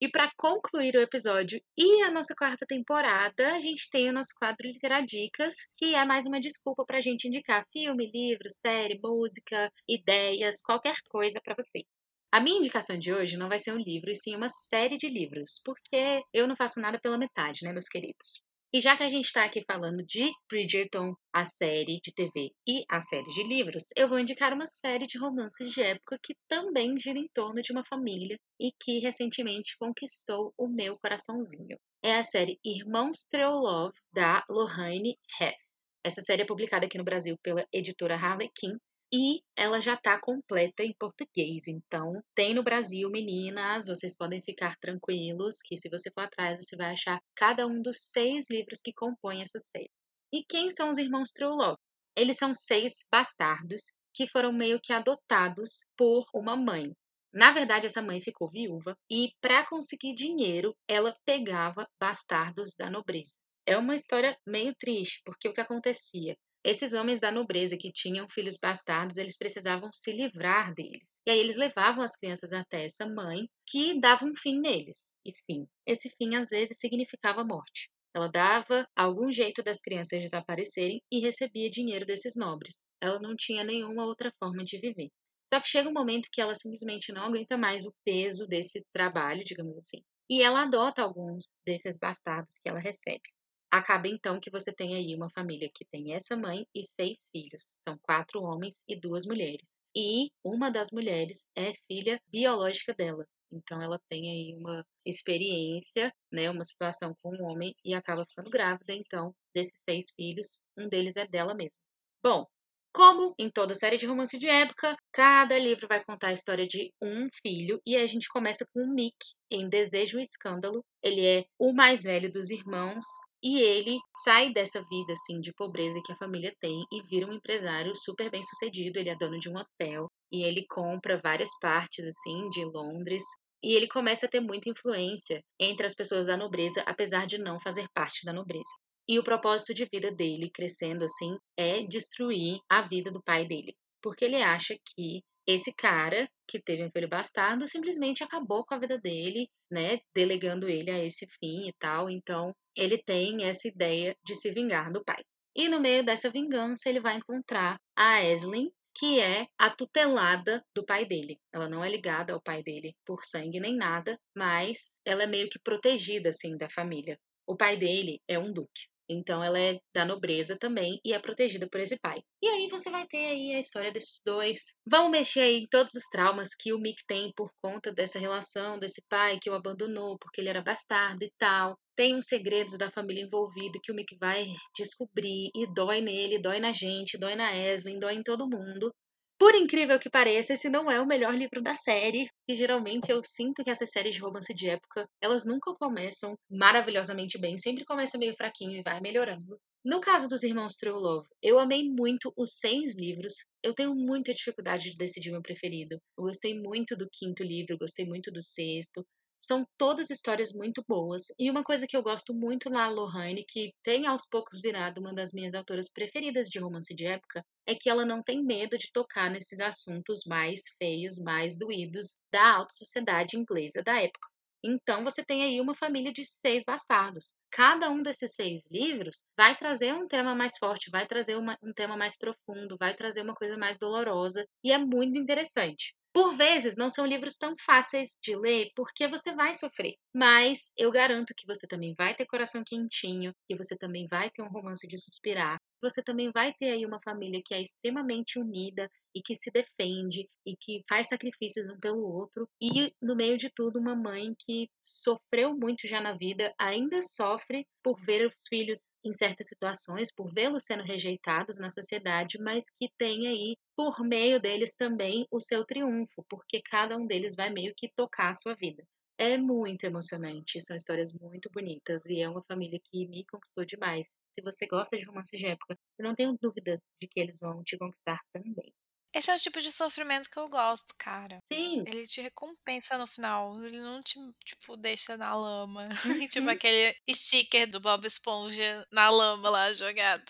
E 0.00 0.08
para 0.10 0.30
concluir 0.36 0.94
o 0.94 1.00
episódio 1.00 1.60
e 1.76 2.02
a 2.02 2.10
nossa 2.10 2.34
quarta 2.34 2.66
temporada, 2.66 3.54
a 3.54 3.58
gente 3.58 3.88
tem 3.90 4.08
o 4.10 4.12
nosso 4.12 4.34
quadro 4.38 4.66
Literadicas, 4.66 5.54
que 5.76 5.94
é 5.94 6.04
mais 6.04 6.26
uma 6.26 6.40
desculpa 6.40 6.84
para 6.84 6.98
a 6.98 7.00
gente 7.00 7.26
indicar 7.26 7.66
filme, 7.72 8.10
livro, 8.10 8.48
série, 8.50 8.98
música, 9.02 9.72
ideias, 9.88 10.60
qualquer 10.62 10.96
coisa 11.08 11.40
para 11.42 11.54
você. 11.54 11.82
A 12.30 12.40
minha 12.40 12.58
indicação 12.58 12.98
de 12.98 13.12
hoje 13.12 13.38
não 13.38 13.48
vai 13.48 13.58
ser 13.58 13.72
um 13.72 13.78
livro, 13.78 14.10
e 14.10 14.16
sim 14.16 14.36
uma 14.36 14.50
série 14.50 14.98
de 14.98 15.08
livros, 15.08 15.62
porque 15.64 16.22
eu 16.32 16.46
não 16.46 16.56
faço 16.56 16.78
nada 16.80 17.00
pela 17.00 17.16
metade, 17.16 17.64
né, 17.64 17.72
meus 17.72 17.88
queridos? 17.88 18.45
E 18.76 18.80
já 18.82 18.94
que 18.94 19.02
a 19.02 19.08
gente 19.08 19.24
está 19.24 19.42
aqui 19.42 19.64
falando 19.66 20.04
de 20.04 20.30
Bridgerton, 20.50 21.14
a 21.32 21.46
série 21.46 21.98
de 21.98 22.12
TV 22.12 22.50
e 22.68 22.84
a 22.90 23.00
série 23.00 23.24
de 23.32 23.42
livros, 23.42 23.86
eu 23.96 24.06
vou 24.06 24.18
indicar 24.18 24.52
uma 24.52 24.68
série 24.68 25.06
de 25.06 25.16
romances 25.16 25.72
de 25.72 25.80
época 25.80 26.18
que 26.22 26.36
também 26.46 27.00
gira 27.00 27.18
em 27.18 27.26
torno 27.32 27.62
de 27.62 27.72
uma 27.72 27.86
família 27.86 28.38
e 28.60 28.70
que 28.78 28.98
recentemente 28.98 29.78
conquistou 29.78 30.52
o 30.58 30.68
meu 30.68 30.98
coraçãozinho. 30.98 31.78
É 32.04 32.18
a 32.18 32.24
série 32.24 32.60
Irmãos 32.62 33.26
Love 33.32 33.98
da 34.12 34.44
Lohane 34.46 35.16
Hess. 35.40 35.56
Essa 36.04 36.20
série 36.20 36.42
é 36.42 36.46
publicada 36.46 36.84
aqui 36.84 36.98
no 36.98 37.04
Brasil 37.04 37.38
pela 37.42 37.66
editora 37.72 38.14
Harlequin 38.14 38.76
e 39.12 39.40
ela 39.56 39.80
já 39.80 39.94
está 39.94 40.20
completa 40.20 40.82
em 40.82 40.94
português. 40.98 41.66
Então, 41.68 42.22
tem 42.34 42.54
no 42.54 42.62
Brasil, 42.62 43.10
meninas, 43.10 43.86
vocês 43.86 44.16
podem 44.16 44.42
ficar 44.42 44.76
tranquilos 44.78 45.56
que 45.64 45.76
se 45.76 45.88
você 45.88 46.10
for 46.12 46.22
atrás, 46.22 46.58
você 46.60 46.76
vai 46.76 46.92
achar 46.92 47.20
cada 47.34 47.66
um 47.66 47.80
dos 47.80 47.98
seis 48.00 48.46
livros 48.50 48.80
que 48.82 48.92
compõem 48.92 49.42
essa 49.42 49.60
série. 49.60 49.90
E 50.32 50.44
quem 50.44 50.70
são 50.70 50.90
os 50.90 50.98
irmãos 50.98 51.30
Trulov? 51.32 51.76
Eles 52.16 52.36
são 52.36 52.54
seis 52.54 53.04
bastardos 53.12 53.84
que 54.14 54.28
foram 54.28 54.52
meio 54.52 54.80
que 54.80 54.92
adotados 54.92 55.86
por 55.96 56.24
uma 56.34 56.56
mãe. 56.56 56.92
Na 57.32 57.52
verdade, 57.52 57.86
essa 57.86 58.00
mãe 58.00 58.20
ficou 58.20 58.50
viúva 58.50 58.96
e, 59.10 59.30
para 59.40 59.66
conseguir 59.68 60.14
dinheiro, 60.14 60.74
ela 60.88 61.14
pegava 61.24 61.86
bastardos 62.00 62.74
da 62.78 62.90
nobreza. 62.90 63.34
É 63.66 63.76
uma 63.76 63.94
história 63.94 64.36
meio 64.46 64.74
triste, 64.78 65.20
porque 65.24 65.48
o 65.48 65.52
que 65.52 65.60
acontecia? 65.60 66.34
Esses 66.66 66.92
homens 66.92 67.20
da 67.20 67.30
nobreza 67.30 67.76
que 67.76 67.92
tinham 67.92 68.28
filhos 68.28 68.58
bastardos, 68.60 69.16
eles 69.16 69.38
precisavam 69.38 69.88
se 69.92 70.10
livrar 70.10 70.74
deles. 70.74 71.06
E 71.24 71.30
aí 71.30 71.38
eles 71.38 71.54
levavam 71.54 72.02
as 72.02 72.16
crianças 72.16 72.52
até 72.52 72.86
essa 72.86 73.06
mãe, 73.06 73.48
que 73.64 74.00
dava 74.00 74.24
um 74.24 74.34
fim 74.34 74.58
neles. 74.58 74.98
E 75.24 75.30
sim, 75.32 75.68
esse 75.86 76.10
fim 76.18 76.34
às 76.34 76.48
vezes 76.48 76.76
significava 76.80 77.44
morte. 77.44 77.88
Ela 78.12 78.26
dava 78.26 78.84
algum 78.96 79.30
jeito 79.30 79.62
das 79.62 79.80
crianças 79.80 80.20
desaparecerem 80.20 81.00
e 81.08 81.20
recebia 81.20 81.70
dinheiro 81.70 82.04
desses 82.04 82.34
nobres. 82.34 82.80
Ela 83.00 83.20
não 83.20 83.36
tinha 83.36 83.62
nenhuma 83.62 84.04
outra 84.04 84.32
forma 84.36 84.64
de 84.64 84.80
viver. 84.80 85.10
Só 85.54 85.60
que 85.60 85.68
chega 85.68 85.88
um 85.88 85.92
momento 85.92 86.28
que 86.32 86.40
ela 86.40 86.56
simplesmente 86.56 87.12
não 87.12 87.26
aguenta 87.26 87.56
mais 87.56 87.86
o 87.86 87.94
peso 88.04 88.44
desse 88.44 88.84
trabalho, 88.92 89.44
digamos 89.44 89.76
assim. 89.76 90.02
E 90.28 90.42
ela 90.42 90.64
adota 90.64 91.00
alguns 91.00 91.44
desses 91.64 91.96
bastardos 91.96 92.54
que 92.60 92.68
ela 92.68 92.80
recebe. 92.80 93.35
Acaba 93.70 94.08
então 94.08 94.40
que 94.40 94.50
você 94.50 94.72
tem 94.72 94.94
aí 94.94 95.14
uma 95.14 95.30
família 95.30 95.70
que 95.74 95.84
tem 95.84 96.14
essa 96.14 96.36
mãe 96.36 96.66
e 96.74 96.84
seis 96.84 97.26
filhos. 97.32 97.66
São 97.86 97.98
quatro 98.02 98.42
homens 98.42 98.82
e 98.88 98.98
duas 98.98 99.26
mulheres. 99.26 99.66
E 99.94 100.30
uma 100.44 100.70
das 100.70 100.90
mulheres 100.90 101.44
é 101.56 101.72
filha 101.88 102.20
biológica 102.30 102.94
dela. 102.94 103.26
Então 103.52 103.80
ela 103.80 104.00
tem 104.08 104.30
aí 104.30 104.54
uma 104.58 104.84
experiência, 105.04 106.12
né, 106.30 106.50
uma 106.50 106.64
situação 106.64 107.14
com 107.22 107.34
um 107.34 107.44
homem 107.44 107.74
e 107.84 107.94
acaba 107.94 108.26
ficando 108.26 108.50
grávida. 108.50 108.92
Então, 108.92 109.34
desses 109.54 109.80
seis 109.88 110.10
filhos, 110.14 110.64
um 110.76 110.88
deles 110.88 111.16
é 111.16 111.26
dela 111.26 111.54
mesma. 111.54 111.76
Bom, 112.22 112.46
como 112.92 113.34
em 113.38 113.50
toda 113.50 113.74
série 113.74 113.98
de 113.98 114.06
romance 114.06 114.38
de 114.38 114.48
época, 114.48 114.96
cada 115.12 115.58
livro 115.58 115.86
vai 115.86 116.02
contar 116.02 116.28
a 116.28 116.32
história 116.32 116.66
de 116.66 116.92
um 117.02 117.28
filho 117.42 117.80
e 117.86 117.96
a 117.96 118.06
gente 118.06 118.28
começa 118.28 118.66
com 118.72 118.80
o 118.80 118.94
Mick 118.94 119.16
em 119.50 119.68
Desejo 119.68 120.18
e 120.18 120.22
Escândalo. 120.22 120.84
Ele 121.02 121.24
é 121.24 121.44
o 121.58 121.72
mais 121.72 122.02
velho 122.02 122.32
dos 122.32 122.50
irmãos 122.50 123.04
e 123.46 123.60
ele 123.60 124.00
sai 124.24 124.52
dessa 124.52 124.82
vida 124.90 125.12
assim 125.12 125.40
de 125.40 125.52
pobreza 125.52 126.02
que 126.04 126.10
a 126.10 126.16
família 126.16 126.52
tem 126.60 126.84
e 126.90 127.00
vira 127.02 127.28
um 127.28 127.32
empresário 127.32 127.94
super 127.94 128.28
bem 128.28 128.42
sucedido. 128.42 128.98
Ele 128.98 129.08
é 129.08 129.14
dono 129.14 129.38
de 129.38 129.48
um 129.48 129.56
hotel 129.56 130.08
e 130.32 130.42
ele 130.42 130.66
compra 130.68 131.20
várias 131.22 131.50
partes 131.60 132.04
assim 132.04 132.48
de 132.50 132.64
Londres. 132.64 133.22
E 133.62 133.76
ele 133.76 133.86
começa 133.86 134.26
a 134.26 134.28
ter 134.28 134.40
muita 134.40 134.68
influência 134.68 135.40
entre 135.60 135.86
as 135.86 135.94
pessoas 135.94 136.26
da 136.26 136.36
nobreza, 136.36 136.82
apesar 136.86 137.24
de 137.28 137.38
não 137.38 137.60
fazer 137.60 137.86
parte 137.94 138.24
da 138.24 138.32
nobreza. 138.32 138.64
E 139.08 139.16
o 139.16 139.22
propósito 139.22 139.72
de 139.72 139.84
vida 139.84 140.10
dele, 140.10 140.50
crescendo 140.52 141.04
assim, 141.04 141.36
é 141.56 141.84
destruir 141.84 142.58
a 142.68 142.82
vida 142.82 143.12
do 143.12 143.22
pai 143.22 143.46
dele. 143.46 143.76
Porque 144.02 144.24
ele 144.24 144.42
acha 144.42 144.76
que 144.84 145.22
esse 145.46 145.72
cara 145.72 146.28
que 146.48 146.60
teve 146.60 146.84
um 146.84 146.90
filho 146.90 147.08
bastardo 147.08 147.68
simplesmente 147.68 148.24
acabou 148.24 148.64
com 148.64 148.74
a 148.74 148.78
vida 148.78 148.98
dele, 148.98 149.48
né, 149.70 150.00
delegando 150.14 150.68
ele 150.68 150.90
a 150.90 151.04
esse 151.04 151.26
fim 151.38 151.68
e 151.68 151.72
tal. 151.78 152.10
Então, 152.10 152.54
ele 152.74 152.98
tem 152.98 153.44
essa 153.44 153.68
ideia 153.68 154.16
de 154.24 154.34
se 154.34 154.50
vingar 154.50 154.92
do 154.92 155.04
pai. 155.04 155.22
E 155.54 155.68
no 155.68 155.80
meio 155.80 156.04
dessa 156.04 156.30
vingança, 156.30 156.88
ele 156.88 157.00
vai 157.00 157.16
encontrar 157.16 157.78
a 157.96 158.22
Eslin, 158.22 158.70
que 158.94 159.20
é 159.20 159.46
a 159.58 159.70
tutelada 159.70 160.62
do 160.74 160.84
pai 160.84 161.06
dele. 161.06 161.38
Ela 161.52 161.68
não 161.68 161.84
é 161.84 161.88
ligada 161.88 162.32
ao 162.32 162.42
pai 162.42 162.62
dele 162.62 162.94
por 163.06 163.24
sangue 163.24 163.60
nem 163.60 163.76
nada, 163.76 164.18
mas 164.34 164.90
ela 165.04 165.22
é 165.22 165.26
meio 165.26 165.48
que 165.48 165.58
protegida 165.58 166.30
assim 166.30 166.56
da 166.56 166.68
família. 166.68 167.18
O 167.46 167.56
pai 167.56 167.76
dele 167.76 168.20
é 168.28 168.38
um 168.38 168.52
duque. 168.52 168.86
Então 169.08 169.42
ela 169.42 169.58
é 169.58 169.78
da 169.94 170.04
nobreza 170.04 170.56
também 170.58 171.00
e 171.04 171.12
é 171.12 171.18
protegida 171.18 171.68
por 171.68 171.80
esse 171.80 171.98
pai. 171.98 172.22
E 172.42 172.48
aí 172.48 172.68
você 172.68 172.90
vai 172.90 173.06
ter 173.06 173.26
aí 173.26 173.54
a 173.54 173.60
história 173.60 173.92
desses 173.92 174.20
dois. 174.24 174.72
Vão 174.86 175.08
mexer 175.08 175.58
em 175.58 175.66
todos 175.68 175.94
os 175.94 176.04
traumas 176.10 176.50
que 176.58 176.72
o 176.72 176.78
Mick 176.78 177.02
tem 177.06 177.32
por 177.36 177.50
conta 177.62 177.92
dessa 177.92 178.18
relação, 178.18 178.78
desse 178.78 179.02
pai 179.08 179.38
que 179.40 179.50
o 179.50 179.54
abandonou 179.54 180.18
porque 180.18 180.40
ele 180.40 180.48
era 180.48 180.62
bastardo 180.62 181.24
e 181.24 181.32
tal. 181.38 181.76
Tem 181.96 182.14
uns 182.14 182.26
segredos 182.26 182.76
da 182.76 182.90
família 182.90 183.24
envolvida 183.24 183.78
que 183.82 183.90
o 183.90 183.94
Mick 183.94 184.16
vai 184.18 184.46
descobrir 184.76 185.50
e 185.54 185.66
dói 185.72 186.00
nele, 186.00 186.38
dói 186.38 186.60
na 186.60 186.72
gente, 186.72 187.16
dói 187.16 187.34
na 187.34 187.56
Eslin, 187.56 187.98
dói 187.98 188.14
em 188.16 188.22
todo 188.22 188.48
mundo. 188.48 188.92
Por 189.38 189.54
incrível 189.54 189.98
que 189.98 190.10
pareça, 190.10 190.52
esse 190.54 190.68
não 190.68 190.90
é 190.90 191.00
o 191.00 191.06
melhor 191.06 191.34
livro 191.34 191.62
da 191.62 191.74
série. 191.74 192.28
E 192.48 192.54
geralmente 192.54 193.10
eu 193.10 193.22
sinto 193.22 193.62
que 193.64 193.70
essas 193.70 193.90
séries 193.90 194.14
de 194.14 194.20
romance 194.20 194.52
de 194.52 194.68
época, 194.68 195.08
elas 195.20 195.44
nunca 195.44 195.74
começam 195.74 196.34
maravilhosamente 196.50 197.38
bem, 197.38 197.58
sempre 197.58 197.84
começa 197.84 198.18
meio 198.18 198.34
fraquinho 198.36 198.78
e 198.78 198.82
vai 198.82 199.00
melhorando. 199.00 199.58
No 199.84 200.00
caso 200.00 200.28
dos 200.28 200.42
Irmãos 200.42 200.74
True 200.76 200.94
Love, 200.94 201.28
eu 201.42 201.58
amei 201.58 201.88
muito 201.88 202.32
os 202.36 202.58
seis 202.58 202.96
livros. 202.96 203.34
Eu 203.62 203.74
tenho 203.74 203.94
muita 203.94 204.34
dificuldade 204.34 204.90
de 204.90 204.96
decidir 204.96 205.30
meu 205.30 205.42
preferido. 205.42 205.94
Eu 206.18 206.24
gostei 206.24 206.58
muito 206.58 206.96
do 206.96 207.08
quinto 207.12 207.42
livro, 207.42 207.78
gostei 207.78 208.04
muito 208.04 208.30
do 208.32 208.42
sexto. 208.42 209.06
São 209.40 209.66
todas 209.78 210.10
histórias 210.10 210.52
muito 210.52 210.84
boas. 210.88 211.24
E 211.38 211.50
uma 211.50 211.62
coisa 211.62 211.86
que 211.86 211.96
eu 211.96 212.02
gosto 212.02 212.34
muito 212.34 212.68
na 212.68 212.88
Lohane, 212.88 213.44
que 213.48 213.72
tem 213.82 214.06
aos 214.06 214.26
poucos 214.28 214.60
virado 214.60 215.00
uma 215.00 215.14
das 215.14 215.32
minhas 215.32 215.54
autoras 215.54 215.90
preferidas 215.90 216.48
de 216.48 216.58
romance 216.58 216.94
de 216.94 217.06
época, 217.06 217.44
é 217.66 217.74
que 217.74 217.88
ela 217.88 218.04
não 218.04 218.22
tem 218.22 218.42
medo 218.44 218.76
de 218.76 218.90
tocar 218.92 219.30
nesses 219.30 219.60
assuntos 219.60 220.22
mais 220.26 220.62
feios, 220.78 221.18
mais 221.18 221.56
doídos 221.58 222.18
da 222.32 222.56
alta 222.56 222.74
sociedade 222.74 223.36
inglesa 223.36 223.82
da 223.82 224.00
época. 224.02 224.28
Então 224.64 225.04
você 225.04 225.24
tem 225.24 225.44
aí 225.44 225.60
uma 225.60 225.76
família 225.76 226.12
de 226.12 226.24
seis 226.24 226.64
bastardos. 226.64 227.32
Cada 227.52 227.88
um 227.90 228.02
desses 228.02 228.34
seis 228.34 228.62
livros 228.70 229.22
vai 229.36 229.56
trazer 229.56 229.94
um 229.94 230.08
tema 230.08 230.34
mais 230.34 230.58
forte, 230.58 230.90
vai 230.90 231.06
trazer 231.06 231.36
uma, 231.36 231.56
um 231.62 231.72
tema 231.72 231.96
mais 231.96 232.16
profundo, 232.16 232.76
vai 232.78 232.94
trazer 232.96 233.22
uma 233.22 233.34
coisa 233.34 233.56
mais 233.56 233.78
dolorosa 233.78 234.44
e 234.64 234.72
é 234.72 234.78
muito 234.78 235.16
interessante. 235.18 235.94
Por 236.16 236.34
vezes, 236.34 236.76
não 236.78 236.88
são 236.88 237.04
livros 237.04 237.36
tão 237.36 237.54
fáceis 237.60 238.16
de 238.22 238.34
ler 238.34 238.70
porque 238.74 239.06
você 239.06 239.34
vai 239.34 239.54
sofrer, 239.54 239.96
mas 240.14 240.72
eu 240.74 240.90
garanto 240.90 241.34
que 241.36 241.46
você 241.46 241.66
também 241.66 241.94
vai 241.94 242.14
ter 242.14 242.24
coração 242.24 242.64
quentinho, 242.64 243.34
que 243.46 243.54
você 243.54 243.76
também 243.76 244.06
vai 244.08 244.30
ter 244.30 244.40
um 244.40 244.48
romance 244.48 244.88
de 244.88 244.98
suspirar, 244.98 245.58
você 245.80 246.02
também 246.02 246.30
vai 246.32 246.52
ter 246.54 246.70
aí 246.70 246.84
uma 246.84 247.00
família 247.02 247.42
que 247.44 247.54
é 247.54 247.62
extremamente 247.62 248.38
unida 248.38 248.90
e 249.14 249.22
que 249.22 249.34
se 249.34 249.50
defende 249.50 250.28
e 250.44 250.54
que 250.56 250.82
faz 250.88 251.08
sacrifícios 251.08 251.66
um 251.66 251.78
pelo 251.80 252.02
outro 252.02 252.48
e 252.60 252.92
no 253.00 253.16
meio 253.16 253.38
de 253.38 253.50
tudo 253.50 253.78
uma 253.78 253.96
mãe 253.96 254.34
que 254.38 254.68
sofreu 254.84 255.56
muito 255.56 255.88
já 255.88 256.00
na 256.00 256.12
vida, 256.12 256.54
ainda 256.58 257.02
sofre 257.02 257.66
por 257.82 257.98
ver 258.04 258.26
os 258.26 258.34
filhos 258.48 258.90
em 259.04 259.14
certas 259.14 259.48
situações, 259.48 260.12
por 260.12 260.32
vê-los 260.32 260.64
sendo 260.66 260.82
rejeitados 260.82 261.58
na 261.58 261.70
sociedade, 261.70 262.38
mas 262.38 262.64
que 262.78 262.90
tem 262.98 263.26
aí 263.26 263.56
por 263.74 264.00
meio 264.00 264.40
deles 264.40 264.74
também 264.74 265.26
o 265.30 265.40
seu 265.40 265.64
triunfo, 265.64 266.24
porque 266.28 266.60
cada 266.62 266.96
um 266.96 267.06
deles 267.06 267.34
vai 267.34 267.50
meio 267.50 267.72
que 267.74 267.90
tocar 267.94 268.30
a 268.30 268.34
sua 268.34 268.54
vida. 268.54 268.84
É 269.18 269.38
muito 269.38 269.84
emocionante, 269.84 270.60
são 270.60 270.76
histórias 270.76 271.10
muito 271.14 271.48
bonitas 271.50 272.04
e 272.04 272.20
é 272.20 272.28
uma 272.28 272.42
família 272.42 272.78
que 272.84 273.08
me 273.08 273.24
conquistou 273.24 273.64
demais 273.64 274.06
se 274.36 274.42
você 274.42 274.66
gosta 274.66 274.96
de 274.96 275.04
romances 275.04 275.38
de 275.38 275.46
época, 275.46 275.78
eu 275.98 276.04
não 276.04 276.14
tenho 276.14 276.36
dúvidas 276.40 276.92
de 277.00 277.08
que 277.08 277.18
eles 277.18 277.38
vão 277.40 277.64
te 277.64 277.76
conquistar 277.78 278.20
também. 278.32 278.72
Esse 279.14 279.30
é 279.30 279.34
o 279.34 279.38
tipo 279.38 279.62
de 279.62 279.72
sofrimento 279.72 280.28
que 280.28 280.38
eu 280.38 280.46
gosto, 280.46 280.94
cara. 280.98 281.38
Sim. 281.50 281.82
Ele 281.86 282.06
te 282.06 282.20
recompensa 282.20 282.98
no 282.98 283.06
final. 283.06 283.56
Ele 283.64 283.80
não 283.80 284.02
te, 284.02 284.18
tipo, 284.44 284.76
deixa 284.76 285.16
na 285.16 285.34
lama. 285.34 285.88
Uhum. 286.22 286.26
tipo 286.28 286.50
aquele 286.50 286.94
sticker 287.10 287.66
do 287.66 287.80
Bob 287.80 288.06
Esponja 288.06 288.86
na 288.92 289.08
lama 289.08 289.48
lá 289.48 289.72
jogado. 289.72 290.24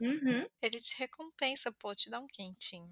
Uhum. 0.00 0.48
Ele 0.62 0.78
te 0.78 0.96
recompensa, 0.98 1.70
pô, 1.72 1.94
te 1.94 2.08
dá 2.08 2.18
um 2.18 2.26
quentinho. 2.26 2.90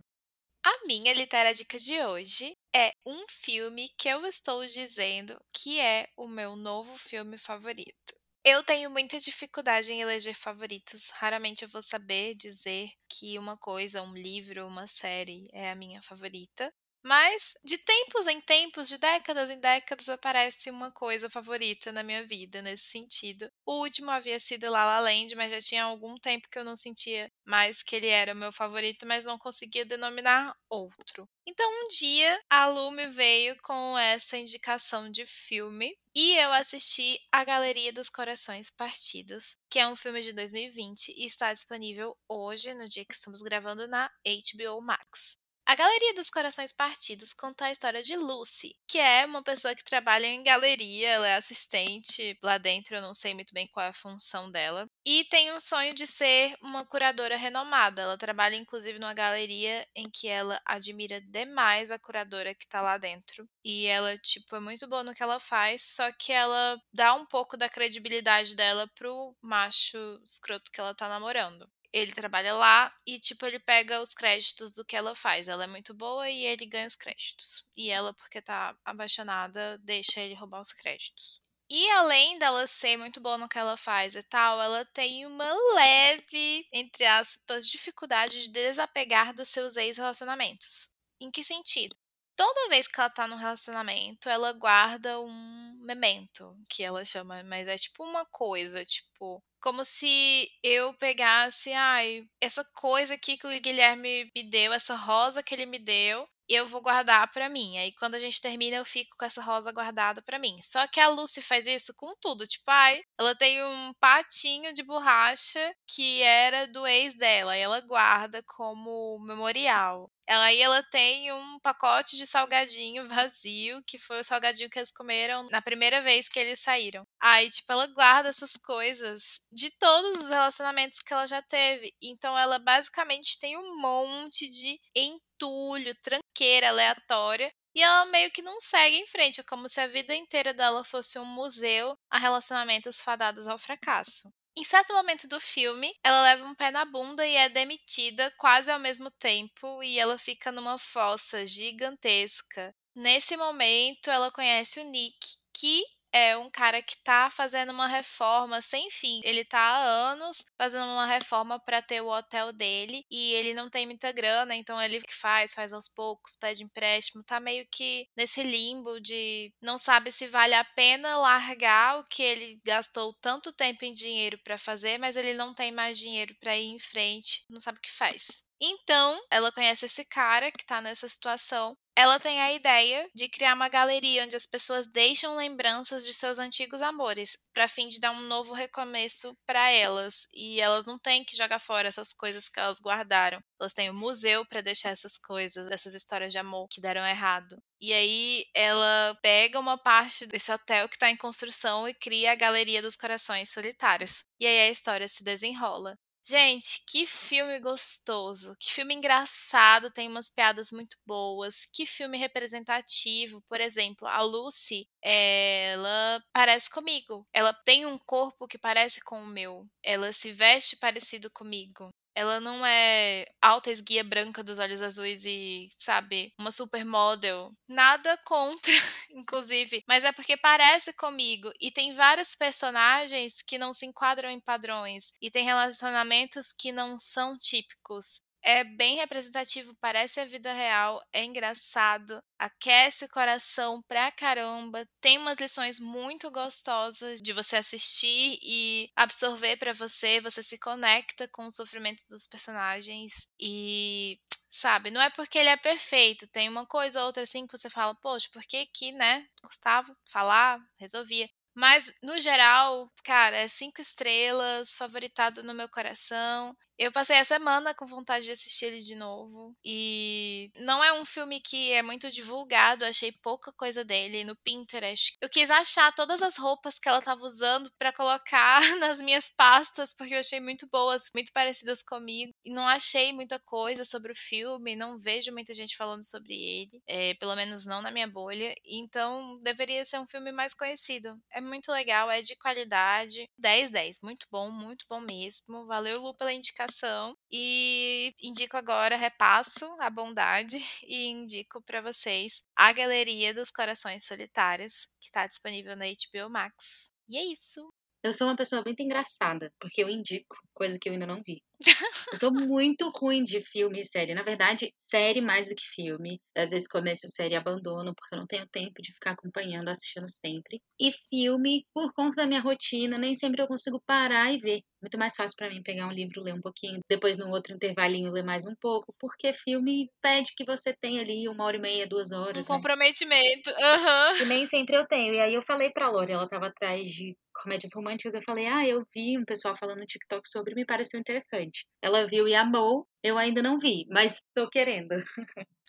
A 0.63 0.87
minha 0.87 1.15
literária 1.15 1.55
dica 1.55 1.79
de 1.79 1.99
hoje 2.03 2.55
é 2.77 2.91
um 3.07 3.27
filme 3.27 3.89
que 3.97 4.09
eu 4.09 4.27
estou 4.27 4.63
dizendo 4.67 5.41
que 5.51 5.81
é 5.81 6.11
o 6.15 6.29
meu 6.29 6.57
novo 6.57 6.95
filme 6.99 7.39
favorito. 7.39 8.15
Eu 8.51 8.63
tenho 8.63 8.91
muita 8.91 9.21
dificuldade 9.21 9.93
em 9.93 10.01
eleger 10.01 10.35
favoritos. 10.35 11.11
Raramente 11.11 11.65
eu 11.65 11.69
vou 11.69 11.83
saber 11.83 12.35
dizer 12.35 12.89
que 13.07 13.39
uma 13.39 13.59
coisa, 13.59 14.01
um 14.01 14.15
livro, 14.15 14.67
uma 14.67 14.87
série 14.87 15.51
é 15.53 15.71
a 15.71 15.75
minha 15.75 16.01
favorita. 16.01 16.73
Mas 17.09 17.55
de 17.65 17.79
tempos 17.79 18.27
em 18.27 18.39
tempos, 18.39 18.87
de 18.87 18.99
décadas 18.99 19.49
em 19.49 19.59
décadas, 19.59 20.11
aparece 20.11 20.69
uma 20.69 20.93
coisa 20.93 21.31
favorita 21.31 21.91
na 21.91 22.03
minha 22.03 22.23
vida 22.27 22.61
nesse 22.61 22.85
sentido. 22.85 23.51
O 23.65 23.81
último 23.81 24.11
havia 24.11 24.39
sido 24.39 24.71
La 24.71 24.85
La 24.85 25.01
Land, 25.01 25.35
mas 25.35 25.51
já 25.51 25.59
tinha 25.59 25.85
algum 25.85 26.19
tempo 26.19 26.51
que 26.51 26.59
eu 26.59 26.65
não 26.65 26.77
sentia 26.77 27.33
mais 27.47 27.83
que 27.83 27.97
ele 27.97 28.09
era 28.09 28.35
o 28.35 28.37
meu 28.37 28.53
favorito, 28.53 29.07
mas 29.07 29.25
não 29.25 29.39
conseguia 29.39 29.87
denominar 29.87 30.55
outro. 30.69 31.27
Então 31.47 31.67
um 31.67 31.89
dia 31.89 32.39
a 32.51 32.67
Lu 32.67 32.91
me 32.91 33.07
veio 33.07 33.57
com 33.63 33.99
essa 33.99 34.37
indicação 34.37 35.11
de 35.11 35.25
filme 35.25 35.97
e 36.15 36.35
eu 36.35 36.53
assisti 36.53 37.19
A 37.33 37.43
Galeria 37.43 37.91
dos 37.91 38.11
Corações 38.11 38.69
Partidos, 38.69 39.57
que 39.71 39.79
é 39.79 39.89
um 39.89 39.97
filme 39.97 40.21
de 40.21 40.35
2020 40.35 41.09
e 41.17 41.25
está 41.25 41.55
disponível 41.55 42.15
hoje, 42.29 42.75
no 42.75 42.87
dia 42.87 43.07
que 43.07 43.15
estamos 43.15 43.41
gravando, 43.41 43.89
na 43.89 44.11
HBO 44.27 44.83
Max. 44.83 45.38
A 45.69 45.75
Galeria 45.75 46.15
dos 46.15 46.31
Corações 46.31 46.73
Partidos 46.73 47.35
conta 47.35 47.67
a 47.67 47.71
história 47.71 48.03
de 48.03 48.17
Lucy, 48.17 48.75
que 48.89 48.97
é 48.97 49.27
uma 49.27 49.43
pessoa 49.43 49.75
que 49.75 49.85
trabalha 49.85 50.25
em 50.25 50.43
galeria, 50.43 51.11
ela 51.11 51.29
é 51.29 51.35
assistente 51.35 52.39
lá 52.43 52.57
dentro, 52.57 52.97
eu 52.97 53.03
não 53.03 53.13
sei 53.13 53.35
muito 53.35 53.53
bem 53.53 53.67
qual 53.67 53.85
é 53.85 53.91
a 53.91 53.93
função 53.93 54.51
dela, 54.51 54.89
e 55.05 55.25
tem 55.25 55.53
um 55.53 55.61
sonho 55.61 55.93
de 55.93 56.07
ser 56.07 56.57
uma 56.63 56.87
curadora 56.87 57.37
renomada. 57.37 58.01
Ela 58.01 58.17
trabalha 58.17 58.57
inclusive 58.57 58.99
numa 58.99 59.13
galeria 59.13 59.87
em 59.95 60.09
que 60.09 60.27
ela 60.27 60.59
admira 60.65 61.21
demais 61.21 61.91
a 61.91 61.99
curadora 61.99 62.55
que 62.55 62.67
tá 62.67 62.81
lá 62.81 62.97
dentro. 62.97 63.47
E 63.63 63.85
ela, 63.85 64.17
tipo, 64.17 64.57
é 64.57 64.61
muito 64.61 64.89
boa 64.89 65.05
no 65.05 65.15
que 65.15 65.23
ela 65.23 65.39
faz, 65.39 65.83
só 65.83 66.11
que 66.13 66.33
ela 66.33 66.81
dá 66.95 67.13
um 67.13 67.27
pouco 67.27 67.59
da 67.59 67.69
credibilidade 67.69 68.57
dela 68.57 68.89
pro 68.95 69.37
macho 69.43 69.99
escroto 70.25 70.73
que 70.73 70.81
ela 70.81 70.95
tá 70.95 71.11
namorando 71.11 71.69
ele 71.93 72.13
trabalha 72.13 72.55
lá 72.55 72.95
e, 73.07 73.19
tipo, 73.19 73.47
ele 73.47 73.59
pega 73.59 74.01
os 74.01 74.15
créditos 74.15 74.73
do 74.73 74.85
que 74.85 74.97
ela 74.97 75.15
faz. 75.15 75.49
Ela 75.49 75.65
é 75.65 75.67
muito 75.67 75.95
boa 75.95 76.29
e 76.29 76.45
ele 76.45 76.67
ganha 76.67 76.87
os 76.87 76.97
créditos. 76.97 77.65
E 77.77 77.91
ela, 77.91 78.13
porque 78.15 78.43
tá 78.43 78.77
apaixonada, 78.85 79.79
deixa 79.79 80.21
ele 80.21 80.35
roubar 80.35 80.61
os 80.61 80.73
créditos. 80.73 81.41
E 81.71 81.91
além 81.91 82.39
dela 82.39 82.67
ser 82.67 82.97
muito 82.97 83.21
boa 83.21 83.37
no 83.37 83.49
que 83.49 83.59
ela 83.59 83.77
faz 83.77 84.17
e 84.17 84.23
tal, 84.23 84.61
ela 84.61 84.87
tem 84.87 85.27
uma 85.27 85.53
leve, 85.75 86.67
entre 86.73 87.05
aspas, 87.05 87.69
dificuldade 87.69 88.45
de 88.45 88.49
desapegar 88.49 89.35
dos 89.35 89.51
seus 89.51 89.77
ex-relacionamentos. 89.77 90.89
Em 91.21 91.31
que 91.31 91.45
sentido? 91.45 91.95
Toda 92.39 92.69
vez 92.69 92.87
que 92.87 93.01
ela 93.01 93.11
tá 93.11 93.27
num 93.27 93.35
relacionamento, 93.35 94.29
ela 94.29 94.53
guarda 94.53 95.21
um 95.21 95.77
memento, 95.83 96.55
que 96.71 96.85
ela 96.85 97.05
chama, 97.05 97.43
mas 97.43 97.67
é 97.67 97.77
tipo 97.77 98.05
uma 98.05 98.25
coisa, 98.27 98.85
tipo, 98.85 99.43
como 99.61 99.85
se 99.85 100.49
eu 100.63 100.95
pegasse, 100.95 101.73
ai, 101.73 102.25
essa 102.41 102.65
coisa 102.77 103.15
aqui 103.15 103.37
que 103.37 103.45
o 103.45 103.61
Guilherme 103.61 104.31
me 104.37 104.45
deu, 104.49 104.73
essa 104.73 104.95
rosa 104.95 105.43
que 105.43 105.53
ele 105.53 105.67
me 105.67 105.81
deu, 105.81 106.29
eu 106.49 106.65
vou 106.65 106.81
guardar 106.81 107.29
para 107.33 107.49
mim. 107.49 107.77
Aí 107.77 107.93
quando 107.95 108.15
a 108.15 108.21
gente 108.21 108.41
termina, 108.41 108.77
eu 108.77 108.85
fico 108.85 109.17
com 109.19 109.25
essa 109.25 109.43
rosa 109.43 109.73
guardada 109.73 110.23
para 110.23 110.39
mim. 110.39 110.61
Só 110.63 110.87
que 110.87 111.01
a 111.01 111.09
Lucy 111.09 111.43
faz 111.43 111.67
isso 111.67 111.93
com 111.97 112.15
tudo, 112.21 112.47
tipo, 112.47 112.71
ai, 112.71 113.03
ela 113.19 113.35
tem 113.35 113.61
um 113.65 113.93
patinho 113.99 114.73
de 114.73 114.85
borracha 114.85 115.75
que 115.89 116.23
era 116.23 116.69
do 116.69 116.87
ex 116.87 117.17
dela, 117.17 117.59
e 117.59 117.61
ela 117.61 117.81
guarda 117.81 118.45
como 118.45 119.19
memorial. 119.27 120.09
Aí 120.29 120.61
ela 120.61 120.83
tem 120.83 121.33
um 121.33 121.59
pacote 121.61 122.17
de 122.17 122.27
salgadinho 122.27 123.09
vazio, 123.09 123.83
que 123.87 123.99
foi 123.99 124.21
o 124.21 124.25
salgadinho 124.25 124.69
que 124.71 124.79
eles 124.79 124.93
comeram 124.93 125.49
na 125.51 125.63
primeira 125.63 126.03
vez 126.03 126.29
que 126.29 126.39
eles 126.39 126.61
saíram. 126.61 127.05
Aí, 127.21 127.51
tipo, 127.51 127.73
ela 127.73 127.87
guarda 127.87 128.29
essas 128.29 128.57
coisas 128.57 129.41
de 129.51 129.71
todos 129.79 130.23
os 130.23 130.31
relacionamentos 130.31 131.01
que 131.01 131.13
ela 131.13 131.27
já 131.27 131.41
teve. 131.43 131.95
Então, 132.03 132.39
ela 132.39 132.59
basicamente 132.59 133.39
tem 133.39 133.57
um 133.57 133.81
monte 133.81 134.49
de 134.49 134.79
entulho, 134.95 135.95
tranqueira 136.03 136.69
aleatória 136.69 137.51
e 137.75 137.83
ela 137.83 138.05
meio 138.07 138.31
que 138.33 138.43
não 138.43 138.61
segue 138.61 138.97
em 138.97 139.07
frente, 139.07 139.41
é 139.41 139.45
como 139.45 139.69
se 139.69 139.81
a 139.81 139.87
vida 139.87 140.15
inteira 140.15 140.53
dela 140.53 140.83
fosse 140.85 141.19
um 141.19 141.25
museu 141.25 141.97
a 142.11 142.19
relacionamentos 142.19 143.01
fadados 143.01 143.47
ao 143.47 143.59
fracasso. 143.59 144.29
Em 144.59 144.65
certo 144.65 144.93
momento 144.93 145.27
do 145.29 145.41
filme, 145.41 145.95
ela 146.05 146.21
leva 146.23 146.45
um 146.45 146.55
pé 146.55 146.71
na 146.71 146.85
bunda 146.85 147.25
e 147.27 147.35
é 147.37 147.49
demitida 147.49 148.31
quase 148.37 148.71
ao 148.71 148.79
mesmo 148.79 149.11
tempo, 149.11 149.83
e 149.83 149.99
ela 149.99 150.19
fica 150.19 150.53
numa 150.53 150.77
fossa 150.79 151.47
gigantesca. 151.47 152.75
Nesse 152.95 153.37
momento, 153.39 154.11
ela 154.11 154.31
conhece 154.33 154.81
o 154.81 154.85
Nick, 154.85 155.37
que 155.55 155.83
é 156.13 156.37
um 156.37 156.51
cara 156.51 156.83
que 156.83 156.97
tá 157.05 157.31
fazendo 157.31 157.71
uma 157.71 157.87
reforma 157.87 158.61
sem 158.61 158.91
fim. 158.91 159.21
Ele 159.25 159.45
tá 159.45 159.61
há 159.61 159.79
anos 160.13 160.45
fazendo 160.59 160.85
uma 160.85 161.07
reforma 161.07 161.59
para 161.59 161.81
ter 161.81 162.01
o 162.01 162.09
hotel 162.09 162.53
dele 162.53 163.05
e 163.11 163.33
ele 163.35 163.55
não 163.55 163.71
tem 163.71 163.87
muita 163.87 164.13
grana, 164.13 164.55
então 164.57 164.81
ele 164.83 165.01
que 165.01 165.15
faz, 165.15 165.55
faz 165.55 165.73
aos 165.73 165.89
poucos, 165.89 166.37
pede 166.37 166.65
empréstimo, 166.65 167.23
tá 167.23 167.39
meio 167.39 167.67
que 167.71 168.07
nesse 168.17 168.43
limbo 168.43 169.01
de 169.01 169.53
não 169.63 169.79
sabe 169.79 170.11
se 170.11 170.27
vale 170.27 170.55
a 170.55 170.65
pena 170.65 171.17
largar 171.17 172.01
o 172.01 172.05
que 172.05 172.23
ele 172.23 172.61
gastou 172.65 173.15
tanto 173.21 173.53
tempo 173.53 173.85
em 173.85 173.93
dinheiro 173.93 174.39
para 174.43 174.59
fazer, 174.59 174.99
mas 174.99 175.17
ele 175.17 175.35
não 175.35 175.55
tem 175.55 175.71
mais 175.71 175.99
dinheiro 175.99 176.35
para 176.41 176.57
ir 176.57 176.67
em 176.67 176.79
frente, 176.79 177.45
não 177.49 177.61
sabe 177.61 177.79
o 177.79 177.83
que 177.83 177.91
faz. 177.91 178.43
Então, 178.61 179.21
ela 179.31 179.53
conhece 179.53 179.87
esse 179.87 180.05
cara 180.05 180.51
que 180.51 180.67
tá 180.67 180.81
nessa 180.81 181.09
situação. 181.09 181.77
Ela 181.97 182.19
tem 182.19 182.41
a 182.41 182.53
ideia 182.53 183.09
de 183.15 183.29
criar 183.29 183.55
uma 183.55 183.69
galeria 183.69 184.25
onde 184.25 184.37
as 184.37 184.47
pessoas 184.47 184.87
deixam 184.87 185.37
lembranças 185.37 186.05
de 186.05 186.13
seus 186.13 186.39
antigos 186.39 186.83
amores, 186.83 187.39
para 187.53 187.69
fim 187.69 187.89
de 187.89 188.01
dar 188.01 188.13
um 188.13 188.21
novo 188.21 188.53
recomeço 188.53 189.37
para 189.47 189.71
elas. 189.71 190.27
E 190.33 190.48
elas 190.61 190.87
não 190.87 190.99
têm 190.99 191.25
que 191.25 191.37
jogar 191.37 191.59
fora 191.59 191.89
essas 191.89 192.13
coisas 192.13 192.49
que 192.49 192.61
elas 192.61 192.81
guardaram. 192.81 193.41
Elas 193.61 193.73
têm 193.73 193.91
um 193.91 193.99
museu 193.99 194.47
para 194.47 194.61
deixar 194.61 194.91
essas 194.91 195.19
coisas, 195.19 195.69
essas 195.71 195.95
histórias 195.95 196.33
de 196.33 196.39
amor 196.39 196.69
que 196.69 196.81
deram 196.81 197.07
errado. 197.07 197.57
E 197.81 197.93
aí 197.93 198.45
ela 198.55 199.17
pega 199.23 199.59
uma 199.59 199.79
parte 199.79 200.27
desse 200.27 200.51
hotel 200.53 200.89
que 200.89 200.97
está 200.97 201.11
em 201.11 201.17
construção 201.17 201.89
e 201.89 201.95
cria 201.95 202.33
a 202.33 202.37
Galeria 202.37 202.83
dos 202.83 202.97
Corações 202.97 203.51
Solitários. 203.51 204.25
E 204.41 204.47
aí 204.47 204.69
a 204.69 204.71
história 204.71 205.09
se 205.09 205.23
desenrola. 205.25 205.97
Gente, 206.25 206.83
que 206.87 207.07
filme 207.07 207.59
gostoso, 207.61 208.55
que 208.61 208.73
filme 208.73 208.95
engraçado, 208.95 209.91
tem 209.91 210.09
umas 210.09 210.29
piadas 210.29 210.71
muito 210.71 210.97
boas, 211.07 211.65
que 211.73 211.87
filme 211.87 212.19
representativo. 212.19 213.41
Por 213.49 213.61
exemplo, 213.61 214.07
a 214.07 214.21
Lucy, 214.23 214.87
ela 215.03 216.23
parece 216.33 216.69
comigo. 216.71 217.27
Ela 217.33 217.53
tem 217.65 217.87
um 217.87 217.97
corpo 217.99 218.47
que 218.47 218.59
parece 218.59 219.01
com 219.03 219.23
o 219.23 219.27
meu. 219.27 219.67
Ela 219.83 220.13
se 220.13 220.31
veste 220.33 220.77
parecido 220.77 221.31
comigo. 221.31 221.89
Ela 222.15 222.41
não 222.41 222.65
é 222.67 223.27
alta 223.41 223.71
esguia 223.71 224.03
branca 224.03 224.43
dos 224.43 224.59
olhos 224.59 224.83
azuis 224.83 225.25
e, 225.25 225.69
sabe, 225.77 226.33
uma 226.39 226.51
supermodel. 226.51 227.53
Nada 227.69 228.17
contra, 228.25 228.73
inclusive. 229.11 229.83
Mas 229.87 230.05
é 230.05 230.13
porque 230.13 230.37
parece 230.37 230.93
comigo. 230.93 231.53
E 231.61 231.71
tem 231.71 231.93
vários 231.93 232.35
personagens 232.35 233.43
que 233.43 233.59
não 233.59 233.73
se 233.73 233.87
enquadram 233.87 234.31
em 234.31 234.41
padrões. 234.41 235.13
E 235.21 235.31
tem 235.31 235.45
relacionamentos 235.45 236.53
que 236.53 236.73
não 236.73 236.99
são 236.99 237.37
típicos 237.39 238.21
é 238.43 238.65
bem 238.65 238.97
representativo, 238.97 239.75
parece 239.81 240.21
a 240.21 240.25
vida 240.25 240.53
real, 240.53 241.01
é 241.13 241.25
engraçado, 241.25 242.23
aquece 242.39 243.05
o 243.05 243.09
coração 243.11 243.83
pra 243.89 244.11
caramba, 244.13 244.87
tem 245.01 245.19
umas 245.19 245.39
lições 245.39 245.81
muito 245.81 246.31
gostosas 246.31 247.21
de 247.21 247.33
você 247.33 247.57
assistir 247.57 248.39
e 248.43 248.91
absorver 248.97 249.57
para 249.57 249.73
você, 249.73 250.21
você 250.21 250.43
se 250.43 250.59
conecta 250.59 251.29
com 251.29 251.47
o 251.47 251.53
sofrimento 251.53 252.05
dos 252.09 252.27
personagens 252.27 253.29
e 253.41 254.19
sabe, 254.49 254.91
não 254.91 255.01
é 255.03 255.11
porque 255.11 255.39
ele 255.39 255.49
é 255.51 255.57
perfeito, 255.57 256.27
tem 256.29 256.49
uma 256.49 256.67
coisa 256.67 257.01
ou 257.01 257.07
outra 257.07 257.23
assim 257.23 257.47
que 257.47 257.57
você 257.57 257.69
fala, 257.71 257.95
poxa, 257.97 258.29
por 258.33 258.43
que 258.45 258.67
que, 258.67 258.93
né, 258.93 259.27
Gustavo 259.45 259.95
falar, 260.11 260.59
resolvia. 260.79 261.29
Mas, 261.59 261.93
no 262.01 262.17
geral, 262.21 262.89
cara, 263.03 263.37
é 263.37 263.49
cinco 263.49 263.81
estrelas, 263.81 264.77
favoritado 264.77 265.43
no 265.43 265.53
meu 265.53 265.69
coração. 265.69 266.57
Eu 266.79 266.93
passei 266.93 267.19
a 267.19 267.25
semana 267.25 267.75
com 267.75 267.85
vontade 267.85 268.27
de 268.27 268.31
assistir 268.31 268.67
ele 268.67 268.79
de 268.79 268.95
novo. 268.95 269.53
E 269.65 270.53
não 270.61 270.83
é 270.83 270.93
um 270.93 271.05
filme 271.05 271.41
que 271.41 271.73
é 271.73 271.83
muito 271.83 272.09
divulgado, 272.09 272.85
achei 272.85 273.11
pouca 273.11 273.51
coisa 273.53 273.85
dele 273.85 274.23
no 274.23 274.37
Pinterest. 274.37 275.17
Eu 275.21 275.29
quis 275.29 275.51
achar 275.51 275.93
todas 275.93 276.23
as 276.23 276.37
roupas 276.37 276.79
que 276.79 276.89
ela 276.89 277.03
tava 277.03 277.23
usando 277.23 277.69
para 277.77 277.93
colocar 277.93 278.61
nas 278.79 279.01
minhas 279.01 279.29
pastas, 279.29 279.93
porque 279.93 280.15
eu 280.15 280.21
achei 280.21 280.39
muito 280.39 280.69
boas, 280.69 281.11
muito 281.13 281.33
parecidas 281.33 281.83
comigo. 281.83 282.33
E 282.45 282.53
não 282.53 282.69
achei 282.69 283.13
muita 283.13 283.41
coisa 283.41 283.83
sobre 283.83 284.13
o 284.13 284.17
filme, 284.17 284.77
não 284.77 285.01
vejo 285.01 285.33
muita 285.33 285.53
gente 285.53 285.77
falando 285.77 286.05
sobre 286.05 286.35
ele, 286.35 286.81
é, 286.87 287.15
pelo 287.15 287.35
menos 287.35 287.67
não 287.67 287.83
na 287.83 287.91
minha 287.91 288.07
bolha. 288.07 288.55
Então 288.65 289.41
deveria 289.43 289.85
ser 289.85 289.99
um 289.99 290.07
filme 290.07 290.31
mais 290.31 290.55
conhecido. 290.55 291.21
É 291.33 291.41
muito 291.49 291.73
legal, 291.73 292.11
é 292.11 292.23
de 292.23 292.37
qualidade. 292.37 293.29
10 293.39 293.71
10, 293.71 294.01
muito 294.03 294.27
bom, 294.31 294.51
muito 294.51 294.85
bom 294.89 295.01
mesmo. 295.01 295.67
Valeu 295.67 296.01
Lu 296.01 296.15
pela 296.15 296.33
indicação 296.33 297.17
e 297.31 298.15
indico 298.23 298.57
agora, 298.57 298.97
repasso 298.97 299.67
a 299.81 299.91
bondade 299.91 300.59
e 300.87 301.07
indico 301.09 301.63
para 301.63 301.81
vocês 301.81 302.43
a 302.57 302.73
Galeria 302.73 303.35
dos 303.35 303.51
Corações 303.51 304.05
Solitários, 304.07 304.87
que 305.01 305.07
está 305.09 305.27
disponível 305.27 305.77
na 305.77 305.87
HBO 305.87 306.31
Max. 306.31 306.93
E 307.09 307.17
é 307.17 307.25
isso. 307.25 307.73
Eu 308.03 308.13
sou 308.13 308.29
uma 308.29 308.37
pessoa 308.37 308.63
muito 308.65 308.81
engraçada, 308.81 309.53
porque 309.61 309.83
eu 309.83 309.89
indico 309.89 310.37
coisa 310.55 310.79
que 310.79 310.89
eu 310.89 310.93
ainda 310.93 311.07
não 311.07 311.23
vi. 311.23 311.43
Eu 312.13 312.19
sou 312.19 312.33
muito 312.33 312.89
ruim 312.91 313.23
de 313.23 313.43
filme 313.43 313.81
e 313.81 313.85
série. 313.85 314.15
Na 314.15 314.23
verdade, 314.23 314.73
série 314.91 315.21
mais 315.21 315.49
do 315.49 315.55
que 315.55 315.63
filme. 315.75 316.21
Às 316.35 316.51
vezes 316.51 316.69
começo 316.69 317.09
série 317.11 317.35
e 317.35 317.37
abandono, 317.37 317.95
porque 317.95 318.15
eu 318.15 318.19
não 318.19 318.27
tenho 318.27 318.47
tempo 318.49 318.81
de 318.81 318.93
ficar 318.95 319.11
acompanhando, 319.11 319.69
assistindo 319.69 320.09
sempre. 320.09 320.61
E 320.81 320.91
filme, 321.11 321.67
por 321.75 321.93
conta 321.93 322.17
da 322.17 322.27
minha 322.27 322.41
rotina, 322.41 322.97
nem 322.97 323.15
sempre 323.15 323.43
eu 323.43 323.47
consigo 323.47 323.83
parar 323.87 324.33
e 324.33 324.39
ver. 324.39 324.63
Muito 324.81 324.97
mais 324.97 325.15
fácil 325.15 325.37
para 325.37 325.51
mim 325.51 325.63
pegar 325.63 325.87
um 325.87 325.93
livro, 325.93 326.23
ler 326.23 326.35
um 326.35 326.41
pouquinho, 326.41 326.81
depois 326.89 327.19
no 327.19 327.29
outro 327.29 327.53
intervalinho 327.53 328.13
ler 328.13 328.23
mais 328.23 328.47
um 328.47 328.55
pouco, 328.61 328.95
porque 328.99 329.33
filme 329.33 329.91
pede 330.01 330.33
que 330.37 330.45
você 330.45 330.73
tenha 330.81 331.03
ali 331.03 331.29
uma 331.29 331.45
hora 331.45 331.57
e 331.57 331.61
meia, 331.61 331.87
duas 331.87 332.13
horas. 332.13 332.39
Um 332.39 332.41
né? 332.41 332.47
comprometimento. 332.47 333.51
Uhum. 333.51 334.23
E 334.23 334.25
nem 334.27 334.47
sempre 334.47 334.77
eu 334.77 334.87
tenho. 334.87 335.15
E 335.15 335.21
aí 335.21 335.35
eu 335.35 335.43
falei 335.43 335.71
pra 335.71 335.91
Lori, 335.91 336.13
ela 336.13 336.29
tava 336.29 336.47
atrás 336.47 336.89
de 336.91 337.17
comédias 337.43 337.73
românticas, 337.75 338.15
eu 338.15 338.23
falei, 338.23 338.47
ah, 338.47 338.67
eu 338.67 338.87
vi 338.95 339.19
um 339.19 339.25
pessoal 339.25 339.57
falando 339.57 339.81
no 339.81 339.87
TikTok 339.87 340.29
sobre, 340.29 340.55
me 340.55 340.67
pareceu 340.67 340.99
interessante. 340.99 341.67
Ela 341.81 342.07
viu 342.07 342.27
e 342.27 342.35
amou, 342.35 342.87
eu 343.03 343.17
ainda 343.17 343.43
não 343.43 343.59
vi, 343.59 343.87
mas 343.89 344.23
tô 344.35 344.49
querendo. 344.49 344.95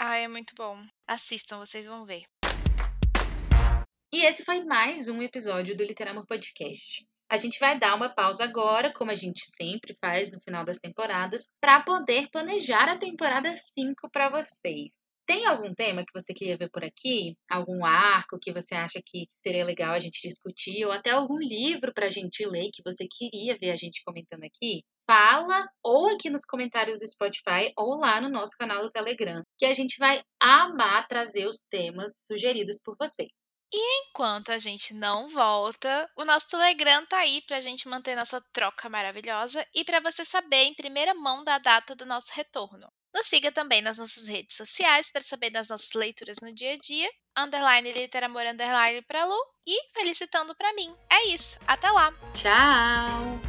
Ah, 0.01 0.17
é 0.17 0.30
muito 0.30 0.53
bom. 0.55 0.80
Assistam, 1.05 1.59
vocês 1.59 1.86
vão 1.86 2.05
ver. 2.05 2.24
E 4.13 4.26
esse 4.26 4.43
foi 4.43 4.63
mais 4.63 5.07
um 5.07 5.22
episódio 5.22 5.76
do 5.76 5.84
Literamor 5.84 6.26
Podcast. 6.26 7.05
A 7.30 7.38
gente 7.38 7.59
vai 7.59 7.78
dar 7.78 7.95
uma 7.95 8.09
pausa 8.09 8.43
agora, 8.43 8.91
como 8.91 9.11
a 9.11 9.15
gente 9.15 9.45
sempre 9.55 9.95
faz 10.01 10.32
no 10.32 10.41
final 10.41 10.65
das 10.65 10.80
temporadas, 10.80 11.47
para 11.61 11.82
poder 11.82 12.28
planejar 12.32 12.89
a 12.89 12.97
temporada 12.97 13.55
5 13.55 14.09
para 14.09 14.30
vocês. 14.30 14.89
Tem 15.30 15.45
algum 15.45 15.71
tema 15.75 16.03
que 16.03 16.11
você 16.11 16.34
queria 16.34 16.57
ver 16.57 16.71
por 16.71 16.84
aqui? 16.84 17.38
Algum 17.47 17.86
arco 17.86 18.39
que 18.41 18.51
você 18.51 18.73
acha 18.73 18.99
que 19.05 19.27
seria 19.43 19.63
legal 19.63 19.93
a 19.93 19.99
gente 19.99 20.27
discutir? 20.27 20.84
Ou 20.86 20.91
até 20.91 21.11
algum 21.11 21.38
livro 21.38 21.93
para 21.93 22.07
a 22.07 22.09
gente 22.09 22.43
ler 22.47 22.71
que 22.73 22.82
você 22.84 23.05
queria 23.07 23.55
ver 23.55 23.69
a 23.69 23.75
gente 23.75 24.01
comentando 24.03 24.43
aqui? 24.43 24.82
Fala 25.05 25.67
ou 25.84 26.09
aqui 26.15 26.32
nos 26.32 26.43
comentários 26.45 26.97
do 26.97 27.07
Spotify 27.07 27.71
ou 27.77 27.99
lá 27.99 28.19
no 28.19 28.27
nosso 28.27 28.57
canal 28.57 28.82
do 28.82 28.89
Telegram, 28.89 29.43
que 29.59 29.67
a 29.67 29.73
gente 29.75 29.99
vai 29.99 30.23
amar 30.41 31.07
trazer 31.07 31.45
os 31.45 31.63
temas 31.69 32.11
sugeridos 32.25 32.82
por 32.84 32.95
vocês. 32.99 33.30
E 33.71 34.07
enquanto 34.07 34.51
a 34.51 34.57
gente 34.57 34.95
não 34.95 35.30
volta, 35.30 36.09
o 36.17 36.25
nosso 36.25 36.47
Telegram 36.47 37.05
tá 37.05 37.19
aí 37.19 37.43
pra 37.45 37.61
gente 37.61 37.88
manter 37.88 38.15
nossa 38.15 38.41
troca 38.51 38.89
maravilhosa 38.89 39.63
e 39.75 39.86
para 39.86 39.99
você 39.99 40.25
saber 40.25 40.63
em 40.63 40.73
primeira 40.73 41.13
mão 41.13 41.43
da 41.43 41.59
data 41.59 41.95
do 41.95 42.03
nosso 42.03 42.32
retorno. 42.34 42.89
Nos 43.14 43.28
siga 43.28 43.51
também 43.51 43.82
nas 43.82 43.97
nossas 43.97 44.28
redes 44.28 44.55
sociais 44.55 45.10
para 45.12 45.22
saber 45.22 45.49
das 45.49 45.68
nossas 45.68 45.93
leituras 45.93 46.38
no 46.41 46.53
dia 46.53 46.74
a 46.74 46.78
dia. 46.78 47.10
Underline 47.38 47.93
Literamor 47.93 48.45
Underline 48.45 49.01
pra 49.03 49.26
Lu 49.26 49.38
e 49.66 49.93
felicitando 49.93 50.55
pra 50.55 50.74
mim. 50.74 50.93
É 51.10 51.28
isso. 51.28 51.60
Até 51.66 51.89
lá. 51.89 52.14
Tchau. 52.34 53.49